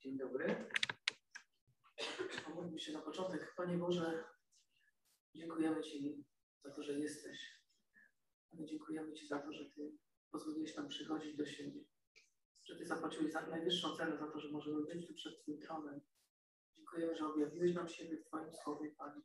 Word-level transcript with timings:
Dzień 0.00 0.18
dobry. 0.18 0.68
Pomódlmy 2.44 2.80
się 2.80 2.92
na 2.92 3.02
początek. 3.02 3.54
Panie 3.56 3.76
Boże, 3.76 4.24
dziękujemy 5.34 5.82
Ci 5.82 6.24
za 6.64 6.70
to, 6.70 6.82
że 6.82 6.98
jesteś. 6.98 7.62
Panie, 8.50 8.66
dziękujemy 8.66 9.12
Ci 9.12 9.26
za 9.26 9.38
to, 9.38 9.52
że 9.52 9.70
Ty 9.70 9.98
pozwoliłeś 10.30 10.76
nam 10.76 10.88
przychodzić 10.88 11.36
do 11.36 11.46
siebie. 11.46 11.84
Że 12.64 12.76
Ty 12.76 12.86
zapłaciłeś 12.86 13.32
za 13.32 13.46
najwyższą 13.46 13.96
cenę 13.96 14.18
za 14.18 14.30
to, 14.30 14.40
że 14.40 14.48
możemy 14.48 14.86
być 14.86 15.06
tu 15.06 15.14
przed 15.14 15.42
Twoim 15.42 15.60
tronem. 15.60 16.00
Dziękujemy, 16.76 17.16
że 17.16 17.26
objawiłeś 17.26 17.74
nam 17.74 17.88
siebie 17.88 18.16
w 18.16 18.26
Twoim 18.26 18.52
słowie, 18.52 18.90
Panie. 18.90 19.22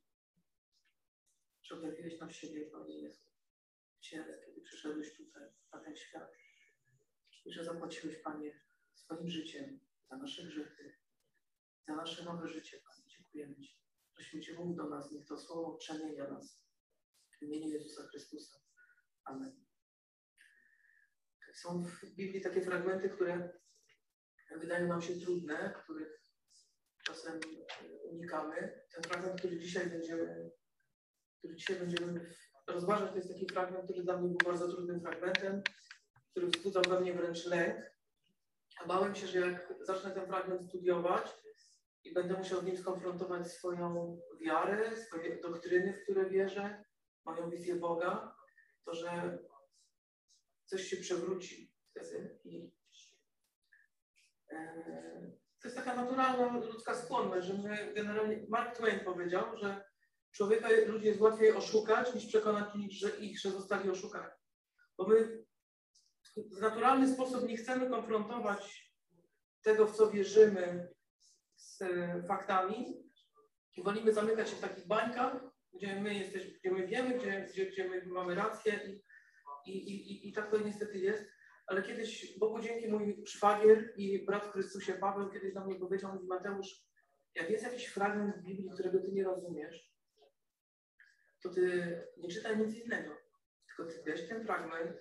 Że 1.63 1.75
objawiłeś 1.75 2.19
nam 2.19 2.31
siebie, 2.31 2.65
Panie 2.65 3.01
Jezu, 3.01 3.23
w 3.97 3.99
ciele, 3.99 4.41
kiedy 4.45 4.61
przyszedłeś 4.61 5.17
tutaj, 5.17 5.49
na 5.73 5.79
ten 5.79 5.95
świat. 5.95 6.31
I 7.45 7.51
że 7.51 7.63
zapłaciłeś, 7.63 8.17
Panie, 8.17 8.59
swoim 8.93 9.29
życiem 9.29 9.79
za 10.13 10.17
nasze 10.17 10.43
grzechy, 10.43 10.97
za 11.87 11.95
nasze 11.95 12.25
nowe 12.25 12.47
życie, 12.47 12.77
Panie. 12.87 13.07
Dziękujemy 13.07 13.55
Ci. 13.55 13.79
Prosimy 14.15 14.43
Cię, 14.43 14.53
mów 14.53 14.75
do 14.75 14.89
nas, 14.89 15.11
niech 15.11 15.25
to 15.25 15.37
słowo 15.37 15.77
przemienia 15.77 16.27
nas. 16.27 16.63
W 17.39 17.41
imieniu 17.41 17.69
Jezusa 17.69 18.03
Chrystusa. 18.07 18.55
Amen. 19.25 19.65
Są 21.53 21.83
w 21.83 22.15
Biblii 22.15 22.41
takie 22.41 22.61
fragmenty, 22.61 23.09
które 23.09 23.59
wydają 24.55 24.87
nam 24.87 25.01
się 25.01 25.19
trudne, 25.19 25.73
których 25.83 26.21
czasem 27.05 27.39
unikamy. 28.03 28.81
Ten 28.93 29.03
fragment, 29.03 29.39
który 29.39 29.59
dzisiaj 29.59 29.89
będziemy, 29.89 30.51
który 31.39 31.55
dzisiaj 31.55 31.79
będziemy 31.79 32.35
rozważać, 32.67 33.09
to 33.09 33.15
jest 33.15 33.29
taki 33.29 33.45
fragment, 33.45 33.83
który 33.83 34.03
dla 34.03 34.17
mnie 34.17 34.29
był 34.29 34.37
bardzo 34.45 34.67
trudnym 34.67 35.01
fragmentem, 35.01 35.63
który 36.31 36.47
wzbudzał 36.47 36.83
we 36.83 37.01
mnie 37.01 37.13
wręcz 37.13 37.45
lęk. 37.45 37.92
Bałem 38.87 39.15
się, 39.15 39.27
że 39.27 39.39
jak 39.39 39.73
zacznę 39.81 40.11
ten 40.11 40.27
fragment 40.27 40.65
studiować 40.65 41.37
i 42.03 42.13
będę 42.13 42.33
musiał 42.33 42.61
w 42.61 42.65
nim 42.65 42.77
skonfrontować 42.77 43.51
swoją 43.51 44.19
wiarę, 44.41 44.97
swoje 44.97 45.41
doktryny, 45.41 45.93
w 45.93 46.03
które 46.03 46.29
wierzę, 46.29 46.83
moją 47.25 47.49
wizję 47.49 47.75
Boga, 47.75 48.35
to 48.85 48.93
że 48.93 49.37
coś 50.65 50.83
się 50.83 50.97
przewróci 50.97 51.73
wtedy. 51.89 52.39
I 52.43 52.71
e, 54.51 55.33
to 55.61 55.67
jest 55.67 55.75
taka 55.75 55.95
naturalna 55.95 56.57
ludzka 56.57 56.95
skłonność, 56.95 57.47
że 57.47 57.53
my 57.53 57.93
generalnie, 57.93 58.45
Mark 58.49 58.75
Twain 58.75 58.99
powiedział, 58.99 59.57
że 59.57 59.83
człowieka 60.31 60.69
ludzi 60.87 61.05
jest 61.05 61.21
łatwiej 61.21 61.51
oszukać, 61.51 62.13
niż 62.15 62.25
przekonać 62.25 62.75
ich, 62.75 62.91
że 62.91 63.09
ich, 63.09 63.39
że 63.39 63.51
zostali 63.51 63.89
oszukani. 63.89 64.31
Bo 64.97 65.07
my 65.07 65.43
w 66.35 66.61
naturalny 66.61 67.13
sposób 67.13 67.47
nie 67.47 67.57
chcemy 67.57 67.89
konfrontować 67.89 68.82
tego, 69.63 69.87
w 69.87 69.95
co 69.95 70.11
wierzymy, 70.11 70.93
z 71.55 71.81
e, 71.81 72.23
faktami 72.27 73.03
i 73.77 73.83
wolimy 73.83 74.13
zamykać 74.13 74.49
się 74.49 74.55
w 74.55 74.61
takich 74.61 74.87
bańkach, 74.87 75.41
gdzie 75.73 76.01
my 76.01 76.13
jesteśmy, 76.13 76.51
gdzie 76.59 76.71
my 76.71 76.87
wiemy, 76.87 77.17
gdzie, 77.17 77.47
gdzie, 77.51 77.65
gdzie 77.65 77.89
my 77.89 78.05
mamy 78.05 78.35
rację 78.35 78.79
i, 79.65 79.71
i, 79.71 80.11
i, 80.11 80.29
i 80.29 80.33
tak 80.33 80.51
to 80.51 80.57
niestety 80.57 80.97
jest. 80.97 81.25
Ale 81.67 81.83
kiedyś, 81.83 82.37
Bogu 82.39 82.59
dzięki, 82.59 82.87
mój 82.87 83.23
szwagier 83.25 83.93
i 83.97 84.25
brat 84.25 84.45
w 84.45 84.51
Chrystusie 84.51 84.93
Paweł 84.93 85.29
kiedyś 85.31 85.53
do 85.53 85.65
mnie 85.65 85.75
powiedział, 85.75 86.13
mówi 86.13 86.27
Mateusz, 86.27 86.85
jak 87.35 87.49
jest 87.49 87.63
jakiś 87.63 87.85
fragment 87.85 88.35
w 88.35 88.43
Biblii, 88.43 88.69
którego 88.73 88.99
ty 88.99 89.11
nie 89.11 89.23
rozumiesz, 89.23 89.93
to 91.43 91.49
ty 91.49 91.97
nie 92.17 92.29
czytaj 92.29 92.57
nic 92.57 92.75
innego, 92.75 93.17
tylko 93.67 93.91
ty 93.91 94.03
weź 94.05 94.29
ten 94.29 94.45
fragment, 94.45 94.97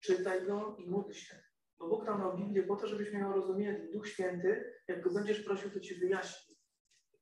czytaj 0.00 0.46
go 0.46 0.76
i 0.78 0.90
módl 0.90 1.12
się. 1.12 1.51
Bo 1.82 1.88
Bóg 1.88 2.04
nam 2.04 2.20
dał 2.20 2.36
Biblię 2.36 2.62
po 2.62 2.76
to, 2.76 2.86
żebyśmy 2.86 3.18
ją 3.18 3.32
rozumieli. 3.32 3.92
Duch 3.92 4.08
Święty, 4.08 4.74
jak 4.88 5.02
go 5.02 5.10
będziesz 5.10 5.40
prosił, 5.40 5.70
to 5.70 5.80
ci 5.80 5.94
wyjaśni. 5.94 6.56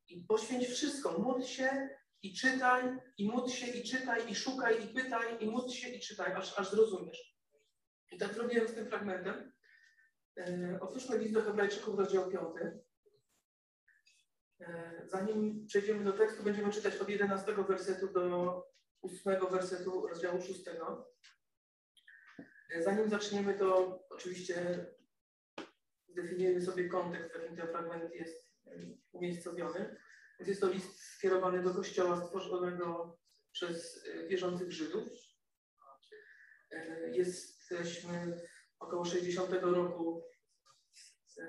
I 0.09 0.25
poświęć 0.25 0.67
wszystko. 0.67 1.19
Módl 1.19 1.43
się 1.43 1.89
i 2.23 2.35
czytaj, 2.35 2.97
i 3.19 3.29
módl 3.29 3.51
się 3.51 3.67
i 3.67 3.85
czytaj, 3.85 4.31
i 4.31 4.35
szukaj, 4.35 4.85
i 4.85 4.95
pytaj, 4.95 5.45
i 5.45 5.47
módl 5.51 5.69
się 5.69 5.89
i 5.89 6.01
czytaj, 6.01 6.33
aż, 6.33 6.59
aż 6.59 6.71
zrozumiesz. 6.71 7.37
I 8.13 8.19
tak 8.19 8.35
zrobiłem 8.35 8.69
z 8.69 8.75
tym 8.75 8.87
fragmentem. 8.87 9.53
E, 10.37 10.79
otwórzmy 10.81 11.19
list 11.19 11.35
do 11.35 11.43
Hebrajczyków, 11.43 11.99
rozdział 11.99 12.31
5. 12.31 12.43
E, 14.61 15.03
zanim 15.07 15.67
przejdziemy 15.67 16.05
do 16.05 16.13
tekstu, 16.13 16.43
będziemy 16.43 16.73
czytać 16.73 16.97
od 16.97 17.09
11 17.09 17.55
wersetu 17.55 18.09
do 18.09 18.65
8 19.03 19.51
wersetu 19.51 20.07
rozdziału 20.07 20.43
6. 20.43 20.65
Zanim 22.79 23.09
zaczniemy, 23.09 23.55
to 23.55 23.99
oczywiście 24.11 24.87
zdefiniujemy 26.09 26.63
sobie 26.63 26.89
kontekst, 26.89 27.31
w 27.31 27.35
jakim 27.35 27.57
ten 27.57 27.67
fragment 27.67 28.15
jest 28.15 28.51
umiejscowiony. 29.13 29.97
Więc 30.39 30.49
jest 30.49 30.61
to 30.61 30.69
list 30.69 31.01
skierowany 31.01 31.63
do 31.63 31.75
kościoła 31.75 32.27
stworzonego 32.27 33.19
przez 33.53 34.05
wierzących 34.29 34.73
Żydów. 34.73 35.09
Jesteśmy 37.13 38.41
około 38.79 39.05
60 39.05 39.53
roku 39.53 40.25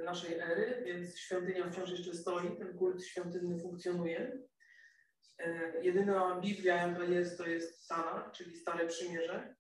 naszej 0.04 0.40
ery, 0.40 0.84
więc 0.86 1.18
świątynia 1.18 1.72
wciąż 1.72 1.90
jeszcze 1.90 2.14
stoi, 2.14 2.58
ten 2.58 2.78
kult 2.78 3.06
świątynny 3.06 3.60
funkcjonuje. 3.60 4.42
Jedyna 5.82 6.40
Biblia, 6.42 6.88
jaka 6.88 7.04
jest, 7.04 7.38
to 7.38 7.48
jest 7.48 7.86
Sana, 7.86 8.32
czyli 8.36 8.58
Stare 8.58 8.88
Przymierze. 8.88 9.56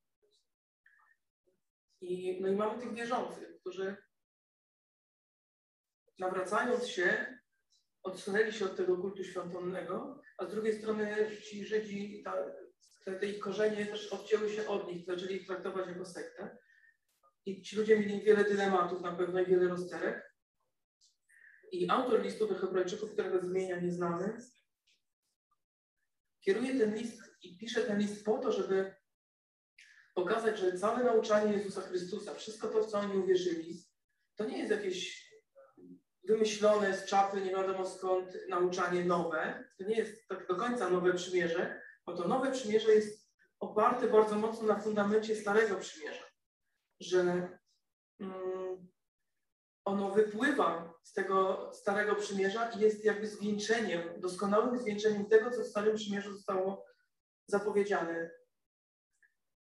I, 2.01 2.41
no 2.41 2.47
i 2.47 2.55
mamy 2.55 2.81
tych 2.81 2.93
wierzących, 2.93 3.59
którzy 3.59 3.95
nawracając 6.19 6.87
się, 6.87 7.37
odsunęli 8.03 8.53
się 8.53 8.65
od 8.65 8.75
tego 8.75 8.97
kultu 8.97 9.23
świątynnego, 9.23 10.21
a 10.37 10.45
z 10.45 10.51
drugiej 10.51 10.77
strony 10.77 11.31
ci 11.49 11.65
Żydzi, 11.65 12.21
ta, 12.23 12.33
te, 13.05 13.19
te 13.19 13.25
ich 13.25 13.39
korzenie 13.39 13.85
też 13.85 14.13
odcięły 14.13 14.49
się 14.49 14.67
od 14.67 14.87
nich, 14.87 15.05
zaczęli 15.05 15.35
ich 15.35 15.47
traktować 15.47 15.87
jako 15.87 16.05
sektę. 16.05 16.57
I 17.45 17.61
ci 17.61 17.75
ludzie 17.75 17.99
mieli 17.99 18.21
wiele 18.21 18.43
dylematów, 18.43 19.01
na 19.01 19.15
pewno 19.15 19.39
i 19.39 19.45
wiele 19.45 19.67
rozterek. 19.67 20.35
I 21.71 21.89
autor 21.89 22.21
listu 22.21 22.47
do 22.47 22.55
Hebrajczyków, 22.55 23.13
którego 23.13 23.41
zmienia 23.41 23.79
nie 23.79 23.91
znamy, 23.91 24.37
kieruje 26.41 26.79
ten 26.79 26.95
list 26.95 27.21
i 27.41 27.57
pisze 27.57 27.81
ten 27.81 27.99
list 27.99 28.25
po 28.25 28.37
to, 28.37 28.51
żeby 28.51 29.00
pokazać, 30.13 30.59
że 30.59 30.77
całe 30.77 31.03
nauczanie 31.03 31.53
Jezusa 31.53 31.81
Chrystusa, 31.81 32.33
wszystko 32.33 32.67
to, 32.67 32.83
w 32.83 32.87
co 32.87 32.99
oni 32.99 33.17
uwierzyli, 33.17 33.83
to 34.35 34.45
nie 34.45 34.57
jest 34.57 34.71
jakieś 34.71 35.31
wymyślone 36.23 36.97
z 36.97 37.05
czapy, 37.05 37.41
nie 37.41 37.51
wiadomo 37.51 37.85
skąd, 37.85 38.37
nauczanie 38.49 39.05
nowe. 39.05 39.69
To 39.77 39.83
nie 39.83 39.95
jest 39.95 40.27
tak 40.27 40.47
do 40.47 40.55
końca 40.55 40.89
nowe 40.89 41.13
przymierze, 41.13 41.81
bo 42.05 42.17
to 42.17 42.27
nowe 42.27 42.51
przymierze 42.51 42.91
jest 42.91 43.31
oparte 43.59 44.07
bardzo 44.07 44.35
mocno 44.35 44.67
na 44.67 44.79
fundamencie 44.79 45.35
Starego 45.35 45.75
Przymierza. 45.75 46.23
Że 46.99 47.19
mm, 48.19 48.87
ono 49.85 50.11
wypływa 50.11 50.93
z 51.03 51.13
tego 51.13 51.69
Starego 51.73 52.15
Przymierza 52.15 52.69
i 52.69 52.79
jest 52.79 53.05
jakby 53.05 53.27
zwieńczeniem, 53.27 54.21
doskonałym 54.21 54.79
zwieńczeniem 54.79 55.25
tego, 55.25 55.51
co 55.51 55.63
w 55.63 55.67
Starym 55.67 55.95
Przymierzu 55.95 56.33
zostało 56.33 56.85
zapowiedziane. 57.47 58.40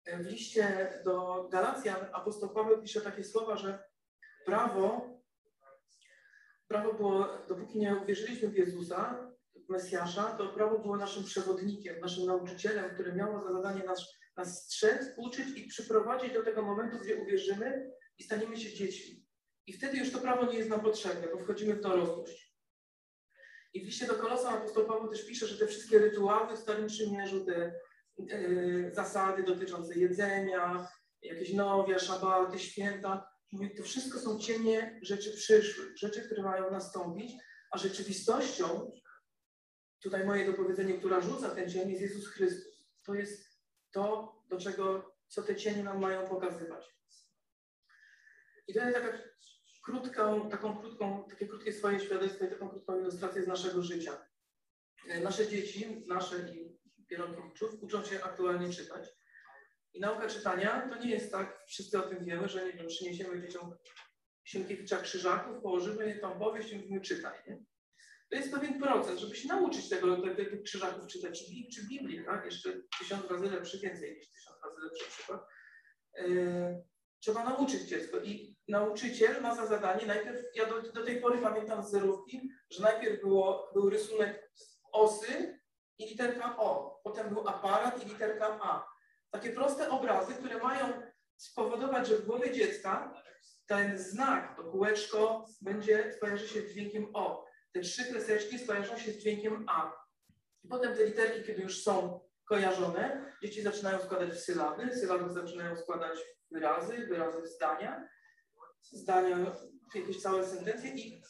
W 0.07 0.25
liście 0.25 0.93
do 1.05 1.47
Galacjan 1.51 2.05
apostoł 2.13 2.49
Paweł 2.49 2.81
pisze 2.81 3.01
takie 3.01 3.23
słowa, 3.23 3.57
że 3.57 3.83
prawo, 4.45 5.09
prawo 6.67 6.93
było, 6.93 7.27
dopóki 7.47 7.79
nie 7.79 7.95
uwierzyliśmy 7.95 8.49
w 8.49 8.57
Jezusa, 8.57 9.31
w 9.55 9.69
Mesjasza, 9.69 10.23
to 10.23 10.47
prawo 10.47 10.79
było 10.79 10.97
naszym 10.97 11.23
przewodnikiem, 11.23 11.99
naszym 11.99 12.25
nauczycielem, 12.25 12.93
który 12.93 13.13
miało 13.13 13.43
za 13.43 13.53
zadanie 13.53 13.83
nas, 13.83 14.13
nas 14.37 14.63
strzec, 14.63 15.01
uczyć 15.17 15.57
i 15.57 15.67
przyprowadzić 15.67 16.33
do 16.33 16.43
tego 16.43 16.61
momentu, 16.61 16.99
gdzie 16.99 17.15
uwierzymy 17.15 17.91
i 18.17 18.23
staniemy 18.23 18.57
się 18.57 18.73
dziećmi. 18.73 19.25
I 19.67 19.73
wtedy 19.73 19.97
już 19.97 20.11
to 20.11 20.19
prawo 20.19 20.45
nie 20.51 20.57
jest 20.57 20.69
nam 20.69 20.81
potrzebne, 20.81 21.27
bo 21.27 21.39
wchodzimy 21.39 21.75
w 21.75 21.81
dorosłość. 21.81 22.53
I 23.73 23.81
w 23.81 23.85
liście 23.85 24.07
do 24.07 24.13
Kolosa 24.13 24.49
apostoł 24.49 24.85
Paweł 24.85 25.09
też 25.09 25.25
pisze, 25.25 25.47
że 25.47 25.57
te 25.57 25.67
wszystkie 25.67 25.99
rytuały 25.99 26.57
w 26.57 26.59
Starym 26.59 26.87
Przymierzu, 26.87 27.45
te 27.45 27.73
zasady 28.91 29.43
dotyczące 29.43 29.99
jedzenia, 29.99 30.87
jakieś 31.21 31.53
nowia, 31.53 31.99
szabaty, 31.99 32.59
święta. 32.59 33.27
Mówi, 33.51 33.75
to 33.75 33.83
wszystko 33.83 34.19
są 34.19 34.39
cienie 34.39 34.99
rzeczy 35.01 35.33
przyszłych, 35.33 35.97
rzeczy, 35.97 36.21
które 36.21 36.43
mają 36.43 36.71
nastąpić, 36.71 37.31
a 37.71 37.77
rzeczywistością, 37.77 38.91
tutaj 39.99 40.25
moje 40.25 40.45
dopowiedzenie, 40.45 40.93
która 40.93 41.21
rzuca 41.21 41.49
ten 41.49 41.69
cień, 41.69 41.89
jest 41.89 42.01
Jezus 42.01 42.27
Chrystus. 42.27 42.85
To 43.05 43.13
jest 43.13 43.59
to, 43.91 44.35
do 44.49 44.59
czego, 44.59 45.15
co 45.27 45.43
te 45.43 45.55
cienie 45.55 45.83
nam 45.83 46.01
mają 46.01 46.27
pokazywać. 46.29 46.93
I 48.67 48.73
to 48.73 48.79
jest 48.79 48.95
taka 48.95 49.17
krótką, 49.83 50.49
taką 50.49 50.77
krótką, 50.77 51.25
takie 51.29 51.47
krótkie 51.47 51.73
swoje 51.73 51.99
świadectwo 51.99 52.45
i 52.45 52.49
taką 52.49 52.69
krótką 52.69 52.99
ilustrację 52.99 53.43
z 53.43 53.47
naszego 53.47 53.81
życia. 53.81 54.25
E, 55.07 55.21
nasze 55.21 55.47
dzieci, 55.47 56.05
nasze 56.07 56.35
i 56.53 56.82
Pieronkiewiczów 57.13 57.83
uczą 57.83 58.03
się 58.03 58.23
aktualnie 58.23 58.69
czytać. 58.69 59.09
I 59.93 59.99
nauka 59.99 60.27
czytania 60.27 60.89
to 60.89 61.03
nie 61.03 61.11
jest 61.11 61.31
tak, 61.31 61.63
wszyscy 61.67 61.99
o 61.99 62.01
tym 62.01 62.25
wiemy, 62.25 62.49
że 62.49 62.65
nie 62.65 62.73
wiem, 62.73 62.87
przyniesiemy 62.87 63.41
dzieciom 63.41 63.75
Sienkiewicza 64.43 64.97
Krzyżaków, 64.97 65.61
położymy 65.61 66.15
tą 66.15 66.39
powieść 66.39 66.71
i 66.71 66.77
mówimy 66.77 67.01
czytaj, 67.01 67.39
nie? 67.47 67.63
To 68.29 68.37
jest 68.37 68.51
pewien 68.51 68.81
proces, 68.81 69.19
żeby 69.19 69.35
się 69.35 69.47
nauczyć 69.47 69.89
tego, 69.89 70.35
tych 70.35 70.63
krzyżaków 70.63 71.07
czytać, 71.07 71.39
czy, 71.39 71.75
czy 71.75 71.87
Biblii, 71.87 72.25
tak? 72.25 72.45
Jeszcze 72.45 72.81
tysiąc 72.99 73.31
razy 73.31 73.45
lepszy, 73.45 73.79
więcej 73.79 74.15
niż 74.15 74.31
tysiąc 74.31 74.57
razy 74.63 74.81
lepszy 74.81 75.11
przykład. 75.11 75.41
Yy, 76.17 76.83
trzeba 77.19 77.43
nauczyć 77.43 77.81
dziecko 77.81 78.19
i 78.19 78.57
nauczyciel 78.67 79.41
ma 79.41 79.55
za 79.55 79.65
zadanie 79.67 80.05
najpierw, 80.05 80.41
ja 80.55 80.65
do, 80.65 80.81
do 80.81 81.05
tej 81.05 81.21
pory 81.21 81.37
pamiętam 81.37 81.83
z 81.83 81.91
zerówki, 81.91 82.49
że 82.69 82.83
najpierw 82.83 83.21
było, 83.21 83.71
był 83.73 83.89
rysunek 83.89 84.51
osy 84.91 85.62
i 85.99 86.05
literka 86.05 86.57
O, 86.57 86.99
potem 87.03 87.29
był 87.29 87.47
aparat 87.47 88.03
i 88.05 88.09
literka 88.09 88.59
A. 88.61 88.93
Takie 89.31 89.49
proste 89.49 89.89
obrazy, 89.89 90.33
które 90.33 90.57
mają 90.57 91.01
spowodować, 91.37 92.07
że 92.07 92.17
w 92.17 92.25
głowie 92.25 92.51
dziecka 92.51 93.13
ten 93.65 93.97
znak, 93.97 94.57
to 94.57 94.63
kółeczko 94.63 95.45
będzie, 95.61 96.13
skojarzy 96.13 96.47
się 96.47 96.61
z 96.61 96.71
dźwiękiem 96.71 97.07
O. 97.13 97.45
Te 97.71 97.81
trzy 97.81 98.05
kreseczki 98.05 98.59
skojarzą 98.59 98.97
się 98.97 99.11
z 99.11 99.17
dźwiękiem 99.17 99.65
A. 99.69 100.03
I 100.63 100.67
potem 100.67 100.95
te 100.95 101.05
literki, 101.05 101.43
kiedy 101.43 101.61
już 101.61 101.83
są 101.83 102.19
kojarzone, 102.45 103.33
dzieci 103.43 103.61
zaczynają 103.61 103.99
składać 103.99 104.29
w 104.29 104.39
sylaby, 104.39 104.95
sylaby 104.95 105.33
zaczynają 105.33 105.77
składać 105.77 106.19
w 106.19 106.53
wyrazy, 106.53 107.07
wyrazy 107.07 107.41
w 107.41 107.47
zdania, 107.47 108.07
zdania 108.81 109.55
jakieś 109.95 110.21
całe 110.21 110.47
sentencje 110.47 110.89
i 110.89 111.21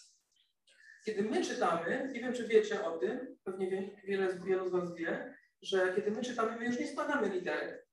kiedy 1.06 1.24
my 1.24 1.46
czytamy, 1.46 2.10
nie 2.14 2.20
wiem 2.20 2.34
czy 2.34 2.48
wiecie 2.48 2.86
o 2.86 2.98
tym, 2.98 3.38
pewnie 3.44 3.92
wiele, 4.04 4.40
wielu 4.40 4.70
z 4.70 4.72
Was 4.72 4.96
wie, 4.96 5.36
że 5.62 5.94
kiedy 5.96 6.12
my 6.12 6.22
czytamy, 6.22 6.60
my 6.60 6.66
już 6.66 6.80
nie 6.80 6.88
składamy 6.88 7.30
literek. 7.30 7.88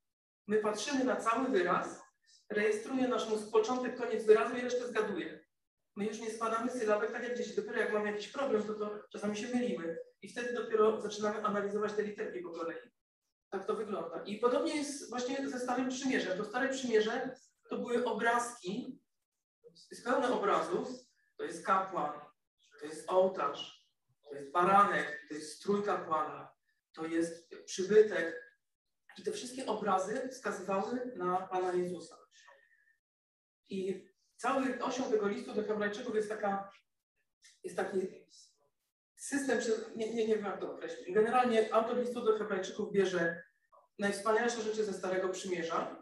My 0.46 0.56
patrzymy 0.56 1.04
na 1.04 1.16
cały 1.16 1.48
wyraz, 1.48 2.02
rejestruje 2.50 3.08
nasz 3.08 3.28
mózg 3.28 3.50
początek, 3.50 3.96
koniec 3.96 4.24
wyrazu 4.24 4.56
i 4.56 4.60
resztę 4.60 4.88
zgaduje. 4.88 5.44
My 5.96 6.06
już 6.06 6.20
nie 6.20 6.30
składamy 6.30 6.70
sylabek 6.70 7.12
tak 7.12 7.22
jak 7.22 7.36
dzieci. 7.36 7.56
Dopiero 7.56 7.78
jak 7.78 7.92
mamy 7.92 8.10
jakiś 8.10 8.28
problem, 8.28 8.62
to, 8.62 8.74
to 8.74 9.00
czasami 9.12 9.36
się 9.36 9.54
mylimy. 9.54 9.98
I 10.22 10.28
wtedy 10.28 10.54
dopiero 10.54 11.00
zaczynamy 11.00 11.44
analizować 11.44 11.92
te 11.92 12.02
literki 12.02 12.40
po 12.40 12.50
kolei. 12.50 12.78
Tak 13.50 13.66
to 13.66 13.74
wygląda. 13.74 14.22
I 14.24 14.38
podobnie 14.38 14.76
jest 14.76 15.10
właśnie 15.10 15.48
ze 15.48 15.60
Starym 15.60 15.88
Przymierzem. 15.88 16.38
To 16.38 16.44
Stare 16.44 16.68
Przymierze 16.68 17.36
to 17.68 17.78
były 17.78 18.04
obrazki, 18.04 19.00
jest 19.90 20.04
pełne 20.04 20.32
obrazów. 20.32 20.88
To 21.36 21.44
jest 21.44 21.66
kapłan, 21.66 22.20
ołtarz, 23.10 23.90
to 24.22 24.34
jest 24.34 24.50
baranek, 24.50 25.26
to 25.28 25.34
jest 25.34 25.56
strój 25.56 25.84
kapłana, 25.84 26.52
to 26.92 27.06
jest 27.06 27.54
przybytek. 27.64 28.50
I 29.18 29.22
te 29.22 29.32
wszystkie 29.32 29.66
obrazy 29.66 30.28
wskazywały 30.28 31.12
na 31.16 31.36
Pana 31.36 31.72
Jezusa. 31.72 32.16
I 33.68 34.08
cały 34.36 34.82
osią 34.82 35.10
tego 35.10 35.28
listu 35.28 35.54
do 35.54 35.62
Hebrajczyków 35.62 36.14
jest 36.14 36.28
taka, 36.28 36.70
jest 37.64 37.76
taki 37.76 37.98
system, 39.16 39.60
nie, 39.96 40.14
nie, 40.14 40.26
nie 40.26 40.36
wiem 40.36 40.44
jak 40.44 40.60
to 40.60 40.72
określić. 40.72 41.14
Generalnie 41.14 41.74
autor 41.74 41.98
listu 41.98 42.24
do 42.24 42.38
Hebrajczyków 42.38 42.92
bierze 42.92 43.42
najwspanialsze 43.98 44.62
rzeczy 44.62 44.84
ze 44.84 44.92
Starego 44.92 45.28
Przymierza, 45.28 45.99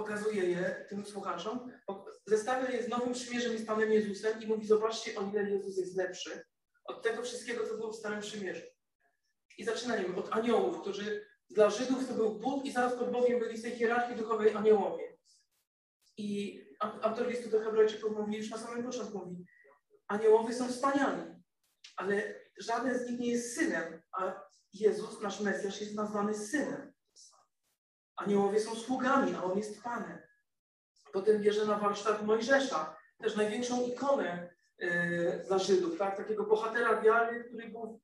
pokazuje 0.00 0.44
je 0.44 0.86
tym 0.88 1.06
słuchaczom, 1.06 1.72
zestawia 2.26 2.70
je 2.70 2.82
z 2.82 2.88
Nowym 2.88 3.12
Przymierzem 3.12 3.54
i 3.54 3.58
z 3.58 3.66
Panem 3.66 3.92
Jezusem 3.92 4.42
i 4.42 4.46
mówi, 4.46 4.66
zobaczcie, 4.66 5.18
o 5.18 5.30
ile 5.30 5.50
Jezus 5.50 5.76
jest 5.78 5.96
lepszy 5.96 6.44
od 6.84 7.02
tego 7.02 7.22
wszystkiego, 7.22 7.66
co 7.66 7.74
było 7.74 7.92
w 7.92 7.96
Starym 7.96 8.20
Przymierzu. 8.20 8.66
I 9.58 9.64
zaczyna, 9.64 9.96
nie 9.96 10.04
wiem, 10.04 10.18
od 10.18 10.32
aniołów, 10.32 10.80
którzy 10.80 11.26
dla 11.50 11.70
Żydów 11.70 12.08
to 12.08 12.14
był 12.14 12.38
Bóg 12.38 12.64
i 12.64 12.72
zaraz 12.72 12.94
pod 12.94 13.12
Bogiem 13.12 13.40
byli 13.40 13.58
z 13.58 13.62
tej 13.62 13.72
hierarchii 13.72 14.16
duchowej 14.16 14.54
aniołowie. 14.54 15.18
I 16.16 16.60
autor 16.80 17.28
listu 17.28 17.50
do 17.50 17.60
Hebrajczyków 17.60 18.16
mówi 18.16 18.36
już 18.36 18.50
na 18.50 18.58
samym 18.58 18.84
początku, 18.84 19.18
mówi, 19.18 19.46
aniołowie 20.08 20.54
są 20.54 20.68
wspaniali, 20.68 21.22
ale 21.96 22.40
żaden 22.58 22.98
z 22.98 23.10
nich 23.10 23.20
nie 23.20 23.30
jest 23.30 23.54
synem, 23.54 24.02
a 24.12 24.40
Jezus, 24.72 25.20
nasz 25.20 25.40
Mesjasz, 25.40 25.80
jest 25.80 25.94
nazwany 25.94 26.34
synem. 26.34 26.89
Aniołowie 28.20 28.60
są 28.60 28.74
sługami, 28.74 29.34
a 29.34 29.44
on 29.44 29.58
jest 29.58 29.82
Panem. 29.82 30.18
Potem 31.12 31.42
bierze 31.42 31.66
na 31.66 31.78
warsztat 31.78 32.22
Mojżesza, 32.22 32.96
też 33.18 33.36
największą 33.36 33.86
ikonę 33.86 34.54
yy, 34.78 35.44
dla 35.46 35.58
Żydów, 35.58 35.98
tak? 35.98 36.16
takiego 36.16 36.44
bohatera 36.44 37.02
wiary, 37.02 37.44
który 37.44 37.68
był 37.68 38.00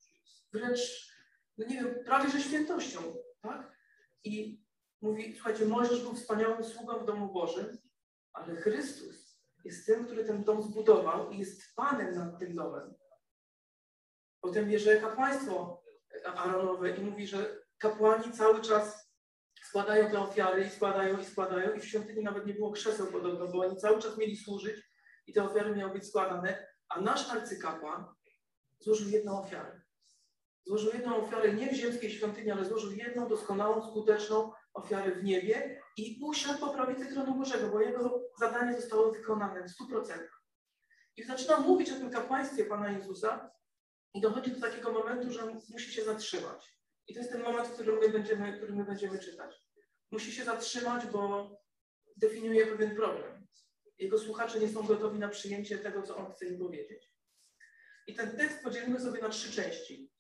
wręcz, 0.53 1.13
no 1.59 1.67
nie 1.67 1.75
wiem, 1.75 2.05
prawie 2.05 2.31
że 2.31 2.41
świętością. 2.41 3.01
Tak? 3.41 3.73
I 4.25 4.63
mówi, 5.01 5.35
słuchajcie, 5.35 5.67
Mojżesz 5.67 6.03
był 6.03 6.15
wspaniałym 6.15 6.65
sługą 6.65 6.99
w 6.99 7.07
domu 7.07 7.33
Bożym, 7.33 7.79
ale 8.33 8.57
Chrystus 8.57 9.41
jest 9.65 9.87
tym, 9.87 10.05
który 10.05 10.25
ten 10.25 10.45
dom 10.45 10.63
zbudował 10.63 11.31
i 11.31 11.39
jest 11.39 11.75
Panem 11.75 12.15
nad 12.15 12.39
tym 12.39 12.55
domem. 12.55 12.95
Potem 14.41 14.69
bierze 14.69 15.01
kapłaństwo 15.01 15.83
Aaronowe 16.25 16.97
i 16.97 17.01
mówi, 17.01 17.27
że 17.27 17.59
kapłani 17.79 18.33
cały 18.33 18.61
czas 18.61 19.06
składają 19.69 20.11
te 20.11 20.21
ofiary 20.21 20.65
i 20.65 20.71
składają 20.71 21.19
i 21.19 21.25
składają 21.25 21.73
i 21.73 21.81
w 21.81 21.85
świątyni 21.85 22.23
nawet 22.23 22.47
nie 22.47 22.55
było 22.55 22.73
krzeseł 22.73 23.07
podobno, 23.07 23.49
bo 23.49 23.61
oni 23.61 23.77
cały 23.77 24.03
czas 24.03 24.19
mieli 24.19 24.37
służyć 24.37 24.77
i 25.27 25.33
te 25.33 25.45
ofiary 25.45 25.77
miały 25.77 25.93
być 25.93 26.09
składane, 26.09 26.67
a 26.89 27.01
nasz 27.01 27.31
arcykapłan 27.31 28.05
złożył 28.81 29.09
jedną 29.09 29.43
ofiarę. 29.43 29.81
Złożył 30.67 30.93
jedną 30.93 31.17
ofiarę 31.17 31.53
nie 31.53 31.73
w 31.73 31.75
ziemskiej 31.75 32.11
świątyni, 32.11 32.51
ale 32.51 32.65
złożył 32.65 32.93
jedną 32.93 33.29
doskonałą, 33.29 33.91
skuteczną 33.91 34.53
ofiarę 34.75 35.13
w 35.13 35.25
niebie 35.25 35.81
i 35.97 36.21
usiadł 36.23 36.61
po 36.61 36.69
prawicy 36.69 37.07
tronu 37.07 37.35
Bożego, 37.35 37.69
bo 37.69 37.81
jego 37.81 38.23
zadanie 38.41 38.81
zostało 38.81 39.13
wykonane 39.13 39.63
w 39.63 39.93
100%. 39.93 40.19
I 41.17 41.25
zaczyna 41.25 41.61
mówić 41.61 41.91
o 41.91 41.95
tym 41.95 42.11
kapłaństwie 42.11 42.65
Pana 42.65 42.91
Jezusa 42.91 43.51
i 44.15 44.21
dochodzi 44.21 44.51
do 44.51 44.61
takiego 44.61 44.93
momentu, 44.93 45.31
że 45.31 45.43
musi 45.71 45.93
się 45.93 46.05
zatrzymać. 46.05 46.76
I 47.09 47.15
to 47.15 47.21
jest 47.21 47.33
ten 47.33 47.43
moment, 47.43 47.69
w 47.69 47.87
my 47.87 48.09
będziemy, 48.09 48.57
który 48.57 48.75
my 48.75 48.85
będziemy 48.85 49.19
czytać. 49.19 49.63
Musi 50.11 50.33
się 50.33 50.45
zatrzymać, 50.45 51.07
bo 51.07 51.51
definiuje 52.17 52.67
pewien 52.67 52.97
problem. 52.97 53.47
Jego 53.99 54.19
słuchacze 54.19 54.61
nie 54.61 54.69
są 54.69 54.83
gotowi 54.83 55.19
na 55.19 55.29
przyjęcie 55.29 55.79
tego, 55.79 56.03
co 56.03 56.17
on 56.17 56.33
chce 56.33 56.47
im 56.47 56.59
powiedzieć. 56.59 57.13
I 58.07 58.15
ten 58.15 58.37
tekst 58.37 58.63
podzielimy 58.63 59.01
sobie 59.01 59.21
na 59.21 59.29
trzy 59.29 59.53
części. 59.53 60.11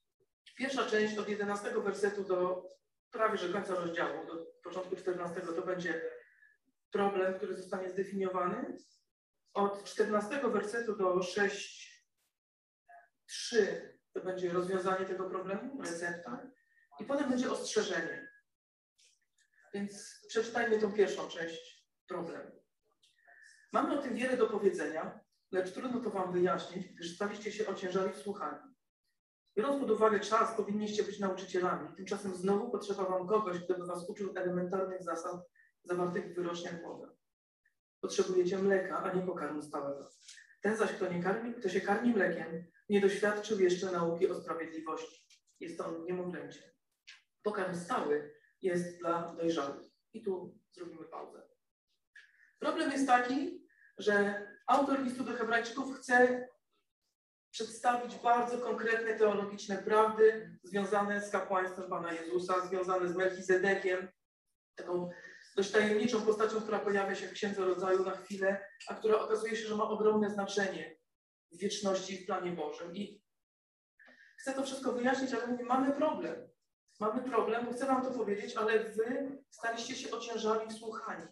Pierwsza 0.56 0.86
część 0.86 1.18
od 1.18 1.28
11 1.28 1.80
wersetu 1.80 2.24
do 2.24 2.68
prawie 3.10 3.38
że 3.38 3.48
końca 3.48 3.74
rozdziału, 3.74 4.26
do 4.26 4.46
początku 4.62 4.96
14 4.96 5.40
to 5.40 5.62
będzie 5.62 6.02
problem, 6.90 7.34
który 7.34 7.56
zostanie 7.56 7.90
zdefiniowany. 7.90 8.76
Od 9.54 9.84
14 9.84 10.40
wersetu 10.42 10.96
do 10.96 11.14
6.3 11.14 13.56
to 14.12 14.20
będzie 14.20 14.52
rozwiązanie 14.52 15.06
tego 15.06 15.30
problemu, 15.30 15.82
recepta. 15.82 16.50
I 17.00 17.04
potem 17.04 17.30
będzie 17.30 17.50
ostrzeżenie. 17.50 18.28
Więc 19.74 20.20
przeczytajmy 20.28 20.78
tą 20.78 20.92
pierwszą 20.92 21.28
część 21.28 21.86
problemu. 22.08 22.50
Mamy 23.72 23.98
o 23.98 24.02
tym 24.02 24.14
wiele 24.14 24.36
do 24.36 24.46
powiedzenia, 24.46 25.20
lecz 25.52 25.72
trudno 25.72 26.00
to 26.00 26.10
Wam 26.10 26.32
wyjaśnić, 26.32 26.88
gdyż 26.88 27.14
staliście 27.14 27.52
się 27.52 27.66
ociężali 27.66 28.12
w 28.12 28.18
słuchaniu. 28.18 28.76
Biorąc 29.56 29.80
pod 29.80 29.90
uwagę 29.90 30.20
czas, 30.20 30.56
powinniście 30.56 31.02
być 31.02 31.18
nauczycielami. 31.18 31.96
Tymczasem 31.96 32.34
znowu 32.34 32.70
potrzeba 32.70 33.04
Wam 33.04 33.28
kogoś, 33.28 33.60
kto 33.60 33.74
by 33.74 33.86
Was 33.86 34.08
uczył 34.08 34.32
elementarnych 34.36 35.02
zasad 35.02 35.36
zawartych 35.84 36.32
w 36.32 36.34
wyroczniach 36.34 36.82
Boga. 36.82 37.12
Potrzebujecie 38.00 38.58
mleka, 38.58 39.02
a 39.02 39.12
nie 39.12 39.22
pokarmu 39.22 39.62
stałego. 39.62 40.10
Ten 40.60 40.76
zaś, 40.76 40.92
kto, 40.92 41.12
nie 41.12 41.22
karmi, 41.22 41.54
kto 41.54 41.68
się 41.68 41.80
karmi 41.80 42.14
mlekiem, 42.14 42.66
nie 42.88 43.00
doświadczył 43.00 43.60
jeszcze 43.60 43.92
nauki 43.92 44.28
o 44.28 44.34
sprawiedliwości. 44.34 45.26
Jest 45.60 45.80
on 45.80 46.04
niemowlęciem. 46.04 46.75
Pokarm 47.46 47.74
stały 47.74 48.34
jest 48.62 48.98
dla 48.98 49.34
dojrzałych. 49.34 49.86
I 50.12 50.22
tu 50.22 50.58
zrobimy 50.72 51.04
pauzę. 51.04 51.48
Problem 52.58 52.92
jest 52.92 53.06
taki, 53.06 53.66
że 53.98 54.46
autor 54.66 55.02
listu 55.02 55.24
do 55.24 55.32
Hebrajczyków 55.32 55.96
chce 55.96 56.48
przedstawić 57.50 58.16
bardzo 58.16 58.58
konkretne 58.58 59.18
teologiczne 59.18 59.78
prawdy 59.78 60.58
związane 60.62 61.20
z 61.20 61.30
kapłaństwem 61.30 61.90
Pana 61.90 62.12
Jezusa, 62.12 62.66
związane 62.66 63.08
z 63.08 63.16
Melchizedekiem, 63.16 64.08
taką 64.74 65.10
dość 65.56 65.70
tajemniczą 65.70 66.22
postacią, 66.22 66.60
która 66.60 66.78
pojawia 66.78 67.14
się 67.14 67.28
w 67.28 67.32
Księdze 67.32 67.64
Rodzaju 67.64 68.04
na 68.04 68.16
chwilę, 68.16 68.68
a 68.88 68.94
która 68.94 69.18
okazuje 69.18 69.56
się, 69.56 69.66
że 69.66 69.76
ma 69.76 69.84
ogromne 69.84 70.30
znaczenie 70.30 70.96
w 71.52 71.58
wieczności 71.58 72.14
i 72.14 72.22
w 72.22 72.26
planie 72.26 72.52
Bożym. 72.52 72.96
I 72.96 73.22
chcę 74.38 74.52
to 74.52 74.62
wszystko 74.62 74.92
wyjaśnić, 74.92 75.34
ale 75.34 75.46
mówię, 75.46 75.64
mamy 75.64 75.92
problem. 75.92 76.55
Mamy 77.00 77.22
problem, 77.22 77.72
chcę 77.72 77.86
Wam 77.86 78.02
to 78.02 78.10
powiedzieć, 78.10 78.56
ale 78.56 78.84
Wy 78.84 79.38
staliście 79.50 79.94
się 79.94 80.10
ociężali 80.10 80.68
w 80.68 80.72
słuchaniu. 80.72 81.26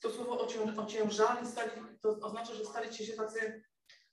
To 0.00 0.10
słowo 0.10 0.48
ociężali 0.76 1.46
stali, 1.46 1.70
to 2.00 2.08
oznacza, 2.08 2.54
że 2.54 2.64
staliście 2.64 3.06
się 3.06 3.12
tacy 3.12 3.62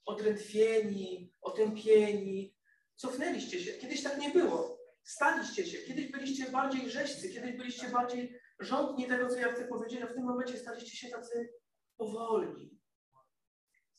odrętwieni, 0.06 1.32
otępieni. 1.40 2.56
Cofnęliście 2.96 3.60
się. 3.60 3.72
Kiedyś 3.72 4.02
tak 4.02 4.18
nie 4.18 4.30
było. 4.30 4.78
Staliście 5.02 5.66
się. 5.66 5.78
Kiedyś 5.78 6.12
byliście 6.12 6.50
bardziej 6.50 6.90
rzeźcy, 6.90 7.28
kiedyś 7.28 7.56
byliście 7.56 7.88
bardziej 7.88 8.40
rządni 8.60 9.06
tego, 9.08 9.28
co 9.28 9.36
ja 9.36 9.52
chcę 9.52 9.64
powiedzieć, 9.64 10.02
a 10.02 10.06
w 10.06 10.14
tym 10.14 10.24
momencie 10.24 10.58
staliście 10.58 10.96
się 10.96 11.08
tacy 11.08 11.52
powolni. 11.96 12.80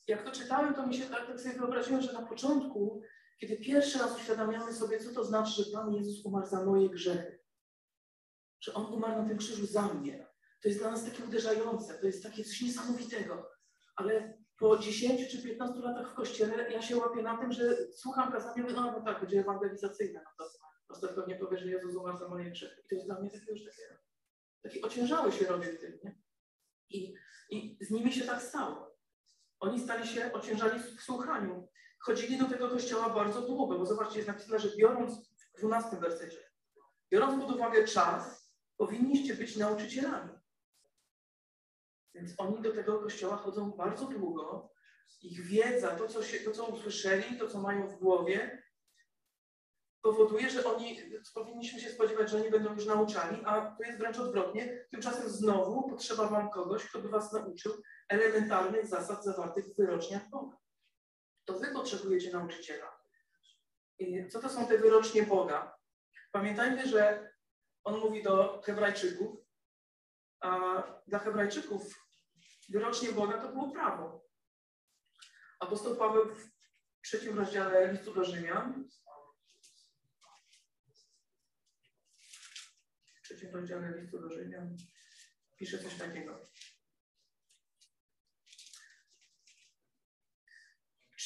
jak 0.08 0.24
to 0.24 0.30
czytałem, 0.30 0.74
to 0.74 0.86
mi 0.86 0.94
się 0.94 1.04
tak, 1.04 1.26
tak 1.26 1.40
sobie 1.40 1.54
wyobraziłem, 1.54 2.02
że 2.02 2.12
na 2.12 2.22
początku, 2.22 3.02
kiedy 3.42 3.56
pierwszy 3.56 3.98
raz 3.98 4.16
uświadamiamy 4.16 4.72
sobie, 4.72 5.00
co 5.00 5.14
to 5.14 5.24
znaczy, 5.24 5.62
że 5.62 5.72
Pan 5.72 5.94
Jezus 5.94 6.24
umarł 6.24 6.46
za 6.46 6.64
moje 6.64 6.90
grzechy, 6.90 7.38
że 8.60 8.74
On 8.74 8.94
umarł 8.94 9.22
na 9.22 9.28
tym 9.28 9.38
krzyżu 9.38 9.66
za 9.66 9.82
mnie, 9.82 10.26
to 10.60 10.68
jest 10.68 10.80
dla 10.80 10.90
nas 10.90 11.04
takie 11.04 11.24
uderzające, 11.24 11.94
to 11.94 12.06
jest 12.06 12.22
takie 12.22 12.44
coś 12.44 12.60
niesamowitego. 12.60 13.50
Ale 13.96 14.38
po 14.58 14.78
10 14.78 15.30
czy 15.30 15.42
15 15.42 15.80
latach 15.80 16.12
w 16.12 16.14
kościele 16.14 16.72
ja 16.72 16.82
się 16.82 16.96
łapię 16.96 17.22
na 17.22 17.38
tym, 17.38 17.52
że 17.52 17.92
słucham 17.92 18.32
kazania, 18.32 18.62
mówię, 18.62 18.74
no, 18.74 18.92
no 18.92 19.04
tak, 19.04 19.20
będzie 19.20 19.40
ewangelizacyjne. 19.40 20.20
No 20.90 20.96
to 21.00 21.08
pewnie 21.08 21.36
powie, 21.36 21.58
że 21.58 21.68
Jezus 21.68 21.94
umarł 21.94 22.18
za 22.18 22.28
moje 22.28 22.50
grzechy. 22.50 22.82
I 22.84 22.88
to 22.88 22.94
jest 22.94 23.06
dla 23.06 23.20
mnie 23.20 23.30
takie 23.30 23.52
już 23.52 23.64
takie, 23.64 23.98
taki 24.62 24.82
ociężały 24.82 25.32
się 25.32 25.46
robi 25.46 25.66
w 25.66 25.80
tym, 25.80 25.98
nie? 26.04 26.22
I, 26.90 27.14
I 27.50 27.84
z 27.84 27.90
nimi 27.90 28.12
się 28.12 28.24
tak 28.24 28.42
stało. 28.42 28.96
Oni 29.60 29.80
stali 29.80 30.08
się 30.08 30.32
ociężali 30.32 30.80
w 30.80 31.02
słuchaniu. 31.02 31.68
Chodzili 32.02 32.38
do 32.38 32.48
tego 32.48 32.68
kościoła 32.68 33.08
bardzo 33.10 33.42
długo, 33.42 33.78
bo 33.78 33.86
zobaczcie, 33.86 34.16
jest 34.16 34.28
napisane, 34.28 34.58
że 34.58 34.76
biorąc 34.76 35.28
w 35.54 35.58
12 35.58 35.96
wersecie, 35.96 36.50
biorąc 37.10 37.44
pod 37.44 37.54
uwagę 37.54 37.84
czas, 37.84 38.52
powinniście 38.76 39.34
być 39.34 39.56
nauczycielami. 39.56 40.30
Więc 42.14 42.34
oni 42.38 42.62
do 42.62 42.72
tego 42.72 42.98
kościoła 42.98 43.36
chodzą 43.36 43.70
bardzo 43.70 44.06
długo. 44.06 44.72
Ich 45.22 45.46
wiedza, 45.46 45.96
to 45.96 46.08
co, 46.08 46.22
się, 46.22 46.38
to, 46.38 46.50
co 46.50 46.66
usłyszeli, 46.66 47.38
to, 47.38 47.48
co 47.48 47.60
mają 47.60 47.88
w 47.88 47.98
głowie, 47.98 48.62
powoduje, 50.02 50.50
że 50.50 50.64
oni, 50.64 51.00
powinniśmy 51.34 51.80
się 51.80 51.90
spodziewać, 51.90 52.30
że 52.30 52.36
oni 52.36 52.50
będą 52.50 52.74
już 52.74 52.86
nauczani, 52.86 53.42
a 53.44 53.76
to 53.76 53.84
jest 53.84 53.98
wręcz 53.98 54.18
odwrotnie. 54.18 54.86
Tymczasem 54.90 55.28
znowu 55.28 55.90
potrzeba 55.90 56.26
wam 56.26 56.50
kogoś, 56.50 56.84
kto 56.84 56.98
by 56.98 57.08
was 57.08 57.32
nauczył 57.32 57.72
elementarnych 58.08 58.86
zasad 58.86 59.24
zawartych 59.24 59.64
w 59.66 59.76
wyroczniach 59.76 60.30
Boga. 60.30 60.61
To 61.44 61.58
wy 61.58 61.72
potrzebujecie 61.72 62.32
nauczyciela. 62.32 63.02
I 63.98 64.28
co 64.28 64.40
to 64.40 64.48
są 64.48 64.66
te 64.66 64.78
wyrocznie 64.78 65.22
Boga? 65.22 65.78
Pamiętajmy, 66.32 66.88
że 66.88 67.32
on 67.84 68.00
mówi 68.00 68.22
do 68.22 68.62
Hebrajczyków, 68.64 69.38
a 70.40 70.82
dla 71.06 71.18
Hebrajczyków 71.18 72.06
wyrocznie 72.68 73.12
Boga 73.12 73.38
to 73.38 73.48
było 73.48 73.70
prawo. 73.70 74.28
Apostoł 75.60 75.96
Paweł 75.96 76.34
w 76.34 76.50
trzecim 77.02 77.38
rozdziale 77.38 77.92
listu 77.92 78.14
do 78.14 78.24
Rzymian 78.24 78.88
w 83.16 83.22
trzecim 83.22 83.54
rozdziale 83.54 84.00
listu 84.00 84.20
do 84.20 84.30
Rzymian 84.30 84.76
pisze 85.58 85.78
coś 85.78 85.94
takiego. 85.94 86.48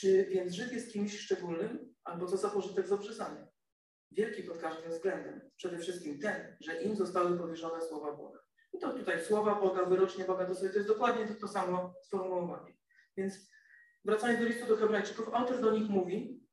Czy 0.00 0.26
więc 0.26 0.55
Żyd 0.55 0.73
jest 0.73 0.93
kimś 0.93 1.21
szczególnym, 1.21 1.95
albo 2.05 2.26
co 2.26 2.37
za 2.37 2.50
pożytek 2.50 2.88
z 2.88 2.93
obrzezania? 2.93 3.47
Wielki 4.11 4.43
pod 4.43 4.59
każdym 4.59 4.91
względem. 4.91 5.50
Przede 5.57 5.79
wszystkim 5.79 6.21
ten, 6.21 6.57
że 6.61 6.83
im 6.83 6.97
zostały 6.97 7.38
powierzone 7.38 7.83
słowa 7.83 8.12
Boga. 8.12 8.38
I 8.73 8.79
to 8.79 8.93
tutaj 8.93 9.25
słowa 9.25 9.55
Boga, 9.55 9.85
wyrocznie 9.85 10.25
Boga, 10.25 10.47
to, 10.47 10.55
sobie, 10.55 10.71
to 10.71 10.76
jest 10.76 10.88
dokładnie 10.88 11.26
to, 11.26 11.35
to 11.35 11.49
samo 11.49 11.95
sformułowanie. 12.03 12.76
Więc 13.17 13.35
wracając 14.05 14.41
do 14.41 14.47
listu 14.47 14.67
do 14.67 14.76
Hebrajczyków, 14.76 15.35
autor 15.35 15.61
do 15.61 15.71
nich 15.71 15.88
mówi, 15.88 16.47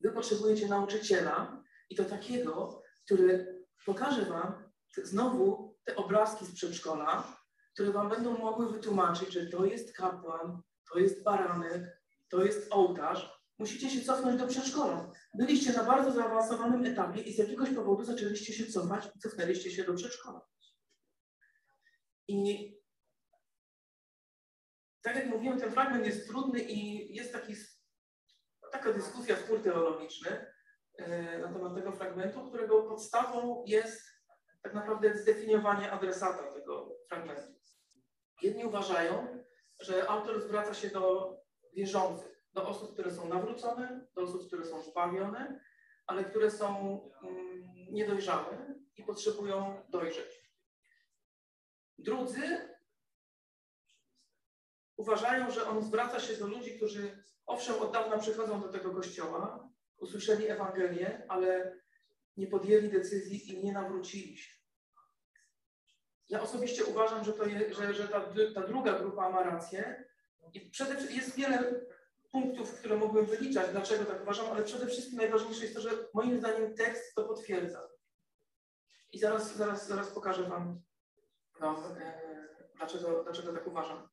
wy 0.00 0.12
potrzebujecie 0.12 0.68
nauczyciela 0.68 1.64
i 1.90 1.96
to 1.96 2.04
takiego, 2.04 2.82
który 3.04 3.56
pokaże 3.86 4.24
wam 4.24 4.70
znowu 5.02 5.76
te 5.84 5.96
obrazki 5.96 6.46
z 6.46 6.54
przedszkola, 6.54 7.36
które 7.74 7.92
wam 7.92 8.08
będą 8.08 8.38
mogły 8.38 8.72
wytłumaczyć, 8.72 9.32
że 9.32 9.46
to 9.46 9.64
jest 9.64 9.96
kapłan, 9.96 10.62
to 10.92 10.98
jest 10.98 11.22
baranek, 11.22 11.99
to 12.30 12.44
jest 12.44 12.72
ołtarz. 12.72 13.40
Musicie 13.58 13.90
się 13.90 14.04
cofnąć 14.04 14.40
do 14.40 14.46
przedszkola. 14.46 15.12
Byliście 15.34 15.72
na 15.72 15.84
bardzo 15.84 16.12
zaawansowanym 16.12 16.84
etapie 16.84 17.20
i 17.20 17.32
z 17.32 17.38
jakiegoś 17.38 17.70
powodu 17.70 18.04
zaczęliście 18.04 18.52
się 18.52 18.66
cofać 18.66 19.08
i 19.16 19.18
cofnęliście 19.18 19.70
się 19.70 19.84
do 19.84 19.94
przedszkola. 19.94 20.46
I 22.28 22.70
tak 25.02 25.16
jak 25.16 25.26
mówiłem, 25.26 25.60
ten 25.60 25.72
fragment 25.72 26.06
jest 26.06 26.28
trudny 26.28 26.60
i 26.60 27.14
jest 27.14 27.32
taki, 27.32 27.54
taka 28.72 28.92
dyskusja, 28.92 29.36
spór 29.36 29.62
teologiczny 29.62 30.46
e, 30.98 31.38
na 31.38 31.52
temat 31.52 31.74
tego 31.74 31.92
fragmentu, 31.92 32.48
którego 32.48 32.82
podstawą 32.82 33.64
jest 33.66 34.02
tak 34.62 34.74
naprawdę 34.74 35.18
zdefiniowanie 35.18 35.92
adresata 35.92 36.52
tego 36.52 36.96
fragmentu. 37.08 37.60
Jedni 38.42 38.64
uważają, 38.64 39.44
że 39.80 40.10
autor 40.10 40.42
zwraca 40.42 40.74
się 40.74 40.88
do 40.88 41.36
wierzących, 41.72 42.42
do 42.52 42.68
osób, 42.68 42.92
które 42.92 43.10
są 43.10 43.28
nawrócone, 43.28 44.06
do 44.14 44.22
osób, 44.22 44.46
które 44.46 44.64
są 44.64 44.82
zbawione, 44.82 45.60
ale 46.06 46.24
które 46.24 46.50
są 46.50 47.00
mm, 47.22 47.72
niedojrzałe 47.90 48.74
i 48.96 49.02
potrzebują 49.04 49.82
dojrzeć. 49.88 50.50
Drudzy 51.98 52.68
uważają, 54.96 55.50
że 55.50 55.68
on 55.68 55.82
zwraca 55.82 56.20
się 56.20 56.36
do 56.36 56.46
ludzi, 56.46 56.76
którzy 56.76 57.24
owszem 57.46 57.82
od 57.82 57.92
dawna 57.92 58.18
przychodzą 58.18 58.60
do 58.60 58.68
tego 58.68 58.94
kościoła, 58.94 59.70
usłyszeli 59.98 60.48
Ewangelię, 60.48 61.26
ale 61.28 61.80
nie 62.36 62.46
podjęli 62.46 62.88
decyzji 62.88 63.52
i 63.52 63.64
nie 63.64 63.72
nawrócili 63.72 64.36
się. 64.36 64.60
Ja 66.28 66.42
osobiście 66.42 66.84
uważam, 66.84 67.24
że, 67.24 67.32
je, 67.46 67.74
że, 67.74 67.94
że 67.94 68.08
ta, 68.08 68.20
ta 68.54 68.66
druga 68.66 68.98
grupa 68.98 69.30
ma 69.30 69.42
rację 69.42 70.09
przede 70.70 70.96
wszystkim 70.96 71.16
jest 71.20 71.36
wiele 71.36 71.80
punktów, 72.32 72.78
które 72.78 72.96
mógłbym 72.96 73.26
wyliczać, 73.26 73.70
dlaczego 73.70 74.04
tak 74.04 74.22
uważam, 74.22 74.46
ale 74.46 74.64
przede 74.64 74.86
wszystkim 74.86 75.18
najważniejsze 75.18 75.62
jest 75.62 75.74
to, 75.74 75.80
że 75.80 75.90
moim 76.14 76.38
zdaniem 76.38 76.74
tekst 76.74 77.14
to 77.14 77.24
potwierdza. 77.24 77.88
I 79.12 79.18
zaraz, 79.18 79.56
zaraz, 79.56 79.88
zaraz 79.88 80.10
pokażę 80.10 80.42
Wam 80.42 80.82
no, 81.60 81.82
dlaczego, 82.76 83.24
dlaczego 83.24 83.52
tak 83.52 83.66
uważam. 83.66 84.08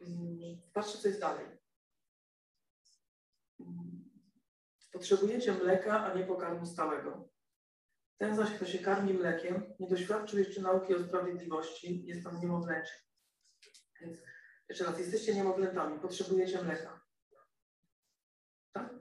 Mm, 0.00 0.60
patrzcie, 0.72 0.98
co 0.98 1.08
jest 1.08 1.20
dalej. 1.20 1.46
Mm, 3.60 4.10
potrzebujecie 4.92 5.52
mleka, 5.52 6.04
a 6.04 6.14
nie 6.14 6.24
pokarmu 6.24 6.66
stałego. 6.66 7.28
Ten 8.18 8.36
zaś, 8.36 8.50
kto 8.50 8.66
się 8.66 8.78
karmi 8.78 9.14
mlekiem, 9.14 9.74
nie 9.80 9.88
doświadczył 9.88 10.38
jeszcze 10.38 10.60
nauki 10.60 10.94
o 10.94 11.04
sprawiedliwości, 11.04 12.06
jest 12.06 12.26
on 12.26 12.40
niemowlęciem. 12.40 12.96
Więc 14.04 14.18
jeszcze 14.68 14.84
raz, 14.84 14.98
jesteście 14.98 15.34
niemowlętami, 15.34 16.00
potrzebujecie 16.00 16.62
mleka. 16.62 17.04
Tak? 18.72 18.94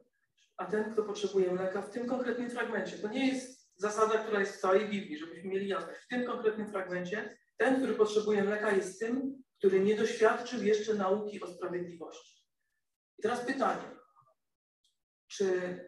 A 0.57 0.65
ten, 0.65 0.93
kto 0.93 1.03
potrzebuje 1.03 1.51
mleka, 1.51 1.81
w 1.81 1.91
tym 1.91 2.07
konkretnym 2.07 2.49
fragmencie, 2.49 2.97
to 2.97 3.07
nie 3.07 3.27
jest 3.27 3.71
zasada, 3.75 4.17
która 4.17 4.39
jest 4.39 4.55
w 4.55 4.61
całej 4.61 4.89
Biblii, 4.89 5.17
żebyśmy 5.17 5.49
mieli 5.49 5.67
jasność. 5.67 5.99
W 5.99 6.07
tym 6.07 6.25
konkretnym 6.25 6.67
fragmencie 6.67 7.37
ten, 7.57 7.77
który 7.77 7.93
potrzebuje 7.93 8.43
mleka, 8.43 8.71
jest 8.71 8.99
tym, 8.99 9.43
który 9.57 9.79
nie 9.79 9.95
doświadczył 9.95 10.63
jeszcze 10.63 10.93
nauki 10.93 11.41
o 11.41 11.47
sprawiedliwości. 11.47 12.47
I 13.19 13.21
teraz 13.21 13.45
pytanie, 13.45 13.91
czy 15.27 15.79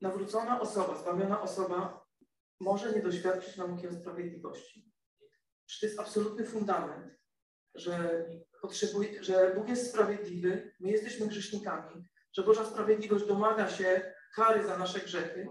nawrócona 0.00 0.60
osoba, 0.60 0.98
zbawiona 0.98 1.42
osoba 1.42 2.06
może 2.60 2.92
nie 2.92 3.02
doświadczyć 3.02 3.56
nauki 3.56 3.88
o 3.88 3.92
sprawiedliwości? 3.92 4.92
Czy 5.66 5.80
to 5.80 5.86
jest 5.86 6.00
absolutny 6.00 6.46
fundament, 6.46 7.14
że, 7.76 8.24
potrzebuje, 8.62 9.24
że 9.24 9.52
Bóg 9.54 9.68
jest 9.68 9.90
sprawiedliwy, 9.90 10.72
my 10.80 10.90
jesteśmy 10.90 11.26
grzesznikami, 11.26 12.04
że 12.32 12.42
Boża 12.42 12.64
sprawiedliwość 12.64 13.26
domaga 13.26 13.68
się 13.68 14.12
kary 14.34 14.66
za 14.66 14.78
nasze 14.78 15.00
grzechy 15.00 15.48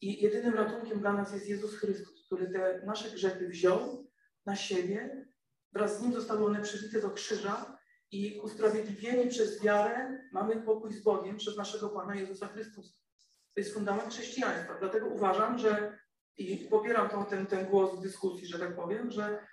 i 0.00 0.22
jedynym 0.22 0.54
ratunkiem 0.54 1.00
dla 1.00 1.12
nas 1.12 1.32
jest 1.32 1.48
Jezus 1.48 1.74
Chrystus, 1.74 2.26
który 2.26 2.50
te 2.50 2.82
nasze 2.86 3.10
grzechy 3.10 3.48
wziął 3.48 4.06
na 4.46 4.56
siebie, 4.56 5.26
wraz 5.72 5.98
z 5.98 6.02
Nim 6.02 6.12
zostały 6.12 6.44
one 6.44 6.62
przybite 6.62 7.00
do 7.00 7.10
krzyża 7.10 7.78
i 8.10 8.40
usprawiedliwieni 8.40 9.30
przez 9.30 9.62
wiarę 9.62 10.20
mamy 10.32 10.62
pokój 10.62 10.92
z 10.92 11.02
Bogiem 11.02 11.36
przez 11.36 11.56
naszego 11.56 11.88
Pana 11.88 12.14
Jezusa 12.14 12.48
Chrystusa. 12.48 12.92
To 13.54 13.60
jest 13.60 13.74
fundament 13.74 14.12
chrześcijaństwa. 14.12 14.76
Dlatego 14.80 15.06
uważam, 15.06 15.58
że 15.58 15.98
i 16.36 16.56
popieram 16.56 17.26
ten, 17.26 17.46
ten 17.46 17.66
głos 17.66 17.98
w 17.98 18.02
dyskusji, 18.02 18.46
że 18.46 18.58
tak 18.58 18.76
powiem, 18.76 19.10
że, 19.10 19.46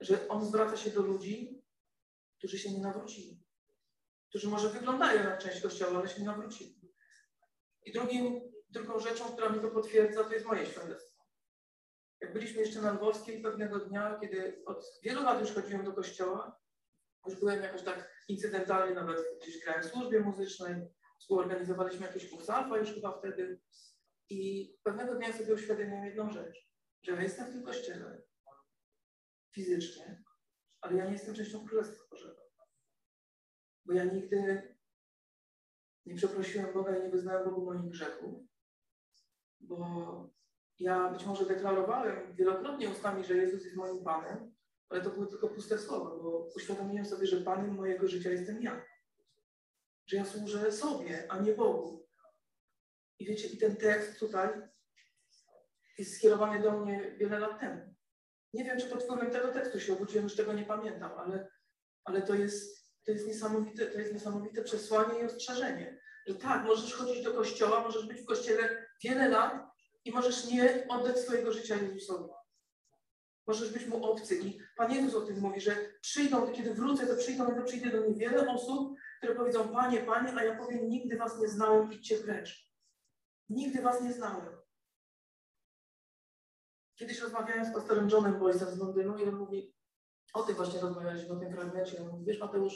że 0.00 0.28
on 0.28 0.46
zwraca 0.46 0.76
się 0.76 0.90
do 0.90 1.02
ludzi, 1.02 1.62
którzy 2.38 2.58
się 2.58 2.72
nie 2.72 2.80
nawrócili. 2.80 3.44
Którzy 4.28 4.48
może 4.48 4.68
wyglądają 4.68 5.24
na 5.24 5.36
część 5.36 5.60
Kościoła, 5.60 5.98
ale 5.98 6.08
się 6.08 6.20
nie 6.20 6.26
nawrócili. 6.26 6.92
I 7.84 7.92
drugim 7.92 8.48
Drugą 8.70 9.00
rzeczą, 9.00 9.24
która 9.24 9.48
mi 9.48 9.60
to 9.60 9.68
potwierdza, 9.68 10.24
to 10.24 10.32
jest 10.32 10.46
moje 10.46 10.66
świadectwo. 10.66 11.24
Jak 12.20 12.32
byliśmy 12.32 12.60
jeszcze 12.60 12.82
na 12.82 12.92
Lwowskiej 12.92 13.42
pewnego 13.42 13.78
dnia, 13.78 14.18
kiedy 14.20 14.62
od 14.66 14.84
wielu 15.02 15.22
lat 15.22 15.40
już 15.40 15.52
chodziłem 15.52 15.84
do 15.84 15.92
kościoła, 15.92 16.60
już 17.26 17.38
byłem 17.38 17.62
jakoś 17.62 17.82
tak 17.82 18.24
incydentalnie, 18.28 18.94
nawet 18.94 19.18
gdzieś 19.42 19.64
grałem 19.64 19.82
w 19.82 19.86
służbie 19.86 20.20
muzycznej, 20.20 20.74
współorganizowaliśmy 21.20 22.06
jakieś 22.06 22.30
kursy 22.30 22.52
już 22.80 22.94
chyba 22.94 23.18
wtedy 23.18 23.60
i 24.30 24.72
pewnego 24.82 25.14
dnia 25.14 25.32
sobie 25.32 25.54
uświadomiłem 25.54 26.04
jedną 26.04 26.30
rzecz, 26.32 26.68
że 27.02 27.12
ja 27.12 27.22
jestem 27.22 27.46
w 27.46 27.52
tym 27.52 27.62
kościele 27.62 28.22
fizycznie, 29.58 30.22
ale 30.80 30.96
ja 30.96 31.04
nie 31.04 31.12
jestem 31.12 31.34
częścią 31.34 31.66
Królestwa 31.66 32.04
Bożego. 32.10 32.40
bo 33.84 33.92
ja 33.92 34.04
nigdy 34.04 34.62
nie 36.06 36.14
przeprosiłem 36.14 36.72
Boga 36.72 36.96
i 36.96 37.02
nie 37.02 37.10
wyznałem 37.10 37.44
Bogu 37.44 37.64
moich 37.64 37.90
grzechów, 37.90 38.42
bo 39.60 39.78
ja 40.78 41.10
być 41.10 41.26
może 41.26 41.46
deklarowałem 41.46 42.34
wielokrotnie 42.36 42.90
ustami, 42.90 43.24
że 43.24 43.36
Jezus 43.36 43.64
jest 43.64 43.76
moim 43.76 44.04
Panem, 44.04 44.54
ale 44.88 45.00
to 45.00 45.10
były 45.10 45.26
tylko 45.26 45.48
puste 45.48 45.78
słowa, 45.78 46.10
bo 46.22 46.50
uświadomiłem 46.56 47.06
sobie, 47.06 47.26
że 47.26 47.40
Panem 47.40 47.74
mojego 47.74 48.08
życia 48.08 48.30
jestem 48.30 48.62
ja. 48.62 48.84
Że 50.06 50.16
ja 50.16 50.24
służę 50.24 50.72
sobie, 50.72 51.26
a 51.32 51.38
nie 51.38 51.54
Bogu. 51.54 52.06
I 53.18 53.26
wiecie, 53.26 53.48
i 53.48 53.58
ten 53.58 53.76
tekst 53.76 54.20
tutaj 54.20 54.48
jest 55.98 56.16
skierowany 56.16 56.62
do 56.62 56.72
mnie 56.72 57.16
wiele 57.16 57.38
lat 57.38 57.60
temu. 57.60 57.97
Nie 58.52 58.64
wiem, 58.64 58.80
czy 58.80 58.86
pod 58.86 59.02
wpływem 59.02 59.30
tego 59.30 59.48
tekstu 59.48 59.80
się 59.80 59.92
obudziłem, 59.92 60.24
już 60.24 60.36
tego 60.36 60.52
nie 60.52 60.64
pamiętam, 60.64 61.12
ale, 61.18 61.48
ale 62.04 62.22
to, 62.22 62.34
jest, 62.34 62.92
to, 63.04 63.12
jest 63.12 63.26
niesamowite, 63.26 63.86
to 63.86 63.98
jest 63.98 64.12
niesamowite 64.12 64.62
przesłanie 64.62 65.20
i 65.20 65.24
ostrzeżenie. 65.24 66.00
Że 66.26 66.34
tak, 66.34 66.64
możesz 66.64 66.94
chodzić 66.94 67.24
do 67.24 67.34
kościoła, 67.34 67.80
możesz 67.80 68.06
być 68.06 68.20
w 68.20 68.26
kościele 68.26 68.86
wiele 69.04 69.28
lat 69.28 69.54
i 70.04 70.12
możesz 70.12 70.50
nie 70.50 70.86
oddać 70.88 71.18
swojego 71.18 71.52
życia 71.52 71.76
Jezusowi. 71.76 72.30
Możesz 73.46 73.72
być 73.72 73.86
mu 73.86 74.04
obcy. 74.04 74.38
I 74.40 74.60
Pan 74.76 74.92
Jezus 74.92 75.14
o 75.14 75.20
tym 75.20 75.40
mówi, 75.40 75.60
że 75.60 75.76
przyjdą, 76.00 76.52
kiedy 76.52 76.74
wrócę, 76.74 77.06
to 77.06 77.16
przyjdą, 77.16 77.54
to 77.54 77.62
przyjdzie 77.62 77.90
do 77.90 78.00
mnie 78.00 78.14
wiele 78.14 78.48
osób, 78.48 78.98
które 79.18 79.34
powiedzą, 79.34 79.68
Panie, 79.68 80.00
Panie, 80.00 80.32
a 80.36 80.44
ja 80.44 80.56
powiem, 80.56 80.88
nigdy 80.88 81.16
was 81.16 81.40
nie 81.40 81.48
znałem, 81.48 81.92
idźcie 81.92 82.16
precz. 82.16 82.68
Nigdy 83.48 83.82
was 83.82 84.02
nie 84.02 84.12
znałem. 84.12 84.67
Kiedyś 86.98 87.20
rozmawiałem 87.20 87.64
z 87.64 87.74
pastorem 87.74 88.08
Johnem 88.08 88.38
Boysem 88.38 88.68
z 88.68 88.78
Londynu 88.78 89.18
i 89.18 89.28
on 89.28 89.34
mówi, 89.34 89.74
o 90.32 90.42
tym 90.42 90.56
właśnie 90.56 90.80
rozmawialiśmy, 90.80 91.34
o 91.34 91.36
tym 91.36 91.52
fragmencie. 91.52 92.02
On 92.02 92.08
mówi, 92.08 92.24
wiesz 92.24 92.40
Mateusz, 92.40 92.74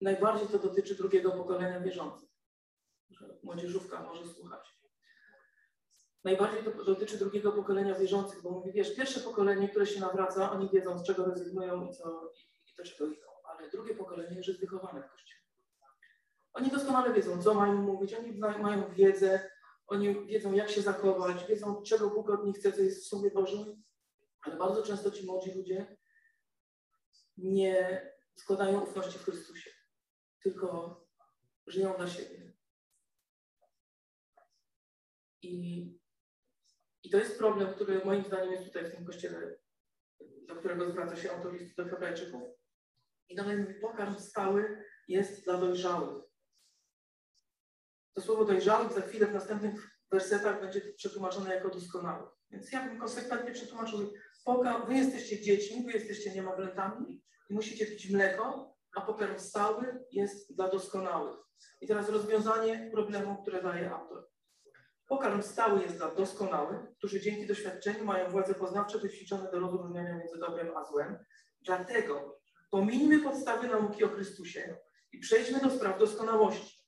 najbardziej 0.00 0.48
to 0.48 0.58
dotyczy 0.58 0.94
drugiego 0.94 1.30
pokolenia 1.30 1.80
wierzących. 1.80 2.28
Młodzieżówka 3.42 4.02
może 4.02 4.26
słuchać. 4.26 4.80
Najbardziej 6.24 6.64
to 6.64 6.84
dotyczy 6.84 7.18
drugiego 7.18 7.52
pokolenia 7.52 7.94
wierzących, 7.94 8.42
bo 8.42 8.50
mówi, 8.50 8.72
wiesz, 8.72 8.96
pierwsze 8.96 9.20
pokolenie, 9.20 9.68
które 9.68 9.86
się 9.86 10.00
nawraca, 10.00 10.52
oni 10.52 10.70
wiedzą, 10.70 10.98
z 10.98 11.06
czego 11.06 11.24
rezygnują 11.24 11.86
i, 11.86 11.94
co, 11.94 12.32
i 12.66 12.74
do 12.76 12.84
czego 12.84 13.06
idą. 13.06 13.26
Ale 13.44 13.70
drugie 13.70 13.94
pokolenie 13.94 14.36
już 14.36 14.48
jest 14.48 14.60
wychowane 14.60 15.02
w 15.02 15.10
Kościele. 15.10 15.40
Oni 16.52 16.70
doskonale 16.70 17.12
wiedzą, 17.12 17.42
co 17.42 17.54
mają 17.54 17.74
mówić, 17.74 18.14
oni 18.14 18.38
mają 18.38 18.94
wiedzę, 18.94 19.50
oni 19.90 20.26
wiedzą, 20.26 20.52
jak 20.52 20.70
się 20.70 20.82
zachować, 20.82 21.46
wiedzą, 21.46 21.82
czego 21.82 22.10
Bóg 22.10 22.30
od 22.30 22.44
nich 22.44 22.56
chce, 22.56 22.72
co 22.72 22.82
jest 22.82 23.04
w 23.04 23.08
Słowie 23.08 23.30
Bożym, 23.30 23.82
ale 24.42 24.56
bardzo 24.56 24.82
często 24.82 25.10
ci 25.10 25.26
młodzi 25.26 25.52
ludzie 25.52 25.96
nie 27.36 28.06
składają 28.36 28.80
ufności 28.80 29.18
w 29.18 29.24
Chrystusie, 29.24 29.70
tylko 30.42 31.00
żyją 31.66 31.94
dla 31.96 32.08
siebie. 32.08 32.52
I, 35.42 35.80
I 37.02 37.10
to 37.10 37.18
jest 37.18 37.38
problem, 37.38 37.74
który 37.74 38.04
moim 38.04 38.24
zdaniem 38.24 38.52
jest 38.52 38.64
tutaj 38.64 38.84
w 38.84 38.94
tym 38.94 39.04
kościele, 39.04 39.58
do 40.48 40.56
którego 40.56 40.90
zwraca 40.90 41.16
się 41.16 41.32
autor 41.32 41.52
listu 41.52 41.84
do 41.84 41.90
Hebrajczyków. 41.90 42.42
I 43.28 43.42
mówi, 43.42 43.74
pokarm 43.74 44.18
stały 44.18 44.84
jest 45.08 45.44
dla 45.44 45.58
dojrzałych. 45.58 46.29
To 48.14 48.20
słowo 48.20 48.44
dojrzałych 48.44 48.92
za 48.92 49.00
chwilę 49.00 49.26
w 49.26 49.34
następnych 49.34 49.90
wersetach 50.12 50.60
będzie 50.60 50.80
przetłumaczone 50.80 51.54
jako 51.54 51.68
doskonały. 51.68 52.28
Więc 52.50 52.72
ja 52.72 52.88
bym 52.88 53.00
konsekwentnie 53.00 53.52
przetłumaczył, 53.52 54.12
poka, 54.44 54.78
wy 54.78 54.94
jesteście 54.94 55.40
dziećmi, 55.40 55.84
wy 55.86 55.92
jesteście 55.92 56.34
niemowlętami 56.34 57.22
i 57.50 57.54
musicie 57.54 57.86
pić 57.86 58.10
mleko, 58.10 58.76
a 58.96 59.00
pokarm 59.00 59.38
stały 59.38 60.04
jest 60.12 60.56
dla 60.56 60.68
doskonałych. 60.68 61.36
I 61.80 61.86
teraz 61.86 62.08
rozwiązanie 62.08 62.90
problemu, 62.92 63.42
które 63.42 63.62
daje 63.62 63.90
autor. 63.90 64.28
Pokarm 65.08 65.42
stały 65.42 65.82
jest 65.82 65.96
dla 65.96 66.14
doskonałych, 66.14 66.80
którzy 66.98 67.20
dzięki 67.20 67.46
doświadczeniu 67.46 68.04
mają 68.04 68.30
władze 68.30 68.54
poznawcze 68.54 68.98
wyćwiczone 68.98 69.50
do 69.50 69.60
rozróżniania 69.60 70.16
między 70.16 70.38
dobrem 70.38 70.76
a 70.76 70.84
złem. 70.84 71.18
Dlatego 71.60 72.40
pomińmy 72.70 73.22
podstawy 73.22 73.68
nauki 73.68 74.04
o 74.04 74.08
Chrystusie 74.08 74.76
i 75.12 75.18
przejdźmy 75.18 75.60
do 75.60 75.70
spraw 75.70 75.98
doskonałości. 75.98 76.79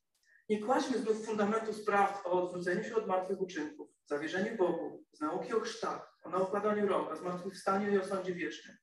Nie 0.48 0.62
kładźmy 0.62 0.98
znów 0.98 1.26
fundamentu 1.26 1.72
spraw 1.72 2.26
o 2.26 2.30
odwróceniu 2.30 2.84
się 2.84 2.96
od 2.96 3.06
martwych 3.06 3.40
uczynków, 3.40 3.90
zawierzeniu 4.06 4.56
Bogu, 4.56 5.04
z 5.12 5.20
nauki 5.20 5.52
o 5.54 5.60
chrztach, 5.60 6.18
o 6.22 6.30
naukładaniu 6.30 6.88
rąk, 6.88 7.10
o 7.10 7.16
zmartwychwstaniu 7.16 7.92
i 7.92 7.98
o 7.98 8.04
sądzie 8.04 8.34
wiecznym. 8.34 8.76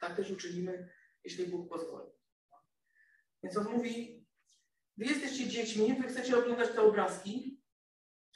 Tak 0.00 0.16
też 0.16 0.30
uczynimy, 0.30 0.88
jeśli 1.24 1.46
Bóg 1.46 1.68
pozwoli. 1.68 2.10
Więc 3.42 3.56
on 3.56 3.64
mówi, 3.64 4.26
wy 4.96 5.04
jesteście 5.04 5.48
dziećmi, 5.48 5.94
wy 5.94 6.08
chcecie 6.08 6.38
oglądać 6.38 6.70
te 6.70 6.82
obrazki, 6.82 7.62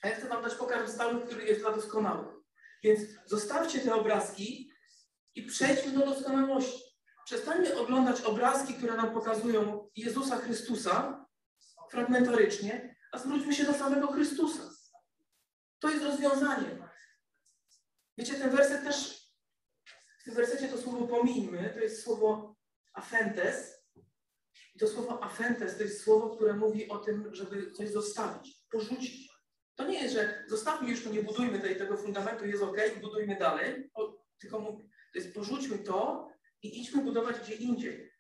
a 0.03 0.09
ja 0.09 0.15
chcę 0.15 0.29
wam 0.29 0.43
dać 0.43 0.55
pokarm 0.55 0.89
stały, 0.89 1.27
który 1.27 1.45
jest 1.45 1.61
dla 1.61 1.73
doskonałych. 1.73 2.35
Więc 2.83 3.01
zostawcie 3.27 3.81
te 3.81 3.95
obrazki 3.95 4.73
i 5.35 5.43
przejdźmy 5.43 5.93
do 5.93 6.07
doskonałości. 6.07 6.83
Przestańmy 7.25 7.77
oglądać 7.79 8.21
obrazki, 8.21 8.75
które 8.75 8.97
nam 8.97 9.15
pokazują 9.15 9.91
Jezusa 9.97 10.37
Chrystusa, 10.37 11.22
fragmentarycznie, 11.93 12.97
a 13.13 13.19
zwróćmy 13.19 13.55
się 13.55 13.65
do 13.65 13.75
samego 13.75 14.13
Chrystusa. 14.13 14.71
To 15.79 15.91
jest 15.91 16.05
rozwiązanie. 16.05 16.89
Wiecie, 18.19 18.35
ten 18.35 18.51
werset 18.51 18.85
też, 18.85 19.29
w 20.21 20.25
tym 20.25 20.35
wersecie 20.35 20.69
to 20.69 20.79
słowo 20.79 21.07
pomijmy, 21.07 21.71
to 21.75 21.81
jest 21.81 22.03
słowo 22.03 22.57
afentes. 22.95 23.83
I 24.75 24.79
to 24.79 24.89
słowo 24.89 25.23
afentes 25.23 25.77
to 25.77 25.83
jest 25.83 26.05
słowo, 26.05 26.37
które 26.37 26.55
mówi 26.55 26.89
o 26.89 26.99
tym, 26.99 27.35
żeby 27.35 27.73
coś 27.73 27.91
zostawić, 27.91 28.65
porzucić. 28.71 29.33
To 29.75 29.89
nie 29.89 30.03
jest, 30.03 30.15
że 30.15 30.45
zostawmy 30.49 30.91
już 30.91 31.05
to, 31.05 31.11
nie 31.11 31.23
budujmy 31.23 31.61
tej, 31.61 31.77
tego 31.77 31.97
fundamentu, 31.97 32.47
jest 32.47 32.63
ok, 32.63 32.77
budujmy 33.01 33.37
dalej, 33.37 33.91
o, 33.95 34.25
tylko 34.41 34.63
to 35.13 35.19
jest 35.19 35.35
porzućmy 35.35 35.79
to 35.79 36.29
i 36.63 36.81
idźmy 36.81 37.03
budować 37.03 37.37
gdzie 37.41 37.55
indziej. 37.55 38.12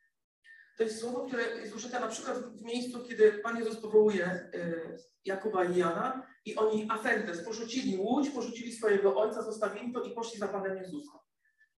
To 0.76 0.82
jest 0.82 1.00
słowo, 1.00 1.26
które 1.26 1.42
jest 1.42 1.74
użyte 1.74 2.00
na 2.00 2.08
przykład 2.08 2.38
w 2.38 2.62
miejscu, 2.62 3.04
kiedy 3.08 3.32
Pan 3.32 3.56
Jezus 3.56 3.76
powołuje 3.76 4.50
y, 4.54 4.98
Jakuba 5.24 5.64
i 5.64 5.76
Jana 5.76 6.26
i 6.44 6.56
oni 6.56 6.86
afentes, 6.90 7.44
porzucili 7.44 7.96
łódź, 7.96 8.30
porzucili 8.30 8.72
swojego 8.72 9.16
ojca, 9.16 9.42
zostawili 9.42 9.92
to 9.92 10.02
i 10.02 10.14
poszli 10.14 10.38
za 10.38 10.48
Panem 10.48 10.76
Jezusem. 10.76 11.18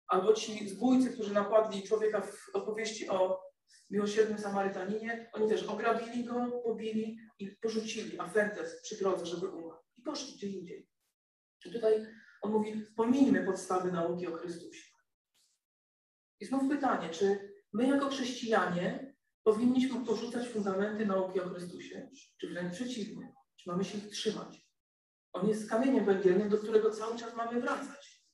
Albo 0.06 0.32
ci 0.32 0.68
zbójcy, 0.68 1.12
którzy 1.12 1.34
napadli 1.34 1.82
człowieka 1.82 2.20
w 2.20 2.50
opowieści 2.52 3.08
o 3.08 3.40
miłosiernym 3.90 4.38
Samarytaninie, 4.38 5.30
oni 5.32 5.48
też 5.48 5.62
ograbili 5.62 6.24
go, 6.24 6.62
pobili 6.64 7.18
i 7.38 7.50
porzucili 7.50 8.20
afentes 8.20 8.82
przy 8.82 8.96
drodze, 8.96 9.26
żeby 9.26 9.48
umarł. 9.48 9.80
I 9.96 10.02
poszli 10.02 10.34
gdzie 10.36 10.46
indziej. 10.46 10.88
I 11.66 11.72
tutaj 11.72 12.06
on 12.42 12.52
mówi, 12.52 12.86
pomińmy 12.96 13.44
podstawy 13.44 13.92
nauki 13.92 14.26
o 14.26 14.36
Chrystusie. 14.36 14.90
I 16.40 16.46
znów 16.46 16.68
pytanie, 16.68 17.10
czy 17.10 17.53
My 17.74 17.86
jako 17.86 18.08
chrześcijanie 18.08 19.14
powinniśmy 19.42 20.06
porzucać 20.06 20.48
fundamenty 20.48 21.06
nauki 21.06 21.40
o 21.40 21.48
Chrystusie, 21.48 22.10
czy 22.40 22.48
wręcz 22.48 22.74
przeciwnie, 22.74 23.34
czy 23.56 23.70
mamy 23.70 23.84
się 23.84 23.98
ich 23.98 24.10
trzymać. 24.10 24.66
On 25.32 25.48
jest 25.48 25.70
kamieniem 25.70 26.04
węgielnym, 26.04 26.48
do 26.48 26.58
którego 26.58 26.90
cały 26.90 27.18
czas 27.18 27.36
mamy 27.36 27.60
wracać. 27.60 28.24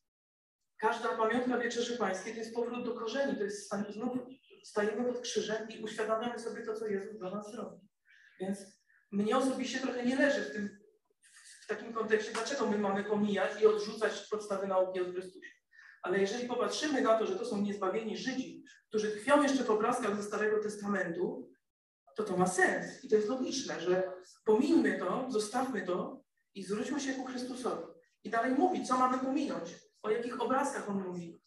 Każda 0.81 1.16
pamiątka 1.16 1.59
Wieczerzy 1.59 1.98
Pańskiej 1.98 2.33
to 2.33 2.38
jest 2.38 2.55
powrót 2.55 2.85
do 2.85 2.94
korzeni, 2.94 3.37
to 3.37 3.44
jest 3.44 3.74
znów 3.90 4.18
stajemy 4.64 5.12
pod 5.12 5.20
krzyżem 5.20 5.68
i 5.68 5.83
uświadamiamy 5.83 6.38
sobie 6.38 6.62
to, 6.62 6.74
co 6.74 6.87
Jezus 6.87 7.18
dla 7.18 7.31
nas 7.31 7.55
robi. 7.55 7.88
Więc 8.40 8.59
mnie 9.12 9.37
osobiście 9.37 9.81
trochę 9.81 10.05
nie 10.07 10.16
leży 10.16 10.40
w 10.42 10.53
tym, 10.53 10.79
w 11.64 11.66
takim 11.66 11.92
kontekście, 11.92 12.33
dlaczego 12.33 12.70
my 12.70 12.79
mamy 12.79 13.05
pomijać 13.05 13.62
i 13.62 13.66
odrzucać 13.66 14.29
podstawy 14.31 14.66
nauki 14.66 15.00
o 15.00 15.05
Chrystusie. 15.05 15.60
Ale 16.02 16.20
jeżeli 16.20 16.48
popatrzymy 16.48 17.00
na 17.00 17.18
to, 17.18 17.26
że 17.26 17.36
to 17.36 17.44
są 17.44 17.60
niezbawieni 17.60 18.16
Żydzi, 18.16 18.64
którzy 18.88 19.10
tkwią 19.10 19.42
jeszcze 19.42 19.64
w 19.64 19.70
obrazkach 19.70 20.16
ze 20.16 20.22
Starego 20.22 20.62
Testamentu, 20.62 21.50
to 22.16 22.24
to 22.24 22.36
ma 22.36 22.46
sens. 22.46 23.04
I 23.04 23.08
to 23.08 23.16
jest 23.16 23.28
logiczne, 23.28 23.80
że 23.80 24.12
pomińmy 24.44 24.98
to, 24.98 25.26
zostawmy 25.28 25.86
to 25.86 26.24
i 26.54 26.64
zwróćmy 26.64 27.00
się 27.00 27.14
ku 27.14 27.24
Chrystusowi. 27.24 27.82
I 28.24 28.30
dalej 28.30 28.54
mówi, 28.54 28.84
co 28.84 28.96
mamy 28.96 29.18
pominąć, 29.18 29.74
o 30.02 30.10
jakich 30.10 30.40
obrazkach 30.40 30.90
on 30.90 31.02
mówi. 31.02 31.42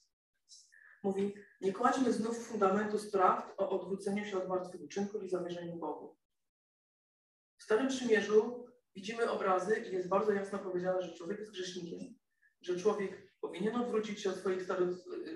Mówi, 1.04 1.34
nie 1.62 1.74
kładźmy 1.74 2.14
znów 2.14 2.48
fundamentu 2.48 3.00
spraw 3.00 3.54
o 3.58 3.70
odwróceniu 3.70 4.26
się 4.26 4.38
od 4.38 4.50
martwych 4.50 4.82
uczynków 4.82 5.24
i 5.24 5.30
zamierzeniu 5.30 5.76
Bogu. 5.76 6.18
W 7.58 7.64
Starym 7.64 7.88
Przymierzu 7.88 8.66
widzimy 8.96 9.32
obrazy 9.32 9.76
i 9.76 9.94
jest 9.94 10.10
bardzo 10.10 10.32
jasno 10.32 10.60
powiedziane, 10.60 11.02
że 11.02 11.14
człowiek 11.14 11.40
jest 11.40 11.52
grzesznikiem, 11.52 12.16
że 12.62 12.80
człowiek 12.80 13.33
powinien 13.44 13.76
odwrócić 13.76 14.22
się 14.22 14.30
od 14.30 14.36
swoich 14.36 14.64
starych, 14.64 14.90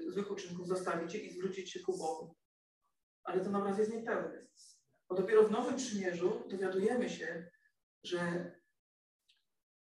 złych 0.08 0.32
uczynków, 0.32 0.68
zostawić 0.68 1.14
je 1.14 1.20
i 1.20 1.34
zwrócić 1.34 1.72
się 1.72 1.80
ku 1.80 1.98
Bogu. 1.98 2.36
Ale 3.24 3.44
ten 3.44 3.56
obraz 3.56 3.78
jest 3.78 3.94
niepełny. 3.94 4.48
Bo 5.10 5.16
dopiero 5.16 5.44
w 5.44 5.52
Nowym 5.52 5.76
Przymierzu 5.76 6.44
dowiadujemy 6.50 7.10
się, 7.10 7.50
że 8.04 8.52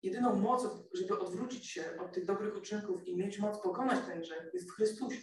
jedyną 0.02 0.36
mocą, 0.36 0.88
żeby 0.94 1.18
odwrócić 1.18 1.70
się 1.70 1.98
od 2.00 2.12
tych 2.12 2.24
dobrych 2.24 2.56
uczynków 2.56 3.08
i 3.08 3.16
mieć 3.16 3.38
moc 3.38 3.62
pokonać 3.62 4.06
ten 4.06 4.20
grzech, 4.20 4.50
jest 4.54 4.70
w 4.70 4.74
Chrystusie. 4.74 5.20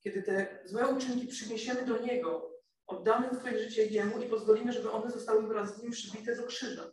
Kiedy 0.00 0.22
te 0.22 0.62
złe 0.64 0.88
uczynki 0.88 1.26
przyniesiemy 1.26 1.86
do 1.86 1.98
Niego, 1.98 2.60
oddamy 2.86 3.34
swoje 3.34 3.58
życie 3.58 3.86
Jemu 3.86 4.22
i 4.22 4.28
pozwolimy, 4.28 4.72
żeby 4.72 4.90
one 4.90 5.10
zostały 5.10 5.48
wraz 5.48 5.76
z 5.76 5.82
Nim 5.82 5.92
przybite 5.92 6.36
do 6.36 6.46
krzyża. 6.46 6.92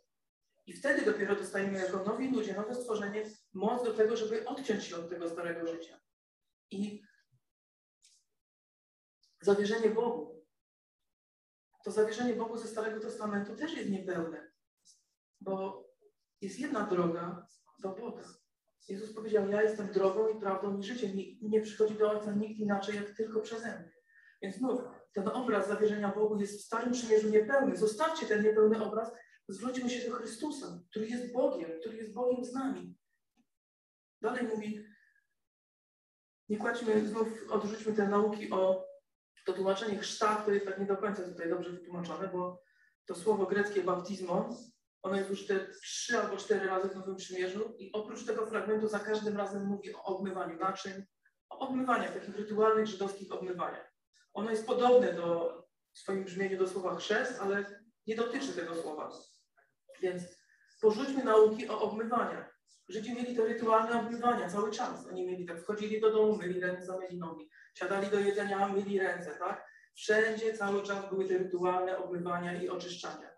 I 0.70 0.74
wtedy 0.74 1.06
dopiero 1.06 1.36
dostajemy 1.36 1.80
jako 1.80 2.04
nowi 2.04 2.32
ludzie, 2.32 2.54
nowe 2.54 2.76
stworzenie, 2.76 3.26
moc 3.54 3.84
do 3.84 3.94
tego, 3.94 4.18
żeby 4.18 4.46
odciąć 4.46 4.84
się 4.84 4.96
od 4.96 5.10
tego 5.10 5.30
starego 5.30 5.68
życia. 5.68 6.00
I 6.72 7.04
zawierzenie 9.42 9.90
Bogu. 9.90 10.46
To 11.84 11.92
zawierzenie 11.92 12.34
Bogu 12.34 12.58
ze 12.58 12.68
Starego 12.68 13.00
Testamentu 13.00 13.56
też 13.56 13.74
jest 13.74 13.90
niepełne, 13.90 14.52
bo 15.42 15.86
jest 16.42 16.60
jedna 16.60 16.88
droga 16.88 17.48
do 17.80 17.90
Boga. 17.90 18.24
Jezus 18.90 19.14
powiedział, 19.14 19.50
ja 19.50 19.62
jestem 19.62 19.92
drogą 19.92 20.28
i 20.28 20.40
prawdą 20.40 20.80
i 20.80 20.84
życiem 20.84 21.12
i 21.12 21.50
nie 21.50 21.62
przychodzi 21.62 21.96
do 21.96 22.12
Ojca 22.12 22.32
nikt 22.32 22.60
inaczej, 22.60 22.96
jak 22.96 23.16
tylko 23.16 23.42
przeze 23.42 23.80
mnie. 23.80 23.92
Więc 24.42 24.56
znów, 24.56 24.82
ten 25.14 25.28
obraz 25.28 25.68
zawierzenia 25.68 26.14
Bogu 26.16 26.40
jest 26.40 26.62
w 26.62 26.66
Starym 26.66 26.92
Przymierzu 26.94 27.30
niepełny. 27.30 27.78
Zostawcie 27.78 28.26
ten 28.26 28.44
niepełny 28.44 28.84
obraz, 28.84 29.12
zwróćmy 29.50 29.90
się 29.90 30.10
do 30.10 30.16
Chrystusa, 30.16 30.80
który 30.90 31.08
jest 31.08 31.34
Bogiem, 31.34 31.72
który 31.80 31.98
jest 31.98 32.14
Bogiem 32.14 32.46
z 32.46 32.54
nami. 32.54 32.96
Dalej 34.22 34.48
mówi, 34.48 34.86
nie 36.50 36.58
kładźmy, 36.58 37.08
znów 37.08 37.28
odrzućmy 37.50 37.94
te 37.94 38.08
nauki 38.08 38.52
o 38.52 38.90
to 39.46 39.54
tłumaczenie 39.54 40.00
chrztach, 40.00 40.46
to 40.46 40.52
jest 40.52 40.66
tak 40.66 40.80
nie 40.80 40.86
do 40.86 40.98
końca 40.98 41.24
tutaj 41.24 41.50
dobrze 41.50 41.72
wytłumaczone, 41.72 42.28
bo 42.28 42.64
to 43.06 43.16
słowo 43.16 43.46
greckie 43.46 43.84
baptizmo, 43.84 44.50
ono 45.02 45.16
jest 45.16 45.30
już 45.30 45.48
te 45.48 45.68
trzy 45.68 46.20
albo 46.20 46.38
cztery 46.38 46.68
razy 46.68 46.90
w 46.90 46.96
Nowym 46.96 47.16
Przymierzu 47.16 47.76
i 47.78 47.92
oprócz 47.92 48.26
tego 48.26 48.48
fragmentu 48.48 48.88
za 48.88 49.00
każdym 49.00 49.38
razem 49.38 49.66
mówi 49.66 49.94
o 49.96 50.04
obmywaniu 50.04 50.60
naczyń, 50.60 51.04
o 51.50 51.60
obmywaniach, 51.60 52.14
takich 52.14 52.36
rytualnych 52.36 52.88
żydowskich 52.88 53.32
obmywaniach. 53.32 53.94
Ono 54.34 54.52
jest 54.52 54.68
podobne 54.68 55.14
do 55.14 55.60
w 55.94 56.00
swoim 56.00 56.24
brzmieniu 56.24 56.58
do 56.58 56.68
słowa 56.68 56.96
chrzest, 56.96 57.42
ale 57.42 57.84
nie 58.08 58.16
dotyczy 58.16 58.54
tego 58.54 58.76
słowa. 58.76 59.12
Więc 60.02 60.24
porzućmy 60.82 61.24
nauki 61.24 61.70
o 61.70 61.82
obmywaniach. 61.82 62.60
Żydzi 62.90 63.14
mieli 63.14 63.36
to 63.36 63.46
rytualne 63.46 64.00
obmywania 64.00 64.50
cały 64.50 64.72
czas. 64.72 65.08
Oni 65.08 65.28
mieli 65.28 65.46
tak, 65.46 65.62
wchodzili 65.62 66.02
do 66.02 66.12
domu, 66.12 66.36
myli 66.38 66.60
ręce, 66.60 66.98
myli 67.00 67.18
nogi. 67.18 67.50
Siadali 67.74 68.08
do 68.08 68.20
jedzenia, 68.20 68.68
myli 68.68 69.00
ręce, 69.00 69.36
tak? 69.36 69.70
Wszędzie 69.96 70.54
cały 70.54 70.84
czas 70.84 71.10
były 71.10 71.26
te 71.26 71.38
rytualne 71.38 71.98
obmywania 71.98 72.62
i 72.62 72.70
oczyszczania. 72.70 73.30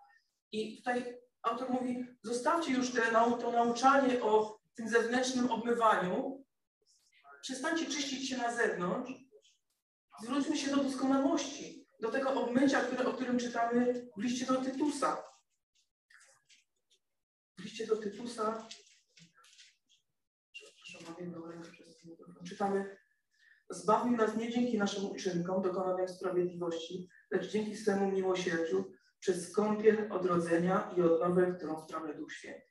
I 0.52 0.78
tutaj 0.78 1.17
autor 1.41 1.69
mówi, 1.69 2.06
zostawcie 2.24 2.71
już 2.71 2.91
te, 2.91 3.02
to 3.41 3.52
nauczanie 3.52 4.24
o 4.24 4.60
tym 4.76 4.89
zewnętrznym 4.89 5.52
obmywaniu, 5.52 6.45
przestańcie 7.41 7.86
czyścić 7.86 8.30
się 8.30 8.38
na 8.38 8.54
zewnątrz, 8.54 9.12
zwróćmy 10.21 10.58
się 10.58 10.76
do 10.76 10.84
doskonałości, 10.84 11.88
do 12.00 12.12
tego 12.12 12.34
obmycia, 12.34 12.82
które, 12.82 13.06
o 13.06 13.13
którym 13.13 13.39
czytamy 13.39 14.08
w 14.17 14.24
liście 14.24 14.45
do 14.45 14.62
Tytusa. 14.62 15.24
Liście 17.82 17.96
do 17.96 18.02
Tytusa, 18.02 18.67
przepraszam, 20.54 21.02
mam 21.08 21.15
jedną 21.20 21.46
rękę 21.46 21.72
przez 21.72 21.98
czytamy, 22.50 22.98
zbawił 23.70 24.17
nas 24.17 24.38
nie 24.38 24.52
dzięki 24.52 24.78
naszym 24.78 25.06
uczynkom, 25.06 25.62
dokonanym 25.62 26.10
sprawiedliwości, 26.10 27.10
lecz 27.32 27.52
dzięki 27.52 27.76
swemu 27.76 28.12
miłosierdziu, 28.12 28.91
przez 29.20 29.56
kąpiel 29.56 30.12
odrodzenia 30.12 30.91
i 30.98 31.02
odnowę, 31.02 31.54
którą 31.58 31.82
sprawia 31.82 32.13
Duch 32.13 32.34
Święty. 32.34 32.67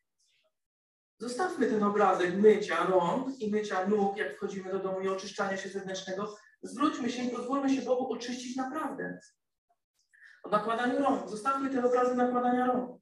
Zostawmy 1.18 1.66
ten 1.66 1.82
obrazek 1.82 2.34
mycia 2.34 2.84
rąk 2.84 3.40
i 3.40 3.50
mycia 3.50 3.86
nóg, 3.86 4.16
jak 4.16 4.36
wchodzimy 4.36 4.72
do 4.72 4.78
domu 4.78 5.00
i 5.00 5.08
oczyszczania 5.08 5.56
się 5.56 5.68
zewnętrznego. 5.68 6.36
Zwróćmy 6.62 7.10
się 7.10 7.22
i 7.22 7.30
pozwólmy 7.30 7.76
się 7.76 7.82
Bogu 7.82 8.12
oczyścić 8.12 8.56
naprawdę. 8.56 9.20
O 10.42 10.48
nakładaniu 10.48 10.98
rąk. 10.98 11.28
Zostawmy 11.28 11.70
ten 11.70 11.84
obrazek 11.84 12.16
nakładania 12.16 12.66
rąk. 12.66 13.00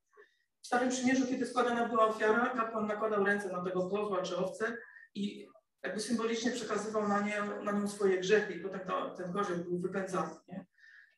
W 0.68 0.70
Starym 0.70 0.88
Przymierzu, 0.90 1.26
kiedy 1.26 1.46
składana 1.46 1.88
była 1.88 2.08
ofiara, 2.08 2.46
kapłan 2.46 2.86
nakładał 2.86 3.24
ręce 3.24 3.48
na 3.48 3.64
tego 3.64 3.88
kozła 3.88 4.22
czy 4.22 4.36
owce 4.36 4.76
i 5.14 5.48
jakby 5.82 6.00
symbolicznie 6.00 6.50
przekazywał 6.50 7.08
na, 7.08 7.20
nie, 7.20 7.42
na 7.62 7.72
nią 7.72 7.88
swoje 7.88 8.18
grzechy 8.18 8.54
i 8.54 8.60
potem 8.60 8.80
to, 8.80 9.10
ten 9.10 9.32
kozioł 9.32 9.56
był 9.56 9.78
wypędzany. 9.78 10.30
Nie? 10.48 10.66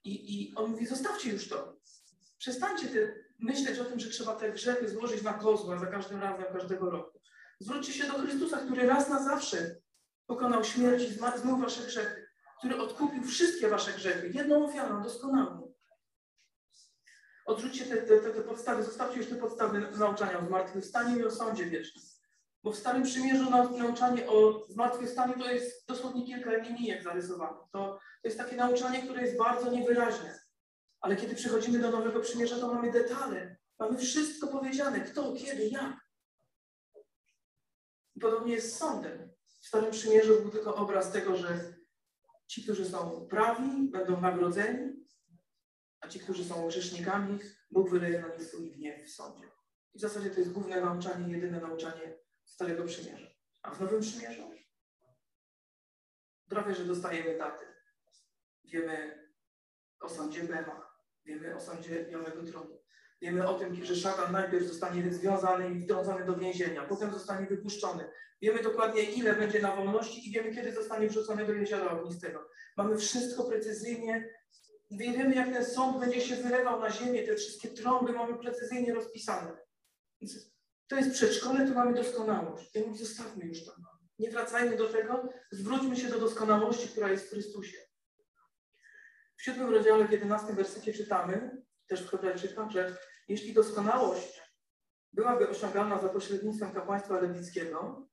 I, 0.04 0.34
I 0.34 0.54
on 0.54 0.70
mówi, 0.70 0.86
zostawcie 0.86 1.32
już 1.32 1.48
to. 1.48 1.76
Przestańcie 2.38 2.88
ty 2.88 3.24
myśleć 3.38 3.78
o 3.78 3.84
tym, 3.84 4.00
że 4.00 4.10
trzeba 4.10 4.36
te 4.36 4.52
grzechy 4.52 4.88
złożyć 4.88 5.22
na 5.22 5.32
kozła 5.32 5.78
za 5.78 5.86
każdym 5.86 6.20
razem, 6.20 6.44
każdego 6.52 6.90
roku. 6.90 7.20
Zwróćcie 7.60 7.92
się 7.92 8.06
do 8.06 8.18
Chrystusa, 8.18 8.56
który 8.56 8.86
raz 8.86 9.08
na 9.08 9.24
zawsze 9.24 9.76
pokonał 10.26 10.64
śmierć 10.64 11.02
i 11.02 11.38
zmył 11.40 11.56
wasze 11.56 11.86
grzechy, 11.86 12.26
który 12.58 12.76
odkupił 12.76 13.22
wszystkie 13.22 13.68
wasze 13.68 13.92
grzechy, 13.92 14.28
jedną 14.34 14.64
ofiarą, 14.64 15.02
doskonałą. 15.02 15.59
Odrzućcie 17.50 17.84
te, 17.84 17.96
te, 17.96 18.18
te, 18.18 18.30
te 18.30 18.42
podstawy, 18.42 18.82
zostawcie 18.82 19.18
już 19.18 19.28
te 19.28 19.34
podstawy 19.34 19.80
nauczania 19.98 20.38
o 20.38 20.46
zmartwychwstaniu 20.46 21.18
i 21.18 21.24
o 21.24 21.30
sądzie 21.30 21.66
wiecznym. 21.66 22.04
Bo 22.62 22.72
w 22.72 22.76
Starym 22.76 23.02
Przymierzu 23.02 23.50
nauczanie 23.50 24.28
o 24.28 24.66
zmartwychwstaniu 24.68 25.38
to 25.38 25.50
jest 25.50 25.86
dosłownie 25.88 26.26
kilka 26.26 26.56
linijek 26.56 27.02
zarysowane. 27.02 27.58
To, 27.72 27.98
to 28.22 28.28
jest 28.28 28.38
takie 28.38 28.56
nauczanie, 28.56 29.02
które 29.02 29.22
jest 29.22 29.38
bardzo 29.38 29.70
niewyraźne. 29.70 30.40
Ale 31.00 31.16
kiedy 31.16 31.34
przychodzimy 31.34 31.78
do 31.78 31.90
Nowego 31.90 32.20
Przymierza, 32.20 32.58
to 32.58 32.74
mamy 32.74 32.92
detale. 32.92 33.56
Mamy 33.78 33.98
wszystko 33.98 34.46
powiedziane. 34.46 35.00
Kto, 35.00 35.32
kiedy, 35.32 35.68
jak. 35.68 35.96
Podobnie 38.20 38.52
jest 38.52 38.74
z 38.74 38.78
sądem. 38.78 39.32
W 39.62 39.66
Starym 39.66 39.90
Przymierzu 39.90 40.40
był 40.40 40.50
tylko 40.50 40.74
obraz 40.74 41.12
tego, 41.12 41.36
że 41.36 41.74
ci, 42.46 42.62
którzy 42.62 42.88
są 42.88 43.26
prawi, 43.30 43.90
będą 43.90 44.20
nagrodzeni, 44.20 44.99
a 46.00 46.08
ci, 46.08 46.20
którzy 46.20 46.44
są 46.44 46.68
grzesznikami, 46.68 47.38
Bóg 47.70 47.90
wyleje 47.90 48.20
na 48.20 48.28
nich 48.28 48.42
swój 48.42 48.70
gniew 48.70 49.06
w 49.06 49.14
sądzie. 49.14 49.44
I 49.94 49.98
w 49.98 50.00
zasadzie 50.00 50.30
to 50.30 50.40
jest 50.40 50.52
główne 50.52 50.80
nauczanie, 50.80 51.34
jedyne 51.34 51.60
nauczanie 51.60 52.18
Starego 52.44 52.84
Przymierza. 52.84 53.30
A 53.62 53.74
w 53.74 53.80
Nowym 53.80 54.00
Przymierzu? 54.00 54.50
Prawie, 56.48 56.74
że 56.74 56.84
dostajemy 56.84 57.38
daty. 57.38 57.66
Wiemy 58.64 59.28
o 60.00 60.08
sądzie 60.08 60.42
Bema, 60.44 60.90
Wiemy 61.24 61.56
o 61.56 61.60
sądzie 61.60 62.04
Białego 62.04 62.42
Tronu. 62.42 62.80
Wiemy 63.22 63.48
o 63.48 63.58
tym, 63.58 63.84
że 63.84 63.96
szatan 63.96 64.32
najpierw 64.32 64.66
zostanie 64.66 65.12
związany 65.12 65.70
i 65.70 65.82
wtrącony 65.82 66.24
do 66.24 66.36
więzienia, 66.36 66.86
potem 66.86 67.12
zostanie 67.12 67.46
wypuszczony. 67.46 68.10
Wiemy 68.42 68.62
dokładnie, 68.62 69.02
ile 69.02 69.34
będzie 69.34 69.60
na 69.62 69.76
wolności 69.76 70.28
i 70.28 70.32
wiemy, 70.32 70.54
kiedy 70.54 70.72
zostanie 70.72 71.08
wrzucony 71.08 71.46
do 71.46 71.52
jeziora 71.52 71.90
ognistego. 71.90 72.48
Mamy 72.76 72.96
wszystko 72.96 73.44
precyzyjnie. 73.44 74.28
Wiemy, 74.90 75.35
jak 75.35 75.53
ten 75.53 75.64
sąd 75.64 76.00
będzie 76.00 76.20
się 76.20 76.37
wylewał 76.37 76.81
na 76.81 76.90
ziemię. 76.90 77.26
Te 77.26 77.37
wszystkie 77.37 77.68
trąby 77.68 78.12
mamy 78.12 78.38
precyzyjnie 78.38 78.94
rozpisane. 78.94 79.57
To 80.88 80.96
jest 80.96 81.12
przedszkole, 81.12 81.66
tu 81.66 81.74
mamy 81.74 81.94
doskonałość. 81.94 82.74
Ja 82.74 82.87
mówię, 82.87 82.98
zostawmy 82.98 83.44
już 83.44 83.64
to. 83.64 83.72
Nie 84.18 84.31
wracajmy 84.31 84.76
do 84.76 84.88
tego, 84.88 85.29
zwróćmy 85.50 85.96
się 85.96 86.09
do 86.09 86.20
doskonałości, 86.20 86.88
która 86.88 87.11
jest 87.11 87.26
w 87.26 87.31
Chrystusie. 87.31 87.79
W 89.37 89.42
siódmym 89.42 89.70
rozdziale, 89.70 90.09
w 90.09 90.12
jedenastym 90.12 90.57
wersecie 90.57 90.92
czytamy, 90.94 91.62
też 91.87 92.03
w 92.03 92.09
Hebrajczykach, 92.09 92.70
że 92.70 92.96
jeśli 93.29 93.53
doskonałość 93.53 94.42
byłaby 95.12 95.48
osiągalna 95.48 95.98
za 95.98 96.09
pośrednictwem 96.09 96.72
kapłaństwa 96.72 97.20
lewickiego, 97.20 98.09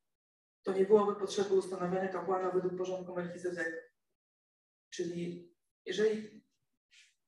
to 0.63 0.73
nie 0.73 0.85
byłoby 0.85 1.15
potrzeby 1.15 1.53
ustanawiania 1.53 2.07
kapłana 2.07 2.51
według 2.51 2.77
porządku 2.77 3.15
Melchizedeka. 3.15 3.77
Czyli 4.89 5.53
jeżeli 5.85 6.36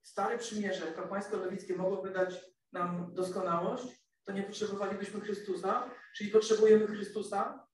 Stare 0.09 0.37
Przymierze, 0.37 0.91
kapłaństwo 0.91 1.37
lewickie 1.37 1.75
mogłoby 1.75 2.11
dać 2.11 2.45
nam 2.71 3.13
doskonałość, 3.13 3.83
to 4.23 4.31
nie 4.31 4.43
potrzebowalibyśmy 4.43 5.21
Chrystusa, 5.21 5.95
czyli 6.15 6.31
potrzebujemy 6.31 6.87
Chrystusa, 6.87 7.67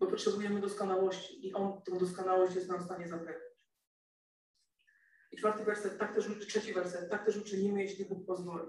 bo 0.00 0.06
potrzebujemy 0.06 0.60
doskonałości 0.60 1.46
i 1.46 1.54
On 1.54 1.82
tą 1.82 1.98
doskonałość 1.98 2.54
jest 2.54 2.68
nam 2.68 2.80
w 2.80 2.84
stanie 2.84 3.08
zapewnić. 3.08 3.50
I 5.30 5.36
czwarty 5.36 5.64
werset, 5.64 5.98
tak 5.98 6.14
też, 6.14 6.46
trzeci 6.48 6.74
werset, 6.74 7.10
tak 7.10 7.26
też 7.26 7.36
uczynimy, 7.36 7.82
jeśli 7.82 8.04
Bóg 8.04 8.26
pozwoli. 8.26 8.68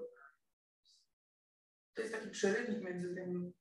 To 1.94 2.02
jest 2.02 2.14
taki 2.14 2.30
przerywnik 2.30 2.84
między 2.84 3.16
tym, 3.16 3.54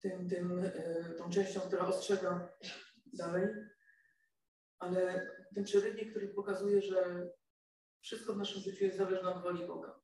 tym, 0.00 0.28
tym 0.28 0.64
e, 0.64 1.14
tą 1.14 1.30
częścią, 1.30 1.60
która 1.60 1.86
ostrzega 1.86 2.48
dalej, 3.12 3.46
ale 4.78 5.30
ten 5.54 5.64
przerywnik, 5.64 6.10
który 6.10 6.28
pokazuje, 6.28 6.82
że 6.82 7.30
wszystko 8.00 8.34
w 8.34 8.38
naszym 8.38 8.62
życiu 8.62 8.84
jest 8.84 8.98
zależne 8.98 9.34
od 9.34 9.42
woli 9.42 9.66
Boga. 9.66 10.00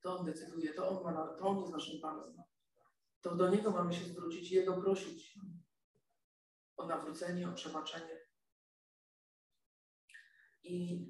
To 0.00 0.18
On 0.18 0.26
decyduje, 0.26 0.74
to 0.74 0.88
On, 0.88 1.14
ma, 1.14 1.26
to 1.38 1.46
on 1.46 1.60
jest 1.60 1.72
naszym 1.72 2.00
Panem. 2.00 2.42
To 3.20 3.36
do 3.36 3.50
Niego 3.50 3.70
mamy 3.70 3.94
się 3.94 4.04
zwrócić 4.04 4.52
i 4.52 4.54
Jego 4.54 4.80
prosić 4.80 5.38
o 6.76 6.86
nawrócenie, 6.86 7.48
o 7.48 7.52
przebaczenie. 7.52 8.20
I 10.62 11.06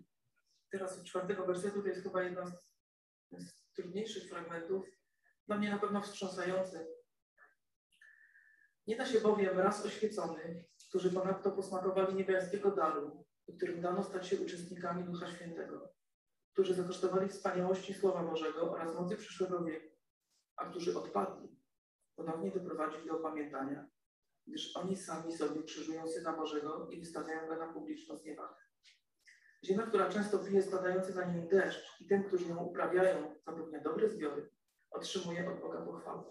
teraz 0.70 0.98
od 0.98 1.04
czwartego 1.04 1.46
wersetu 1.46 1.82
to 1.82 1.88
jest 1.88 2.02
chyba 2.02 2.22
jedna 2.22 2.46
z 2.46 3.72
trudniejszych 3.74 4.28
fragmentów, 4.28 4.86
dla 5.46 5.58
mnie 5.58 5.70
na 5.70 5.78
pewno 5.78 6.02
wstrząsający. 6.02 6.86
Nie 8.86 8.96
da 8.96 9.06
się 9.06 9.20
bowiem 9.20 9.58
raz 9.58 9.86
oświecony, 9.86 10.64
którzy 10.88 11.10
ponadto 11.10 11.52
posmakowali 11.52 12.14
niebiańskiego 12.14 12.70
daru, 12.70 13.25
którym 13.52 13.80
dano 13.80 14.02
stać 14.02 14.28
się 14.28 14.40
uczestnikami 14.40 15.04
Ducha 15.04 15.26
Świętego, 15.26 15.94
którzy 16.52 16.74
zakosztowali 16.74 17.28
wspaniałości 17.28 17.94
Słowa 17.94 18.22
Bożego 18.22 18.72
oraz 18.72 18.94
mocy 18.94 19.16
przyszłego 19.16 19.64
wieku, 19.64 19.96
a 20.56 20.70
którzy 20.70 20.98
odpadli, 20.98 21.61
ponownie 22.16 22.50
doprowadzić 22.50 23.06
do 23.06 23.18
opamiętania, 23.18 23.88
gdyż 24.46 24.76
oni 24.76 24.96
sami 24.96 25.32
sobie 25.32 25.62
krzyżują 25.62 26.09
Syna 26.09 26.32
Bożego 26.32 26.88
i 26.90 27.00
wystawiają 27.00 27.48
go 27.48 27.56
na 27.56 27.72
publiczną 27.72 28.16
zniewagę. 28.16 28.56
Ziemia, 29.64 29.87
która 29.87 30.09
często 30.09 30.38
pije 30.38 30.62
spadający 30.62 31.14
na 31.14 31.24
niej 31.24 31.48
deszcz 31.48 32.00
i 32.00 32.06
tym, 32.06 32.24
którzy 32.24 32.48
ją 32.48 32.64
uprawiają, 32.64 33.35
zapewnia 33.46 33.80
dobre 33.80 34.11
zbiory, 34.11 34.50
otrzymuje 34.90 35.50
od 35.50 35.61
Boga 35.61 35.82
pochwałę. 35.82 36.24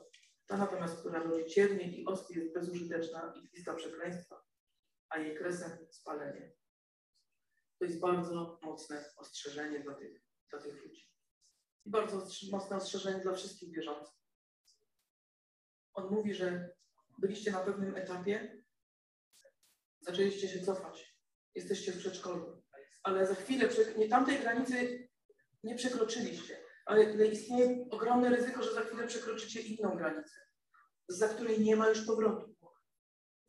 Ta 0.48 0.58
natomiast, 0.58 1.00
która 1.00 1.24
rodzi 1.24 1.46
ciernie 1.46 1.98
i 1.98 2.06
ostry 2.06 2.42
jest 2.42 2.54
bezużyteczna 2.54 3.34
i 3.36 3.56
lista 3.56 3.74
przekleństwa, 3.74 4.42
a 5.10 5.20
jej 5.20 5.38
kresem 5.38 5.72
spalenie. 5.90 6.52
To 7.86 7.90
jest 7.90 8.02
bardzo 8.02 8.60
mocne 8.62 9.06
ostrzeżenie 9.18 9.80
dla 9.80 9.94
tych, 9.94 10.22
dla 10.50 10.62
tych 10.62 10.84
ludzi. 10.84 11.12
I 11.86 11.90
bardzo 11.90 12.28
mocne 12.52 12.78
ostrzeżenie 12.78 13.20
dla 13.20 13.34
wszystkich 13.34 13.76
wierzących. 13.76 14.16
On 15.94 16.14
mówi, 16.14 16.34
że 16.34 16.70
byliście 17.20 17.52
na 17.52 17.60
pewnym 17.60 17.96
etapie, 17.96 18.64
zaczęliście 20.00 20.48
się 20.48 20.62
cofać, 20.62 21.18
jesteście 21.56 21.92
w 21.92 21.98
przedszkolu, 21.98 22.64
ale 23.04 23.28
za 23.28 23.36
chwilę, 23.36 23.70
nie, 23.98 24.10
tamtej 24.10 24.40
granicy 24.40 25.08
nie 25.64 25.76
przekroczyliście, 25.76 26.58
ale 26.86 27.28
istnieje 27.28 27.86
ogromne 27.92 28.30
ryzyko, 28.30 28.64
że 28.64 28.74
za 28.74 28.82
chwilę 28.82 29.08
przekroczycie 29.08 29.62
inną 29.62 29.98
granicę, 29.98 30.40
za 31.08 31.28
której 31.28 31.62
nie 31.62 31.76
ma 31.76 31.90
już 31.90 32.06
powrotu. 32.06 32.56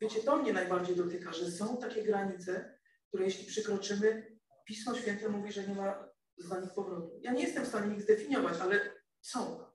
Wiecie, 0.01 0.23
to 0.23 0.37
mnie 0.37 0.53
najbardziej 0.53 0.95
dotyka, 0.95 1.33
że 1.33 1.51
są 1.51 1.77
takie 1.77 2.03
granice, 2.03 2.76
które 3.07 3.25
jeśli 3.25 3.45
przekroczymy, 3.45 4.37
Pismo 4.65 4.95
Święte 4.95 5.29
mówi, 5.29 5.51
że 5.51 5.67
nie 5.67 5.75
ma 5.75 6.09
za 6.37 6.59
nich 6.59 6.73
powrotu. 6.73 7.19
Ja 7.21 7.31
nie 7.31 7.43
jestem 7.43 7.65
w 7.65 7.67
stanie 7.67 7.95
ich 7.95 8.01
zdefiniować, 8.01 8.57
ale 8.59 8.93
są. 9.21 9.65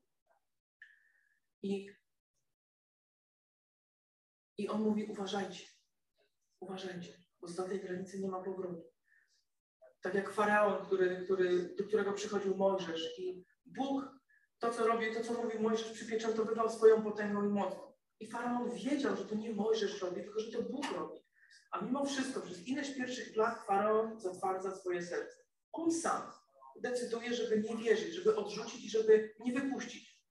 I, 1.63 1.91
i 4.59 4.69
on 4.69 4.83
mówi, 4.83 5.05
uważajcie, 5.05 5.65
uważajcie, 6.61 7.19
bo 7.41 7.49
za 7.49 7.69
tej 7.69 7.81
granicy 7.81 8.21
nie 8.21 8.29
ma 8.29 8.43
powrotu. 8.43 8.93
Tak 10.01 10.15
jak 10.15 10.33
faraon, 10.33 10.87
który, 10.87 11.25
który, 11.25 11.75
do 11.75 11.85
którego 11.85 12.13
przychodził 12.13 12.57
Mojżesz 12.57 13.19
i 13.19 13.45
Bóg 13.67 14.05
to, 14.59 14.71
co 14.71 14.87
robi, 14.87 15.15
to, 15.15 15.25
co 15.25 15.43
mówił 15.43 15.61
Mojżesz, 15.61 15.93
przypieczętowywał 15.93 16.71
swoją 16.71 17.03
potęgą 17.03 17.45
i 17.45 17.49
mocą. 17.49 17.93
I 18.21 18.27
faraon 18.27 18.71
wiedział, 18.71 19.17
że 19.17 19.25
to 19.25 19.35
nie 19.35 19.55
Mojżesz 19.55 20.01
robi, 20.01 20.23
tylko 20.23 20.41
że 20.41 20.53
to 20.53 20.63
Bóg 20.63 20.93
robi. 20.93 21.21
A 21.73 21.81
mimo 21.81 22.05
wszystko, 22.05 22.41
przez 22.41 22.69
ileś 22.69 22.95
pierwszych 22.95 23.37
lat 23.37 23.67
faraon 23.67 24.21
zatwardza 24.21 24.77
swoje 24.77 25.03
serce. 25.03 25.37
On 25.73 25.93
sam 25.93 26.23
decyduje, 26.81 27.35
żeby 27.35 27.61
nie 27.61 27.77
wierzyć, 27.77 28.15
żeby 28.15 28.37
odrzucić 28.37 28.85
i 28.85 28.91
żeby 28.91 29.35
nie 29.41 29.53
wypuścić. 29.53 30.23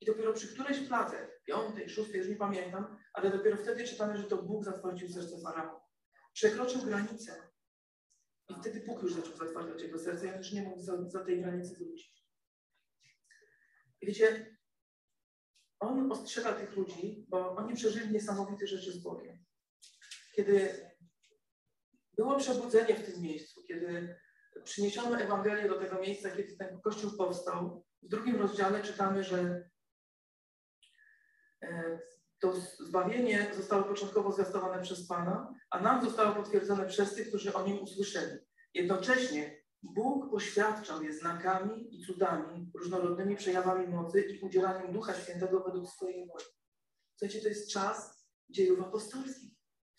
I 0.00 0.06
dopiero 0.06 0.32
przy 0.32 0.54
którejś 0.54 0.88
pladze, 0.88 1.28
piątej, 1.44 1.90
szóstej, 1.90 2.18
już 2.18 2.28
nie 2.28 2.36
pamiętam, 2.36 2.96
ale 3.12 3.30
dopiero 3.30 3.56
wtedy 3.56 3.84
czytamy, 3.84 4.16
że 4.16 4.24
to 4.24 4.42
Bóg 4.42 4.64
zatwardził 4.64 5.08
serce 5.08 5.40
faraona. 5.40 5.80
Przekroczył 6.32 6.82
granicę. 6.82 7.32
I 8.48 8.54
wtedy 8.54 8.80
Bóg 8.80 9.02
już 9.02 9.14
zaczął 9.14 9.36
zatwardzać 9.36 9.82
jego 9.82 9.98
serce, 9.98 10.26
ja 10.26 10.36
już 10.36 10.52
nie 10.52 10.62
mógł 10.62 10.82
za, 10.82 11.10
za 11.10 11.24
tej 11.24 11.40
granicy 11.40 11.74
wrócić. 11.74 12.24
I 14.00 14.06
wiecie, 14.06 14.56
on 15.80 16.12
ostrzega 16.12 16.52
tych 16.52 16.76
ludzi, 16.76 17.26
bo 17.28 17.56
oni 17.56 17.74
przeżyli 17.74 18.12
niesamowite 18.12 18.66
rzeczy 18.66 18.92
z 18.92 18.98
Bogiem 18.98 19.33
kiedy 20.36 20.86
było 22.16 22.38
przebudzenie 22.38 22.94
w 22.94 23.12
tym 23.12 23.22
miejscu, 23.22 23.62
kiedy 23.68 24.16
przyniesiono 24.64 25.20
Ewangelię 25.20 25.68
do 25.68 25.78
tego 25.78 26.00
miejsca, 26.00 26.30
kiedy 26.30 26.56
ten 26.56 26.80
kościół 26.80 27.10
powstał, 27.18 27.84
w 28.02 28.08
drugim 28.08 28.36
rozdziale 28.36 28.82
czytamy, 28.82 29.24
że 29.24 29.68
e, 31.62 31.98
to 32.38 32.52
zbawienie 32.80 33.50
zostało 33.56 33.82
początkowo 33.82 34.32
zwiastowane 34.32 34.82
przez 34.82 35.08
Pana, 35.08 35.54
a 35.70 35.80
nam 35.80 36.04
zostało 36.04 36.34
potwierdzone 36.34 36.86
przez 36.86 37.14
tych, 37.14 37.28
którzy 37.28 37.54
o 37.54 37.66
nim 37.66 37.82
usłyszeli. 37.82 38.38
Jednocześnie 38.74 39.64
Bóg 39.82 40.30
poświadczał 40.30 41.02
je 41.02 41.12
znakami 41.12 41.94
i 41.94 42.06
cudami, 42.06 42.70
różnorodnymi 42.74 43.36
przejawami 43.36 43.88
mocy 43.88 44.20
i 44.20 44.40
udzielaniem 44.40 44.92
Ducha 44.92 45.14
Świętego 45.14 45.60
według 45.60 45.90
swojej 45.90 46.26
woli. 46.26 46.44
Słuchajcie, 47.16 47.40
to 47.40 47.48
jest 47.48 47.72
czas 47.72 48.26
dziejów 48.48 48.80
apostolskich. 48.80 49.53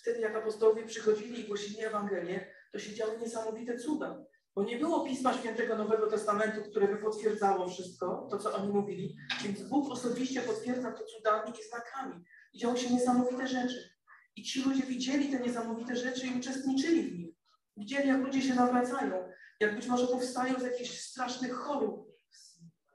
Wtedy 0.06 0.20
jak 0.20 0.36
apostołowie 0.36 0.86
przychodzili 0.86 1.40
i 1.40 1.44
głosili 1.44 1.86
Ewangelię, 1.86 2.52
to 2.72 2.80
się 2.80 2.96
działy 2.96 3.18
niesamowite 3.20 3.80
cuda. 3.80 4.26
Bo 4.56 4.64
nie 4.64 4.78
było 4.78 5.06
Pisma 5.06 5.34
Świętego 5.34 5.78
Nowego 5.78 6.08
Testamentu, 6.08 6.70
które 6.70 6.88
by 6.88 6.98
potwierdzało 6.98 7.70
wszystko, 7.70 8.28
to 8.32 8.38
co 8.38 8.56
oni 8.56 8.74
mówili, 8.74 9.18
więc 9.44 9.62
Bóg 9.62 9.92
osobiście 9.92 10.42
potwierdza 10.42 10.92
to 10.92 11.04
cudami 11.04 11.52
i 11.52 11.70
znakami. 11.70 12.24
I 12.54 12.60
działy 12.60 12.78
się 12.78 12.94
niesamowite 12.94 13.48
rzeczy. 13.48 13.90
I 14.36 14.44
ci 14.44 14.62
ludzie 14.62 14.84
widzieli 14.84 15.32
te 15.32 15.40
niesamowite 15.40 15.96
rzeczy 15.96 16.28
i 16.28 16.40
uczestniczyli 16.40 17.04
w 17.04 17.20
nich. 17.20 17.36
Widzieli, 17.78 18.08
jak 18.08 18.22
ludzie 18.22 18.42
się 18.42 18.56
nawracają, 18.56 19.30
jak 19.60 19.76
być 19.76 19.88
może 19.88 20.08
powstają 20.08 20.60
z 20.60 20.64
jakichś 20.64 21.02
strasznych 21.02 21.54
chorób. 21.54 22.12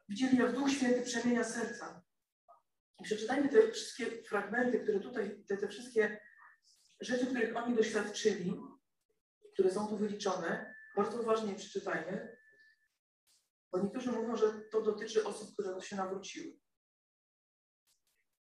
Widzieli, 0.09 0.39
jak 0.39 0.53
Duch 0.53 0.71
Święty 0.71 1.03
przemienia 1.03 1.45
serca. 1.45 2.03
I 3.01 3.05
przeczytajmy 3.05 3.49
te 3.49 3.73
wszystkie 3.73 4.07
fragmenty, 4.07 4.81
które 4.81 5.01
tutaj, 5.01 5.45
te, 5.49 5.57
te 5.57 5.69
wszystkie 5.69 6.21
rzeczy, 7.01 7.27
których 7.27 7.57
oni 7.57 7.77
doświadczyli, 7.77 8.61
które 9.53 9.71
są 9.71 9.89
tu 9.89 9.97
wyliczone, 9.97 10.75
bardzo 10.97 11.21
uważnie 11.21 11.55
przeczytajmy, 11.55 12.37
bo 13.73 13.79
niektórzy 13.79 14.13
mówią, 14.13 14.37
że 14.37 14.53
to 14.71 14.83
dotyczy 14.83 15.25
osób, 15.25 15.53
które 15.53 15.81
się 15.81 15.97
nawróciły. 15.97 16.61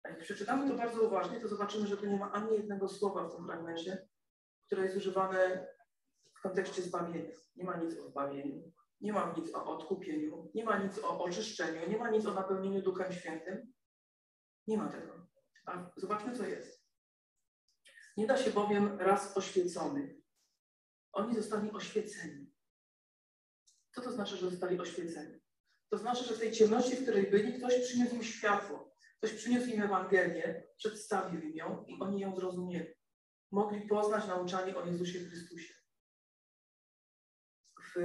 A 0.04 0.10
jak 0.10 0.20
przeczytamy 0.20 0.70
to 0.70 0.78
bardzo 0.78 1.02
uważnie, 1.02 1.40
to 1.40 1.48
zobaczymy, 1.48 1.88
że 1.88 1.98
tu 1.98 2.06
nie 2.06 2.18
ma 2.18 2.32
ani 2.32 2.54
jednego 2.54 2.90
słowa 2.90 3.28
w 3.28 3.36
tym 3.36 3.46
fragmencie, 3.46 4.08
które 4.66 4.84
jest 4.84 4.98
używane 4.98 5.68
w 6.38 6.42
kontekście 6.42 6.82
zbawienia. 6.82 7.36
Nie 7.56 7.64
ma 7.64 7.78
nic 7.78 8.00
o 8.00 8.10
zbawieniu, 8.10 8.72
nie 9.02 9.14
ma 9.14 9.34
nic 9.38 9.56
o 9.56 9.66
odkupieniu, 9.66 10.52
nie 10.56 10.66
ma 10.66 10.78
nic 10.78 11.00
o 11.00 11.24
oczyszczeniu, 11.24 11.90
nie 11.90 11.98
ma 11.98 12.10
nic 12.10 12.26
o 12.26 12.34
napełnieniu 12.34 12.82
Duchem 12.82 13.14
Świętym. 13.14 13.74
Nie 14.68 14.78
ma 14.78 14.90
tego. 14.90 15.28
A 15.66 15.92
zobaczmy, 15.98 16.36
co 16.36 16.46
jest. 16.46 16.77
Nie 18.18 18.28
da 18.28 18.38
się 18.38 18.52
bowiem 18.52 19.00
raz 19.00 19.38
oświecony. 19.38 20.22
Oni 21.12 21.36
zostali 21.36 21.72
oświeceni. 21.72 22.54
Co 23.92 24.02
to 24.02 24.12
znaczy, 24.12 24.38
że 24.38 24.50
zostali 24.50 24.80
oświeceni? 24.80 25.40
To 25.90 25.98
znaczy, 25.98 26.24
że 26.24 26.34
w 26.34 26.40
tej 26.40 26.52
ciemności, 26.52 26.96
w 26.96 27.02
której 27.02 27.32
byli, 27.32 27.54
ktoś 27.54 27.80
przyniósł 27.80 28.16
im 28.16 28.24
światło. 28.24 28.96
Ktoś 29.18 29.34
przyniósł 29.34 29.68
im 29.68 29.82
Ewangelię, 29.82 30.68
przedstawił 30.78 31.42
im 31.42 31.56
ją 31.56 31.86
i 31.88 32.00
oni 32.00 32.20
ją 32.20 32.36
zrozumieli. 32.36 32.94
Mogli 33.52 33.88
poznać 33.88 34.28
nauczanie 34.28 34.78
o 34.78 34.86
Jezusie 34.86 35.20
Chrystusie. 35.20 35.74
W, 37.82 37.96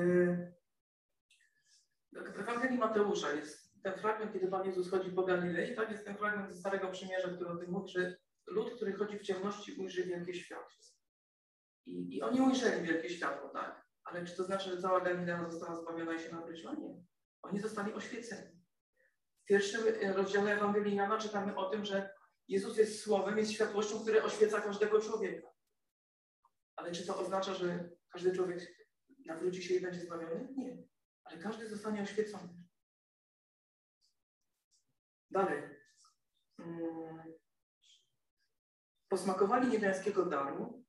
Ewangelii 2.39 2.79
Mateusza 2.79 3.33
jest 3.33 3.83
ten 3.83 3.99
fragment, 3.99 4.33
kiedy 4.33 4.49
Pan 4.49 4.67
Jezus 4.67 4.91
chodzi 4.91 5.11
po 5.11 5.23
Galilei, 5.23 5.77
tak 5.77 5.91
jest 5.91 6.05
ten 6.05 6.17
fragment 6.17 6.53
ze 6.53 6.61
Starego 6.61 6.91
Przymierza, 6.91 7.29
który 7.29 7.51
o 7.51 7.57
tym 7.57 7.71
mówi, 7.71 7.93
że 7.93 8.17
lud, 8.47 8.77
który 8.77 8.93
chodzi 8.93 9.19
w 9.19 9.23
ciemności, 9.23 9.75
ujrzy 9.75 10.05
wielkie 10.05 10.35
światło. 10.35 10.83
I, 11.87 12.17
I 12.17 12.23
oni 12.23 12.41
ujrzeli 12.41 12.87
wielkie 12.87 13.11
światło, 13.11 13.49
tak? 13.49 13.87
Ale 14.05 14.25
czy 14.25 14.37
to 14.37 14.45
znaczy, 14.45 14.71
że 14.71 14.83
cała 14.83 15.01
Galilea 15.01 15.51
została 15.51 15.77
zbawiona 15.77 16.15
i 16.15 16.21
się 16.21 16.33
nawróciła? 16.33 16.75
Nie. 16.75 17.05
Oni 17.43 17.61
zostali 17.61 17.93
oświeceni. 17.93 18.63
W 19.43 19.45
pierwszym 19.45 19.81
e, 20.01 20.13
rozdziale 20.13 20.53
Ewangelii 20.53 20.97
Jana 20.97 21.19
czytamy 21.19 21.57
o 21.57 21.71
tym, 21.71 21.85
że 21.85 22.15
Jezus 22.49 22.79
jest 22.79 23.03
słowem, 23.03 23.39
jest 23.39 23.53
światłością, 23.53 24.03
które 24.03 24.25
oświeca 24.25 24.61
każdego 24.61 25.01
człowieka. 25.01 25.49
Ale 26.77 26.93
czy 26.93 27.07
to 27.07 27.19
oznacza, 27.19 27.55
że 27.55 27.91
każdy 28.13 28.33
człowiek 28.33 28.89
nawróci 29.27 29.63
się 29.63 29.75
i 29.75 29.81
będzie 29.81 30.01
zbawiony? 30.01 30.49
Nie. 30.57 30.83
Ale 31.25 31.39
każdy 31.39 31.69
zostanie 31.69 32.03
oświecony. 32.03 32.49
Dalej. 35.31 35.63
Hmm 36.57 37.42
posmakowali 39.13 39.69
niebiańskiego 39.69 40.27
daru. 40.27 40.85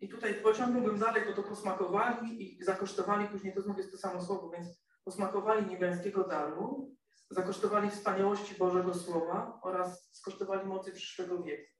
I 0.00 0.08
tutaj 0.08 0.34
pociągnąłbym 0.34 0.98
dalej, 0.98 1.22
bo 1.26 1.32
to 1.32 1.42
posmakowali 1.42 2.58
i 2.60 2.64
zakosztowali, 2.64 3.28
później 3.28 3.54
to 3.54 3.62
znów 3.62 3.78
jest 3.78 3.90
to 3.90 3.98
samo 3.98 4.24
słowo, 4.24 4.50
więc 4.50 4.68
posmakowali 5.04 5.66
niebiańskiego 5.66 6.24
daru, 6.28 6.96
zakosztowali 7.30 7.90
wspaniałości 7.90 8.54
Bożego 8.54 8.94
Słowa 8.94 9.60
oraz 9.62 10.08
skosztowali 10.12 10.66
mocy 10.66 10.92
przyszłego 10.92 11.42
wieku. 11.42 11.72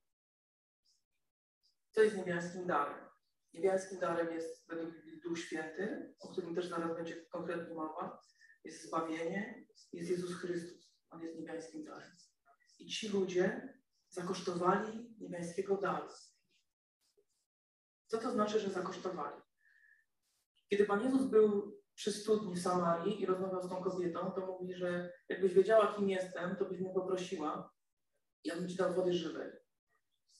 Co 1.90 2.02
jest 2.02 2.16
niebiańskim 2.16 2.66
darem? 2.66 3.04
Niebiańskim 3.52 3.98
darem 3.98 4.34
jest 4.34 4.68
według 4.68 4.94
Duch 5.24 5.38
Święty, 5.38 6.14
o 6.20 6.28
którym 6.28 6.54
też 6.54 6.68
zaraz 6.68 6.96
będzie 6.96 7.16
konkretnie 7.16 7.74
mowa, 7.74 8.22
jest 8.64 8.86
zbawienie, 8.86 9.66
jest 9.92 10.10
Jezus 10.10 10.34
Chrystus. 10.34 10.94
On 11.10 11.22
jest 11.22 11.36
niebiańskim 11.36 11.84
darem. 11.84 12.16
I 12.78 12.86
ci 12.86 13.08
ludzie 13.08 13.74
zakosztowali 14.14 15.16
niebiańskiego 15.20 15.76
daru. 15.76 16.08
Co 18.06 18.18
to 18.18 18.30
znaczy, 18.30 18.60
że 18.60 18.70
zakosztowali? 18.70 19.42
Kiedy 20.70 20.84
Pan 20.84 21.04
Jezus 21.04 21.26
był 21.26 21.80
przy 21.94 22.12
studni 22.12 22.54
w 22.54 22.62
Samarii 22.62 23.22
i 23.22 23.26
rozmawiał 23.26 23.62
z 23.62 23.68
tą 23.68 23.82
kobietą, 23.82 24.30
to 24.30 24.46
mówi, 24.46 24.74
że 24.74 25.12
jakbyś 25.28 25.54
wiedziała, 25.54 25.94
kim 25.96 26.10
jestem, 26.10 26.56
to 26.56 26.64
byś 26.64 26.80
mnie 26.80 26.94
poprosiła, 26.94 27.70
ja 28.44 28.56
bym 28.56 28.68
ci 28.68 28.76
dał 28.76 28.94
wody 28.94 29.12
żywej. 29.12 29.50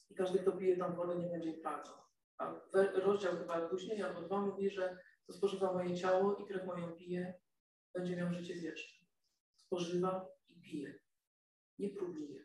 I 0.09 0.15
każdy, 0.15 0.39
kto 0.39 0.51
pije 0.51 0.77
tam 0.77 0.95
wodę, 0.95 1.15
nie 1.15 1.27
będzie 1.27 1.53
pragał. 1.53 1.95
A 2.37 2.53
rozdział 2.93 3.37
chyba 3.37 3.69
później, 3.69 4.03
albo 4.03 4.21
dwa 4.21 4.41
mówi, 4.41 4.69
że 4.69 4.97
to 5.27 5.33
spożywa 5.33 5.73
moje 5.73 5.97
ciało 5.97 6.35
i 6.35 6.45
krew 6.45 6.65
moją 6.65 6.91
pije, 6.91 7.39
będzie 7.93 8.15
miał 8.15 8.33
życie 8.33 8.55
wieczne. 8.55 9.07
Spożywa 9.55 10.27
i 10.47 10.61
pije. 10.61 10.99
Nie 11.79 11.89
próbuje. 11.89 12.44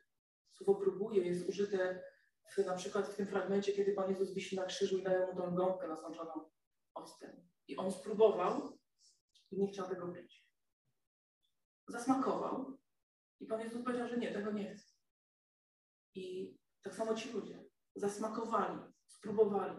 Słowo 0.61 0.81
próbuje 0.81 1.23
jest 1.27 1.49
użyte 1.49 2.03
w, 2.51 2.59
na 2.59 2.75
przykład 2.75 3.09
w 3.09 3.17
tym 3.17 3.27
fragmencie, 3.27 3.73
kiedy 3.73 3.93
Pan 3.93 4.11
Jezus 4.11 4.35
wisi 4.35 4.57
na 4.57 4.65
krzyżu 4.65 4.99
i 4.99 5.03
daje 5.03 5.27
mu 5.27 5.37
tą 5.37 5.55
gąbkę 5.55 5.89
nasączoną 5.89 6.51
octem. 6.95 7.49
I 7.69 7.77
on 7.77 7.93
spróbował 7.93 8.79
i 9.51 9.59
nie 9.59 9.73
chciał 9.73 9.89
tego 9.89 10.09
pić. 10.09 10.47
Zasmakował 11.89 12.79
i 13.41 13.47
Pan 13.47 13.61
Jezus 13.61 13.85
powiedział, 13.85 14.09
że 14.09 14.17
nie, 14.17 14.33
tego 14.33 14.53
nie 14.53 14.75
chce. 14.75 14.95
I 16.15 16.57
tak 16.83 16.95
samo 16.95 17.15
ci 17.15 17.33
ludzie 17.33 17.65
zasmakowali, 17.95 18.81
spróbowali 19.07 19.79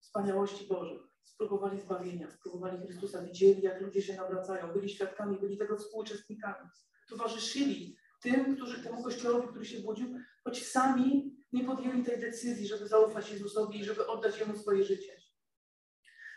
wspaniałości 0.00 0.66
Bożej, 0.66 0.98
spróbowali 1.24 1.80
zbawienia, 1.80 2.30
spróbowali 2.30 2.86
Chrystusa, 2.86 3.22
widzieli, 3.22 3.62
jak 3.62 3.80
ludzie 3.80 4.02
się 4.02 4.16
nawracają, 4.16 4.72
byli 4.72 4.88
świadkami, 4.88 5.40
byli 5.40 5.58
tego 5.58 5.76
współuczestnikami, 5.76 6.68
towarzyszyli 7.08 7.96
tym, 8.20 8.56
którzy, 8.56 8.84
temu 8.84 9.02
Kościołowi, 9.02 9.48
który 9.48 9.64
się 9.64 9.80
budził, 9.80 10.18
choć 10.44 10.66
sami 10.66 11.36
nie 11.52 11.64
podjęli 11.64 12.04
tej 12.04 12.20
decyzji, 12.20 12.66
żeby 12.66 12.88
zaufać 12.88 13.30
Jezusowi 13.30 13.80
i 13.80 13.84
żeby 13.84 14.06
oddać 14.06 14.38
Jemu 14.38 14.58
swoje 14.58 14.84
życie. 14.84 15.20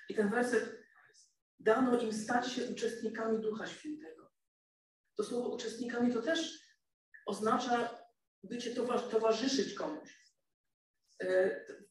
I 0.10 0.16
ten 0.16 0.30
werset 0.30 0.84
dano 1.60 2.00
im 2.00 2.14
stać 2.14 2.52
się 2.52 2.66
uczestnikami 2.66 3.42
Ducha 3.42 3.68
Świętego. 3.68 4.32
To 5.16 5.24
słowo 5.24 5.50
uczestnikami 5.50 6.14
to 6.14 6.22
też 6.22 6.60
oznacza 7.26 8.04
bycie 8.44 8.76
towarzyszyć 9.12 9.74
komuś. 9.74 10.24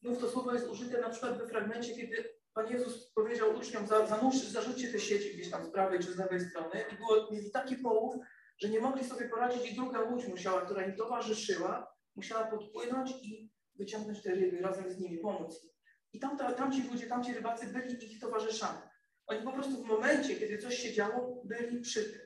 Znów 0.01 0.19
to 0.19 0.29
słowo 0.29 0.53
jest 0.53 0.67
użyte 0.67 1.01
na 1.01 1.09
przykład 1.09 1.37
we 1.37 1.47
fragmencie, 1.47 1.95
kiedy 1.95 2.33
Pan 2.53 2.71
Jezus 2.71 3.11
powiedział 3.11 3.55
uczniom, 3.55 3.87
zanurz, 3.87 4.35
zarzućcie 4.35 4.91
te 4.91 4.99
sieci 4.99 5.33
gdzieś 5.33 5.51
tam 5.51 5.65
z 5.65 5.69
prawej 5.69 5.99
czy 5.99 6.13
z 6.13 6.17
lewej 6.17 6.39
strony 6.39 6.85
i 6.91 6.95
było, 6.95 7.31
mieli 7.31 7.51
taki 7.51 7.75
połów, 7.75 8.15
że 8.63 8.69
nie 8.69 8.79
mogli 8.79 9.03
sobie 9.03 9.29
poradzić 9.29 9.71
i 9.71 9.75
druga 9.75 10.01
łódź 10.01 10.27
musiała, 10.27 10.61
która 10.61 10.85
im 10.85 10.95
towarzyszyła, 10.95 11.95
musiała 12.15 12.43
podpłynąć 12.43 13.11
i 13.21 13.51
wyciągnąć 13.75 14.21
te 14.21 14.35
ryby 14.35 14.61
razem 14.61 14.91
z 14.91 14.99
nimi, 14.99 15.17
pomóc. 15.17 15.67
I 16.13 16.19
tam, 16.19 16.37
tamci 16.37 16.83
ludzie, 16.91 17.07
tamci 17.07 17.33
rybacy 17.33 17.67
byli 17.67 18.13
ich 18.13 18.19
towarzyszami. 18.19 18.79
Oni 19.27 19.43
po 19.43 19.51
prostu 19.51 19.83
w 19.83 19.87
momencie, 19.87 20.35
kiedy 20.35 20.57
coś 20.57 20.75
się 20.75 20.93
działo, 20.93 21.41
byli 21.45 21.81
przy 21.81 22.03
tym. 22.03 22.21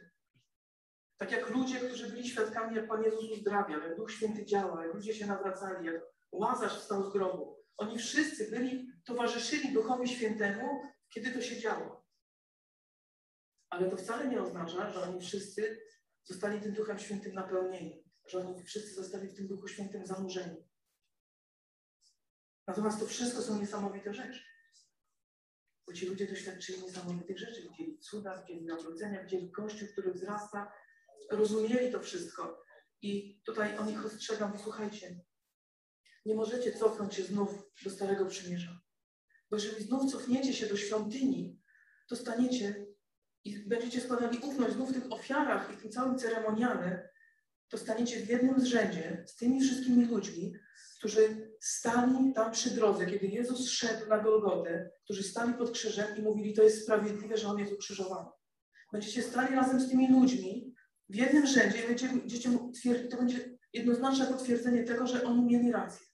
Tak 1.18 1.32
jak 1.32 1.50
ludzie, 1.50 1.80
którzy 1.80 2.08
byli 2.08 2.30
świadkami, 2.30 2.76
jak 2.76 2.88
Pan 2.88 3.04
Jezus 3.04 3.32
uzdrawia, 3.32 3.78
jak 3.78 3.98
Duch 3.98 4.12
Święty 4.12 4.46
działa, 4.46 4.86
jak 4.86 4.96
ludzie 4.96 5.14
się 5.14 5.28
nawracali, 5.28 5.86
jak 5.86 6.02
Łazarz 6.32 6.80
wstał 6.80 7.04
z 7.04 7.14
grobu. 7.14 7.58
Oni 7.78 7.98
wszyscy 7.98 8.52
byli, 8.52 8.88
towarzyszyli 9.06 9.74
Duchowi 9.74 10.08
Świętemu, 10.08 10.82
kiedy 11.10 11.32
to 11.32 11.42
się 11.42 11.60
działo. 11.60 12.06
Ale 13.70 13.90
to 13.90 13.98
wcale 13.98 14.28
nie 14.28 14.42
oznacza, 14.42 14.90
że 14.90 15.02
oni 15.02 15.22
wszyscy 15.22 15.88
zostali 16.28 16.62
tym 16.62 16.74
Duchem 16.74 17.00
Świętym 17.00 17.34
napełnieni, 17.34 18.04
że 18.28 18.40
oni 18.40 18.64
wszyscy 18.64 18.94
zostali 18.94 19.28
w 19.28 19.36
tym 19.36 19.48
Duchu 19.48 19.68
Świętym 19.68 20.06
zanurzeni. 20.06 20.64
Natomiast 22.68 23.00
to 23.00 23.06
wszystko 23.06 23.42
są 23.42 23.60
niesamowite 23.60 24.14
rzeczy. 24.14 24.40
Bo 25.88 25.94
ci 25.94 26.06
ludzie 26.06 26.28
doświadczyli 26.28 26.84
niesamowitych 26.84 27.40
rzeczy. 27.40 27.62
Widzieli 27.62 28.00
cuda, 28.00 28.42
widzieli 28.42 28.66
nawrócenia, 28.66 29.24
widzieli 29.24 29.52
Kościół, 29.52 29.88
który 29.88 30.14
wzrasta, 30.14 30.74
rozumieli 31.32 31.92
to 31.92 32.00
wszystko. 32.00 32.64
I 33.02 33.42
tutaj 33.46 33.78
o 33.78 33.86
nich 33.86 34.06
ostrzegam, 34.06 34.60
słuchajcie, 34.64 35.26
nie 36.26 36.36
możecie 36.36 36.74
cofnąć 36.74 37.16
się 37.16 37.24
znów 37.24 37.72
do 37.84 37.90
Starego 37.90 38.26
Przymierza. 38.26 38.82
Bo 39.50 39.58
jeżeli 39.58 39.84
znów 39.84 40.12
cofniecie 40.12 40.54
się 40.54 40.68
do 40.68 40.78
świątyni, 40.78 41.62
to 42.08 42.16
staniecie 42.16 42.87
będziecie 43.68 44.02
składali 44.02 44.40
ufność 44.40 44.74
znów 44.74 44.90
w 44.90 44.94
tych 44.94 45.12
ofiarach 45.12 45.74
i 45.74 45.76
w 45.76 45.82
tym 45.82 45.92
całym 45.92 46.18
ceremoniale, 46.18 47.10
to 47.70 47.78
staniecie 47.78 48.20
w 48.20 48.30
jednym 48.30 48.60
zrzędzie 48.60 49.24
z 49.28 49.36
tymi 49.36 49.62
wszystkimi 49.62 50.06
ludźmi, 50.06 50.54
którzy 51.00 51.52
stali 51.60 52.34
tam 52.34 52.52
przy 52.52 52.70
drodze, 52.70 53.06
kiedy 53.06 53.28
Jezus 53.28 53.70
szedł 53.70 54.10
na 54.10 54.20
Golgotę, 54.20 54.92
którzy 55.04 55.24
stali 55.24 55.54
pod 55.54 55.72
krzyżem 55.72 56.18
i 56.18 56.22
mówili, 56.22 56.54
to 56.54 56.64
jest 56.64 56.84
sprawiedliwe, 56.84 57.38
że 57.38 57.48
On 57.48 57.60
jest 57.60 57.74
ukrzyżowany. 57.74 58.30
Będziecie 58.92 59.24
stali 59.24 59.56
razem 59.56 59.80
z 59.80 59.90
tymi 59.90 60.12
ludźmi 60.12 60.76
w 61.10 61.16
jednym 61.16 61.48
rzędzie 61.48 61.84
i 61.84 61.88
będziecie, 61.88 62.14
będziecie 62.14 62.50
to 63.10 63.18
będzie 63.18 63.58
jednoznaczne 63.74 64.26
potwierdzenie 64.26 64.84
tego, 64.84 65.08
że 65.08 65.24
oni 65.24 65.46
mieli 65.46 65.72
rację. 65.72 66.08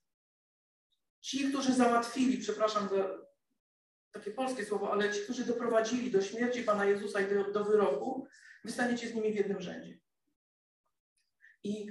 Ci, 1.21 1.49
którzy 1.49 1.73
załatwili, 1.73 2.37
przepraszam 2.37 2.89
za 2.89 3.22
takie 4.13 4.31
polskie 4.31 4.65
słowo, 4.65 4.91
ale 4.91 5.13
ci, 5.13 5.21
którzy 5.21 5.45
doprowadzili 5.45 6.11
do 6.11 6.21
śmierci 6.21 6.63
Pana 6.63 6.85
Jezusa 6.85 7.21
i 7.21 7.33
do, 7.33 7.51
do 7.51 7.65
wyroku, 7.65 8.27
wy 8.63 8.71
staniecie 8.71 9.09
z 9.09 9.13
nimi 9.13 9.33
w 9.33 9.35
jednym 9.35 9.61
rzędzie. 9.61 9.99
I 11.63 11.87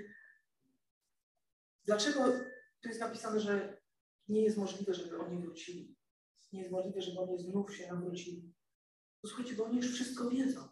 dlaczego 1.84 2.24
tu 2.80 2.88
jest 2.88 3.00
napisane, 3.00 3.40
że 3.40 3.82
nie 4.28 4.42
jest 4.42 4.56
możliwe, 4.56 4.94
żeby 4.94 5.18
oni 5.18 5.42
wrócili? 5.42 5.96
Nie 6.52 6.60
jest 6.60 6.72
możliwe, 6.72 7.02
żeby 7.02 7.18
oni 7.20 7.38
znów 7.38 7.76
się 7.76 7.86
nawrócili. 7.92 8.54
Posłuchajcie, 9.22 9.54
bo 9.54 9.64
oni 9.64 9.76
już 9.76 9.94
wszystko 9.94 10.30
wiedzą. 10.30 10.68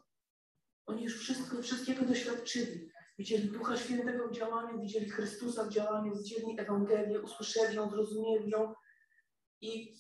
Oni 0.87 1.05
już 1.05 1.19
wszystko, 1.19 1.63
wszystkiego 1.63 2.05
doświadczyli. 2.05 2.91
Widzieli 3.19 3.49
Ducha 3.51 3.77
Świętego 3.77 4.29
w 4.29 4.33
działaniu, 4.33 4.81
widzieli 4.81 5.11
Chrystusa 5.11 5.65
w 5.65 5.73
działaniu, 5.73 6.17
widzieli 6.17 6.61
Ewangelię, 6.61 7.21
usłyszeli 7.21 7.77
ją, 7.77 7.91
zrozumieli 7.91 8.51
ją 8.51 8.75
i 9.61 9.95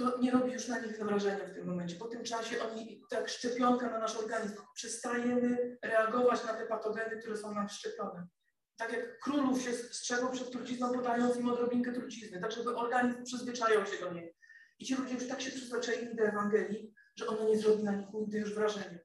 to 0.00 0.18
nie 0.18 0.30
robi 0.30 0.52
już 0.52 0.68
na 0.68 0.80
nich 0.80 0.98
wrażenia 0.98 1.46
w 1.46 1.54
tym 1.54 1.66
momencie. 1.66 1.96
Po 1.96 2.08
tym 2.08 2.24
czasie 2.24 2.62
oni, 2.62 3.02
tak 3.10 3.28
szczepionka 3.28 3.90
na 3.90 3.98
nasz 3.98 4.16
organizm, 4.16 4.56
przestajemy 4.74 5.78
reagować 5.84 6.44
na 6.44 6.54
te 6.54 6.66
patogeny, 6.66 7.20
które 7.20 7.36
są 7.36 7.54
nam 7.54 7.68
szczepione. 7.68 8.28
Tak 8.76 8.92
jak 8.92 9.18
królów 9.18 9.62
się 9.62 9.72
strzegą 9.72 10.32
przed 10.32 10.50
trucizną, 10.50 10.92
podając 10.92 11.36
im 11.36 11.48
odrobinkę 11.48 11.92
trucizny, 11.92 12.40
tak 12.40 12.52
żeby 12.52 12.76
organizm 12.76 13.24
przyzwyczajał 13.24 13.86
się 13.86 14.00
do 14.00 14.12
niej. 14.12 14.36
I 14.78 14.84
ci 14.84 14.94
ludzie 14.94 15.14
już 15.14 15.28
tak 15.28 15.40
się 15.40 15.50
przyzwyczaili 15.50 16.16
do 16.16 16.22
Ewangelii, 16.22 16.94
że 17.16 17.26
ona 17.26 17.44
nie 17.44 17.58
zrobi 17.58 17.82
na 17.82 17.92
nich 17.92 18.06
nigdy 18.12 18.38
już 18.38 18.54
wrażenia. 18.54 18.98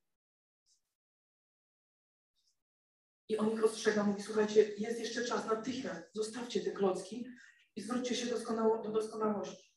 I 3.30 3.38
on 3.38 3.52
ich 3.52 3.64
ostrzega, 3.64 4.04
mówi, 4.04 4.24
słuchajcie, 4.24 4.74
jest 4.78 5.00
jeszcze 5.00 5.26
czas, 5.26 5.46
natychmiast 5.46 6.02
zostawcie 6.14 6.62
te 6.62 6.72
klocki 6.72 7.28
i 7.76 7.82
zwróćcie 7.82 8.16
się 8.16 8.26
doskonało, 8.26 8.84
do 8.84 8.90
doskonałości. 8.90 9.75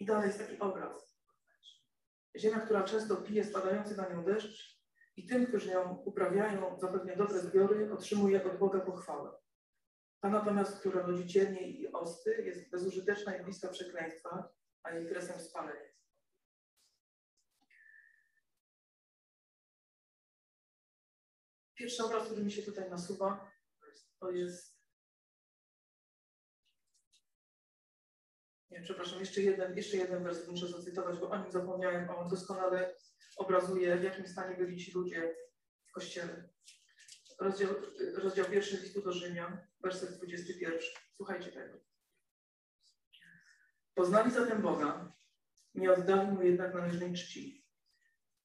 I 0.00 0.04
dalej 0.04 0.26
jest 0.26 0.38
taki 0.38 0.58
obraz. 0.58 1.20
Ziemia, 2.36 2.60
która 2.60 2.82
często 2.82 3.16
pije 3.16 3.44
spadający 3.44 3.96
na 3.96 4.08
nią 4.08 4.24
deszcz 4.24 4.80
i 5.16 5.26
tym, 5.26 5.46
którzy 5.46 5.70
ją 5.70 5.96
uprawiają, 5.96 6.78
zapewnia 6.78 7.16
dobre 7.16 7.40
zbiory, 7.40 7.92
otrzymuje 7.92 8.44
od 8.44 8.58
Boga 8.58 8.80
pochwałę. 8.80 9.30
Ta 10.20 10.28
natomiast, 10.28 10.80
która 10.80 11.02
rodzi 11.02 11.28
cienie 11.28 11.70
i 11.70 11.92
osty, 11.92 12.42
jest 12.42 12.70
bezużyteczna 12.70 13.36
i 13.36 13.44
bliska 13.44 13.68
przekleństwa, 13.68 14.52
a 14.82 14.90
jej 14.90 15.08
kresem 15.08 15.40
spalenia. 15.40 15.90
Pierwszy 21.74 22.04
obraz, 22.04 22.26
który 22.26 22.44
mi 22.44 22.52
się 22.52 22.62
tutaj 22.62 22.90
nasuwa, 22.90 23.50
to 24.18 24.30
jest. 24.30 24.79
Nie, 28.70 28.82
przepraszam, 28.82 29.20
jeszcze 29.20 29.40
jeden, 29.40 29.76
jeszcze 29.76 29.96
jeden 29.96 30.24
werset 30.24 30.48
muszę 30.48 30.68
zacytować, 30.68 31.18
bo 31.18 31.30
o 31.30 31.38
nim 31.38 31.52
zapomniałem, 31.52 32.10
on 32.10 32.28
doskonale 32.28 32.94
obrazuje, 33.36 33.96
w 33.96 34.02
jakim 34.02 34.26
stanie 34.26 34.56
byli 34.56 34.84
ci 34.84 34.92
ludzie 34.92 35.34
w 35.86 35.92
kościele. 35.92 36.48
Rozdział, 37.40 37.70
rozdział 38.14 38.46
pierwszy 38.46 38.76
listu 38.76 39.02
do 39.02 39.12
Rzymian, 39.12 39.58
werset 39.80 40.16
21. 40.16 40.78
Słuchajcie 41.16 41.52
tego. 41.52 41.78
Poznali 43.94 44.30
zatem 44.30 44.62
Boga, 44.62 45.12
nie 45.74 45.92
oddali 45.92 46.30
mu 46.30 46.42
jednak 46.42 46.74
należnej 46.74 47.14
czci. 47.14 47.66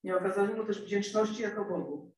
Nie 0.04 0.18
okazali 0.18 0.54
mu 0.54 0.66
też 0.66 0.82
wdzięczności 0.82 1.42
jako 1.42 1.66
Bogu, 1.66 2.16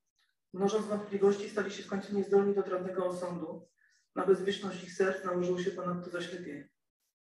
Mnożąc 0.53 0.85
wątpliwości, 0.85 1.49
stali 1.49 1.71
się 1.71 1.83
w 1.83 1.87
końcu 1.87 2.15
niezdolni 2.15 2.55
do 2.55 2.63
trudnego 2.63 3.05
osądu. 3.05 3.67
Na 4.15 4.25
bezwieczność 4.25 4.83
ich 4.83 4.93
serc 4.93 5.25
nałożyło 5.25 5.59
się 5.59 5.71
ponadto 5.71 6.09
zaślepienie. 6.09 6.69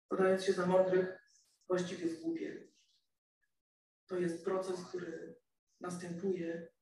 Podając 0.08 0.44
się 0.44 0.52
za 0.52 0.66
mądrych, 0.66 1.18
właściwie 1.68 2.08
zgłupieli. 2.08 2.72
To 4.06 4.18
jest 4.18 4.44
proces, 4.44 4.84
który 4.88 5.36
następuje 5.80 6.72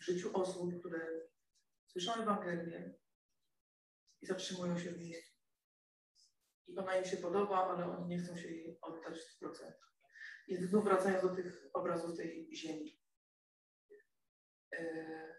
w 0.00 0.04
życiu 0.04 0.30
osób, 0.36 0.80
które 0.80 1.28
słyszą 1.86 2.14
Ewangelię 2.14 2.94
i 4.22 4.26
zatrzymują 4.26 4.78
się 4.78 4.90
w 4.90 4.98
miejscu. 4.98 5.34
I 6.66 6.78
ona 6.78 6.96
im 6.96 7.04
się 7.04 7.16
podoba, 7.16 7.66
ale 7.68 7.96
oni 7.96 8.06
nie 8.06 8.18
chcą 8.18 8.36
się 8.36 8.48
jej 8.48 8.78
oddać 8.80 9.18
w 9.18 9.42
100%. 9.42 9.72
I 10.48 10.56
znów 10.56 10.84
wracając 10.84 11.22
do 11.22 11.34
tych 11.34 11.70
obrazów 11.72 12.16
tej 12.16 12.56
ziemi. 12.56 13.00
E, 14.72 15.34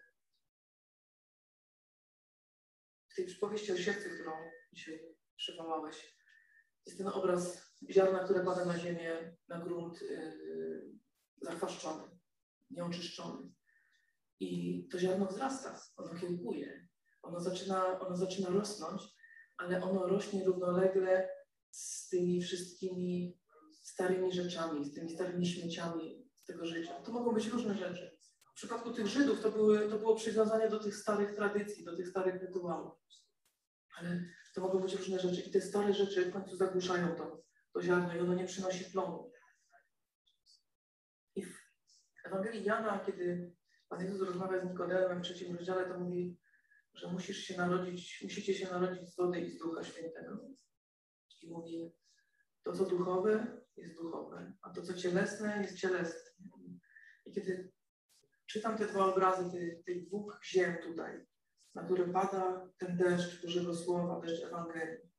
w 3.08 3.14
tej 3.14 3.26
przypowieści 3.26 3.72
o 3.72 3.76
siewcy, 3.76 4.10
którą 4.10 4.32
dzisiaj 4.72 5.16
przywołałeś, 5.36 6.15
jest 6.86 6.98
ten 6.98 7.08
obraz 7.08 7.72
ziarna, 7.90 8.24
które 8.24 8.44
pada 8.44 8.64
na 8.64 8.78
ziemię, 8.78 9.36
na 9.48 9.60
grunt 9.60 10.02
yy, 10.02 10.98
zachwaszczony, 11.42 12.02
nieoczyszczony. 12.70 13.52
I 14.40 14.88
to 14.88 14.98
ziarno 14.98 15.26
wzrasta, 15.26 15.80
ono 15.96 16.20
kiełkuje, 16.20 16.88
ono 17.22 17.40
zaczyna, 17.40 18.00
ono 18.00 18.16
zaczyna 18.16 18.50
rosnąć, 18.50 19.02
ale 19.56 19.82
ono 19.82 20.06
rośnie 20.06 20.44
równolegle 20.44 21.28
z 21.70 22.08
tymi 22.08 22.42
wszystkimi 22.42 23.38
starymi 23.82 24.32
rzeczami, 24.32 24.84
z 24.84 24.94
tymi 24.94 25.10
starymi 25.10 25.46
śmieciami 25.46 26.26
z 26.34 26.44
tego 26.44 26.66
życia. 26.66 27.00
To 27.00 27.12
mogą 27.12 27.32
być 27.32 27.46
różne 27.46 27.74
rzeczy. 27.74 28.16
W 28.52 28.54
przypadku 28.56 28.92
tych 28.92 29.06
Żydów 29.06 29.40
to, 29.42 29.50
były, 29.50 29.88
to 29.88 29.98
było 29.98 30.14
przywiązanie 30.14 30.68
do 30.68 30.78
tych 30.78 30.96
starych 30.96 31.34
tradycji, 31.34 31.84
do 31.84 31.96
tych 31.96 32.08
starych 32.08 32.42
rytuałów. 32.42 32.92
Ale 33.98 34.24
to 34.56 34.62
mogą 34.62 34.80
być 34.80 34.94
różne 34.94 35.18
rzeczy 35.18 35.40
i 35.40 35.50
te 35.50 35.60
stare 35.60 35.94
rzeczy 35.94 36.24
w 36.24 36.32
końcu 36.32 36.56
zagłuszają 36.56 37.14
to, 37.14 37.42
to 37.72 37.82
ziarno 37.82 38.14
i 38.14 38.20
ono 38.20 38.34
nie 38.34 38.46
przynosi 38.46 38.84
plonu. 38.84 39.32
I 41.34 41.44
w 41.44 41.58
Ewangelii 42.24 42.64
Jana, 42.64 42.98
kiedy 43.06 43.52
Pan 43.88 44.02
Jezus 44.02 44.20
rozmawia 44.20 44.60
z 44.60 44.64
Nikodemem 44.64 45.18
w 45.18 45.22
trzecim 45.22 45.56
rozdziale, 45.56 45.88
to 45.88 45.98
mówi, 45.98 46.40
że 46.94 47.12
musisz 47.12 47.38
się 47.38 47.56
narodzić, 47.56 48.22
musicie 48.22 48.54
się 48.54 48.70
narodzić 48.70 49.08
z 49.08 49.16
wody 49.16 49.40
i 49.40 49.50
z 49.50 49.58
Ducha 49.58 49.84
Świętego. 49.84 50.48
I 51.42 51.50
mówi, 51.50 51.92
to 52.62 52.72
co 52.72 52.84
duchowe 52.84 53.62
jest 53.76 53.94
duchowe, 53.94 54.52
a 54.62 54.70
to 54.70 54.82
co 54.82 54.94
cielesne 54.94 55.62
jest 55.62 55.78
cielesne. 55.78 56.30
I 57.26 57.32
kiedy 57.32 57.72
czytam 58.46 58.78
te 58.78 58.86
dwa 58.86 59.06
obrazy 59.06 59.50
tych, 59.50 59.84
tych 59.84 60.06
dwóch 60.06 60.40
ziem 60.44 60.76
tutaj, 60.82 61.26
na 61.76 61.84
które 61.84 62.12
pada 62.12 62.68
ten 62.78 62.96
deszcz 62.96 63.42
Bożego 63.42 63.74
Słowa, 63.74 64.20
deszcz 64.20 64.44
Ewangelii, 64.44 65.10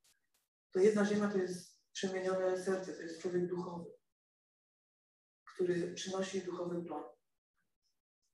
to 0.71 0.79
jedna 0.79 1.05
ziemia 1.05 1.27
to 1.27 1.37
jest 1.37 1.79
przemienione 1.91 2.63
serce, 2.63 2.93
to 2.93 3.01
jest 3.01 3.21
człowiek 3.21 3.47
duchowy, 3.47 3.91
który 5.53 5.93
przynosi 5.93 6.41
duchowy 6.41 6.83
plon, 6.83 7.03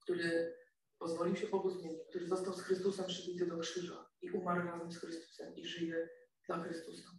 który 0.01 0.55
pozwolił 0.99 1.35
się 1.35 1.47
Bogu 1.47 1.69
zmienić, 1.69 1.99
który 2.09 2.27
został 2.27 2.53
z 2.53 2.61
Chrystusem 2.61 3.05
przybity 3.05 3.47
do 3.47 3.57
krzyża 3.57 4.09
i 4.21 4.31
umarł 4.31 4.67
razem 4.67 4.91
z 4.91 4.97
Chrystusem 4.97 5.55
i 5.55 5.65
żyje 5.65 6.09
dla 6.47 6.63
Chrystusa. 6.63 7.09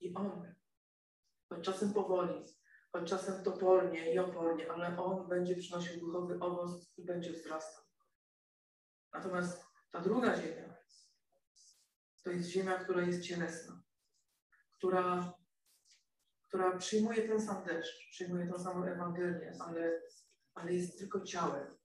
I 0.00 0.14
On, 0.14 0.54
choć 1.48 1.64
czasem 1.64 1.92
powoli, 1.92 2.44
choć 2.92 3.10
czasem 3.10 3.44
topornie 3.44 4.14
i 4.14 4.18
opornie, 4.18 4.72
ale 4.72 4.98
On 4.98 5.28
będzie 5.28 5.56
przynosił 5.56 6.00
duchowy 6.00 6.38
owoc 6.40 6.92
i 6.96 7.04
będzie 7.04 7.32
wzrastał. 7.32 7.84
Natomiast 9.12 9.65
ta 9.90 10.00
druga 10.00 10.36
ziemia 10.36 10.66
to 12.26 12.30
jest 12.30 12.48
ziemia, 12.48 12.78
która 12.78 13.02
jest 13.02 13.22
cielesna, 13.22 13.82
która, 14.78 15.34
która 16.48 16.76
przyjmuje 16.76 17.28
ten 17.28 17.40
sam 17.40 17.64
deszcz, 17.64 18.10
przyjmuje 18.10 18.46
tą 18.46 18.58
samą 18.58 18.84
Ewangelię, 18.84 19.52
ale, 19.60 20.02
ale 20.54 20.72
jest 20.72 20.98
tylko 20.98 21.20
ciałem. 21.20 21.76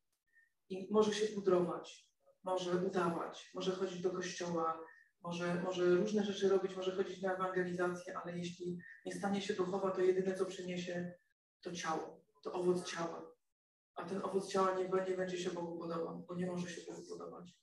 I 0.69 0.87
może 0.91 1.13
się 1.13 1.27
pudrować, 1.27 2.09
może 2.43 2.75
udawać, 2.75 3.51
może 3.53 3.71
chodzić 3.71 4.01
do 4.01 4.09
kościoła, 4.09 4.79
może, 5.23 5.61
może 5.63 5.95
różne 5.95 6.23
rzeczy 6.23 6.49
robić, 6.49 6.75
może 6.75 6.95
chodzić 6.95 7.21
na 7.21 7.33
ewangelizację, 7.33 8.17
ale 8.17 8.37
jeśli 8.37 8.77
nie 9.05 9.13
stanie 9.13 9.41
się 9.41 9.53
duchowa, 9.53 9.91
to 9.91 10.01
jedyne, 10.01 10.35
co 10.35 10.45
przyniesie, 10.45 11.13
to 11.61 11.71
ciało, 11.71 12.21
to 12.43 12.53
owoc 12.53 12.91
ciała. 12.91 13.31
A 13.95 14.05
ten 14.05 14.25
owoc 14.25 14.51
ciała 14.51 14.75
nie, 14.75 14.89
nie 15.09 15.17
będzie 15.17 15.37
się 15.37 15.49
Bogu 15.49 15.79
podobał, 15.79 16.25
bo 16.27 16.35
nie 16.35 16.47
może 16.47 16.69
się 16.69 16.81
Bogu 16.91 17.07
podobać. 17.09 17.61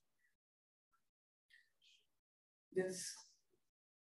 Więc 2.78 3.16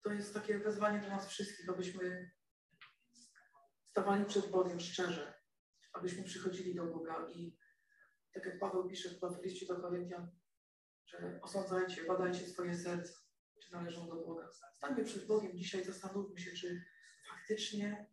to 0.02 0.12
jest 0.12 0.34
takie 0.34 0.58
wezwanie 0.58 1.00
do 1.00 1.08
nas 1.08 1.28
wszystkich, 1.28 1.68
abyśmy 1.68 2.30
stawali 3.90 4.24
przed 4.24 4.50
Bogiem 4.50 4.80
szczerze, 4.80 5.34
abyśmy 5.92 6.22
przychodzili 6.24 6.74
do 6.74 6.86
Boga 6.86 7.28
i 7.34 7.56
tak 8.32 8.46
jak 8.46 8.58
Paweł 8.58 8.88
pisze 8.88 9.08
w 9.08 9.44
liście 9.44 9.66
do 9.66 9.80
Koryntian, 9.80 10.30
że 11.06 11.40
osądzajcie, 11.42 12.04
badajcie 12.04 12.46
swoje 12.48 12.74
serca, 12.74 13.12
czy 13.62 13.72
należą 13.72 14.08
do 14.08 14.16
Boga. 14.16 14.50
Stańmy 14.76 15.04
przed 15.04 15.26
Bogiem 15.26 15.58
dzisiaj, 15.58 15.84
zastanówmy 15.84 16.40
się, 16.40 16.52
czy 16.52 16.84
faktycznie 17.28 18.10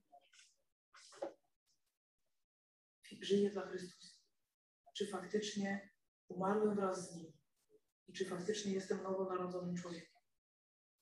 żyję 3.22 3.50
dla 3.50 3.68
Chrystusa. 3.68 4.16
Czy 4.93 5.08
faktycznie 5.08 5.89
umarłem 6.28 6.76
wraz 6.76 7.12
z 7.12 7.16
Nim 7.16 7.34
i 8.08 8.14
czy 8.14 8.26
faktycznie 8.26 8.74
jestem 8.74 9.04
nowonarodzonym 9.04 9.76
człowiekiem. 9.76 10.18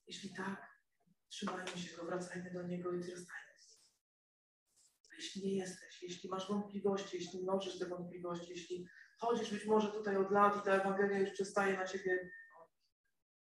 Jeśli 0.07 0.33
tak, 0.33 0.67
trzymajmy 1.29 1.77
się 1.77 1.97
Go, 1.97 2.05
wracajmy 2.05 2.51
do 2.51 2.63
Niego 2.63 2.91
i 2.91 2.99
wzrastajmy. 2.99 3.47
A 5.11 5.15
jeśli 5.15 5.41
nie 5.41 5.55
jesteś, 5.57 6.03
jeśli 6.03 6.29
masz 6.29 6.47
wątpliwości, 6.47 7.17
jeśli 7.17 7.43
mnożysz 7.43 7.79
te 7.79 7.85
wątpliwości, 7.85 8.51
jeśli 8.51 8.87
chodzisz 9.19 9.51
być 9.51 9.65
może 9.65 9.91
tutaj 9.91 10.17
od 10.17 10.31
lat 10.31 10.57
i 10.57 10.65
ta 10.65 10.71
Ewangelia 10.71 11.19
już 11.19 11.31
przestaje 11.31 11.77
na 11.77 11.85
Ciebie 11.85 12.31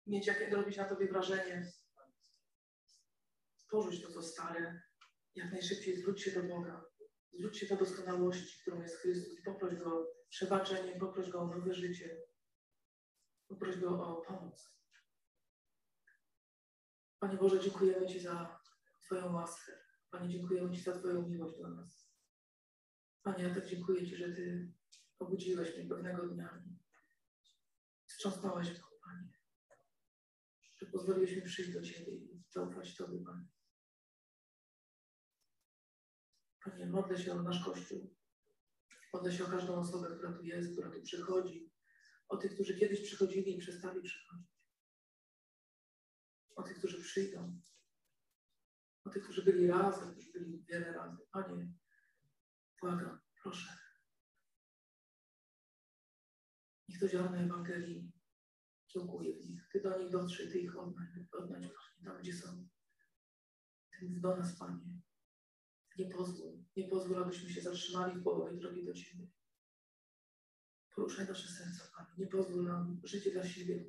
mieć, 0.06 0.26
jakie 0.26 0.50
robić 0.50 0.76
na 0.76 0.84
Tobie 0.84 1.08
wrażenie, 1.08 1.72
porzuć 3.70 4.02
to, 4.02 4.12
co 4.12 4.22
stare, 4.22 4.82
jak 5.34 5.52
najszybciej 5.52 5.96
zwróć 5.96 6.22
się 6.22 6.30
do 6.30 6.42
Boga. 6.42 6.84
Zwróć 7.32 7.58
się 7.58 7.66
do 7.66 7.76
doskonałości, 7.76 8.60
którą 8.62 8.82
jest 8.82 8.96
Chrystus. 8.96 9.42
Poproś 9.44 9.74
Go 9.74 9.98
o 9.98 10.06
przebaczenie, 10.28 11.00
poproś 11.00 11.30
Go 11.30 11.40
o 11.40 11.46
nowe 11.46 11.74
życie. 11.74 12.16
Poproś 13.48 13.76
Go 13.76 13.88
o 13.88 14.22
pomoc. 14.22 14.74
Panie 17.24 17.36
Boże, 17.36 17.60
dziękujemy 17.60 18.06
Ci 18.06 18.20
za 18.20 18.60
Twoją 19.02 19.32
łaskę. 19.32 19.72
Panie, 20.10 20.28
dziękujemy 20.28 20.76
Ci 20.76 20.82
za 20.82 20.98
Twoją 20.98 21.28
miłość 21.28 21.58
do 21.58 21.68
nas. 21.68 22.10
Panie, 23.22 23.44
ja 23.44 23.54
tak 23.54 23.66
dziękuję 23.66 24.06
Ci, 24.06 24.16
że 24.16 24.32
Ty 24.32 24.72
obudziłeś 25.18 25.76
mnie 25.76 25.88
pewnego 25.88 26.28
dnia. 26.28 26.64
Wstrząsnąłeś 28.06 28.70
mnie, 28.70 28.80
Panie. 29.04 29.32
Że 30.78 30.86
pozwoliłeś 30.86 31.36
mi 31.36 31.42
przyjść 31.42 31.72
do 31.72 31.82
Ciebie 31.82 32.12
i 32.12 32.42
zaufać 32.48 32.96
Tobie, 32.96 33.24
Panie. 33.24 33.48
Panie, 36.64 36.86
modlę 36.86 37.18
się 37.18 37.32
o 37.32 37.42
nasz 37.42 37.64
Kościół. 37.64 38.14
Modlę 39.12 39.32
się 39.32 39.44
o 39.44 39.50
każdą 39.50 39.80
osobę, 39.80 40.16
która 40.16 40.32
tu 40.32 40.42
jest, 40.42 40.72
która 40.72 40.90
tu 40.90 41.02
przychodzi. 41.02 41.72
O 42.28 42.36
tych, 42.36 42.54
którzy 42.54 42.78
kiedyś 42.78 43.00
przychodzili 43.00 43.56
i 43.56 43.60
przestali 43.60 44.02
przychodzić 44.02 44.53
o 46.56 46.62
tych, 46.62 46.78
którzy 46.78 47.02
przyjdą, 47.02 47.60
o 49.04 49.10
tych, 49.10 49.22
którzy 49.22 49.44
byli 49.44 49.66
razem, 49.66 50.12
którzy 50.12 50.32
byli 50.32 50.64
wiele 50.64 50.92
razy. 50.92 51.26
Panie, 51.32 51.72
błagam, 52.80 53.20
proszę. 53.42 53.78
Niech 56.88 57.00
to 57.00 57.08
ziarno 57.08 57.36
Ewangelii 57.36 58.12
kiełkuje 58.86 59.36
w 59.36 59.50
nich. 59.50 59.68
Ty 59.72 59.80
do 59.80 59.98
nich 59.98 60.10
dotrzyj, 60.10 60.52
Ty 60.52 60.58
ich 60.58 60.76
odnajdź, 60.76 61.10
odnajdź 61.32 61.72
tam, 62.04 62.18
gdzie 62.18 62.32
są. 62.32 62.68
Ty 63.90 64.06
mów 64.06 64.20
do 64.20 64.36
nas, 64.36 64.58
Panie. 64.58 65.00
Nie 65.98 66.10
pozwól, 66.10 66.64
nie 66.76 66.88
pozwól, 66.88 67.22
abyśmy 67.22 67.50
się 67.50 67.60
zatrzymali 67.60 68.20
w 68.20 68.22
połowie 68.22 68.56
drogi 68.56 68.84
do 68.84 68.94
Ciebie. 68.94 69.28
Poruszaj 70.94 71.28
nasze 71.28 71.48
serca, 71.48 71.92
Panie. 71.96 72.10
Nie 72.18 72.26
pozwól 72.26 72.64
nam 72.64 73.00
życie 73.04 73.30
dla 73.30 73.44
siebie 73.48 73.84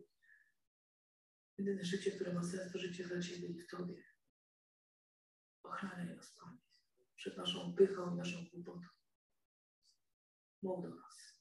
Jedyne 1.58 1.84
życie, 1.86 2.12
które 2.12 2.34
ma 2.34 2.44
sens, 2.44 2.72
to 2.72 2.80
życie 2.80 3.08
dla 3.08 3.22
Ciebie 3.22 3.48
i 3.48 3.60
w 3.60 3.68
Tobie. 3.68 4.04
Ochraniaj 5.64 6.16
nas, 6.16 6.36
Panie, 6.40 6.58
przed 7.16 7.38
naszą 7.38 7.76
pychą 7.76 8.14
i 8.14 8.18
naszą 8.18 8.46
głupotą. 8.54 8.88
Mów 10.62 10.84
do 10.84 10.96
nas. 10.96 11.40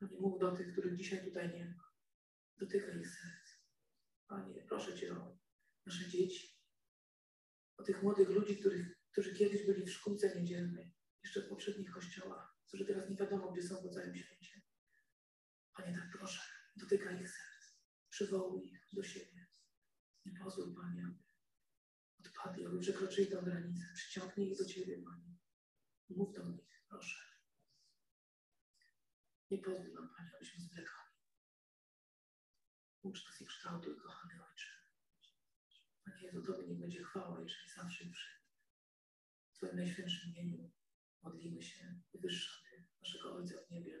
Panie, 0.00 0.20
mów 0.20 0.40
do 0.40 0.56
tych, 0.56 0.72
których 0.72 0.96
dzisiaj 0.96 1.24
tutaj 1.24 1.52
nie 1.52 1.64
ma. 1.64 1.90
Dotykaj 2.56 3.00
ich 3.00 3.08
serc. 3.08 3.60
Panie, 4.28 4.64
proszę 4.68 4.98
Cię 4.98 5.12
o 5.12 5.38
nasze 5.86 6.08
dzieci, 6.08 6.60
o 7.76 7.82
tych 7.82 8.02
młodych 8.02 8.28
ludzi, 8.28 8.56
których, 8.56 8.86
którzy 9.12 9.34
kiedyś 9.34 9.66
byli 9.66 9.86
w 9.86 9.92
szkółce 9.92 10.40
niedzielnej, 10.40 10.94
jeszcze 11.22 11.42
w 11.42 11.48
poprzednich 11.48 11.90
kościołach, 11.90 12.56
którzy 12.66 12.86
teraz 12.86 13.10
nie 13.10 13.16
wiadomo, 13.16 13.52
gdzie 13.52 13.62
są 13.62 13.82
po 13.82 13.88
całym 13.88 14.16
świecie. 14.16 14.60
Panie, 15.76 15.98
tak 15.98 16.10
proszę, 16.18 16.40
dotykaj 16.76 17.20
ich 17.20 17.30
serc. 17.30 17.74
Przywołuj 18.10 18.64
ich 18.64 18.79
do 18.92 19.02
siebie. 19.02 19.46
Nie 20.26 20.32
pozwól, 20.38 20.74
Panie, 20.74 21.06
aby 21.06 21.30
odpadli, 22.28 22.66
aby 22.66 22.78
przekroczyli 22.78 23.26
tę 23.26 23.42
granicę. 23.42 23.84
Przyciągnij 23.94 24.50
ich 24.50 24.58
do 24.58 24.64
Ciebie, 24.64 25.02
Panie. 25.02 25.38
Mów 26.08 26.34
do 26.34 26.48
nich, 26.48 26.84
proszę. 26.88 27.18
Nie 29.50 29.58
pozwól 29.58 29.92
nam, 29.92 30.14
Panie, 30.16 30.30
abyśmy 30.36 30.64
zwlekali. 30.64 31.10
Ucz 33.02 33.26
nas 33.26 33.40
i 33.40 33.46
kształtuj, 33.46 33.96
kochany 33.96 34.34
Ojcze. 34.50 34.70
Panie 36.04 36.22
Jezu, 36.22 36.42
Tobie 36.42 36.68
niech 36.68 36.78
będzie 36.78 37.04
chwała, 37.04 37.40
jeżeli 37.40 37.70
zawsze 37.70 38.04
i 38.04 38.12
wszędzie. 38.12 38.40
Twoim 39.52 39.76
najświętszym 39.76 40.30
imieniu 40.30 40.70
modlimy 41.22 41.62
się, 41.62 42.00
wywyższamy 42.12 42.88
naszego 43.02 43.34
Ojca 43.34 43.54
w 43.66 43.70
niebie, 43.70 43.99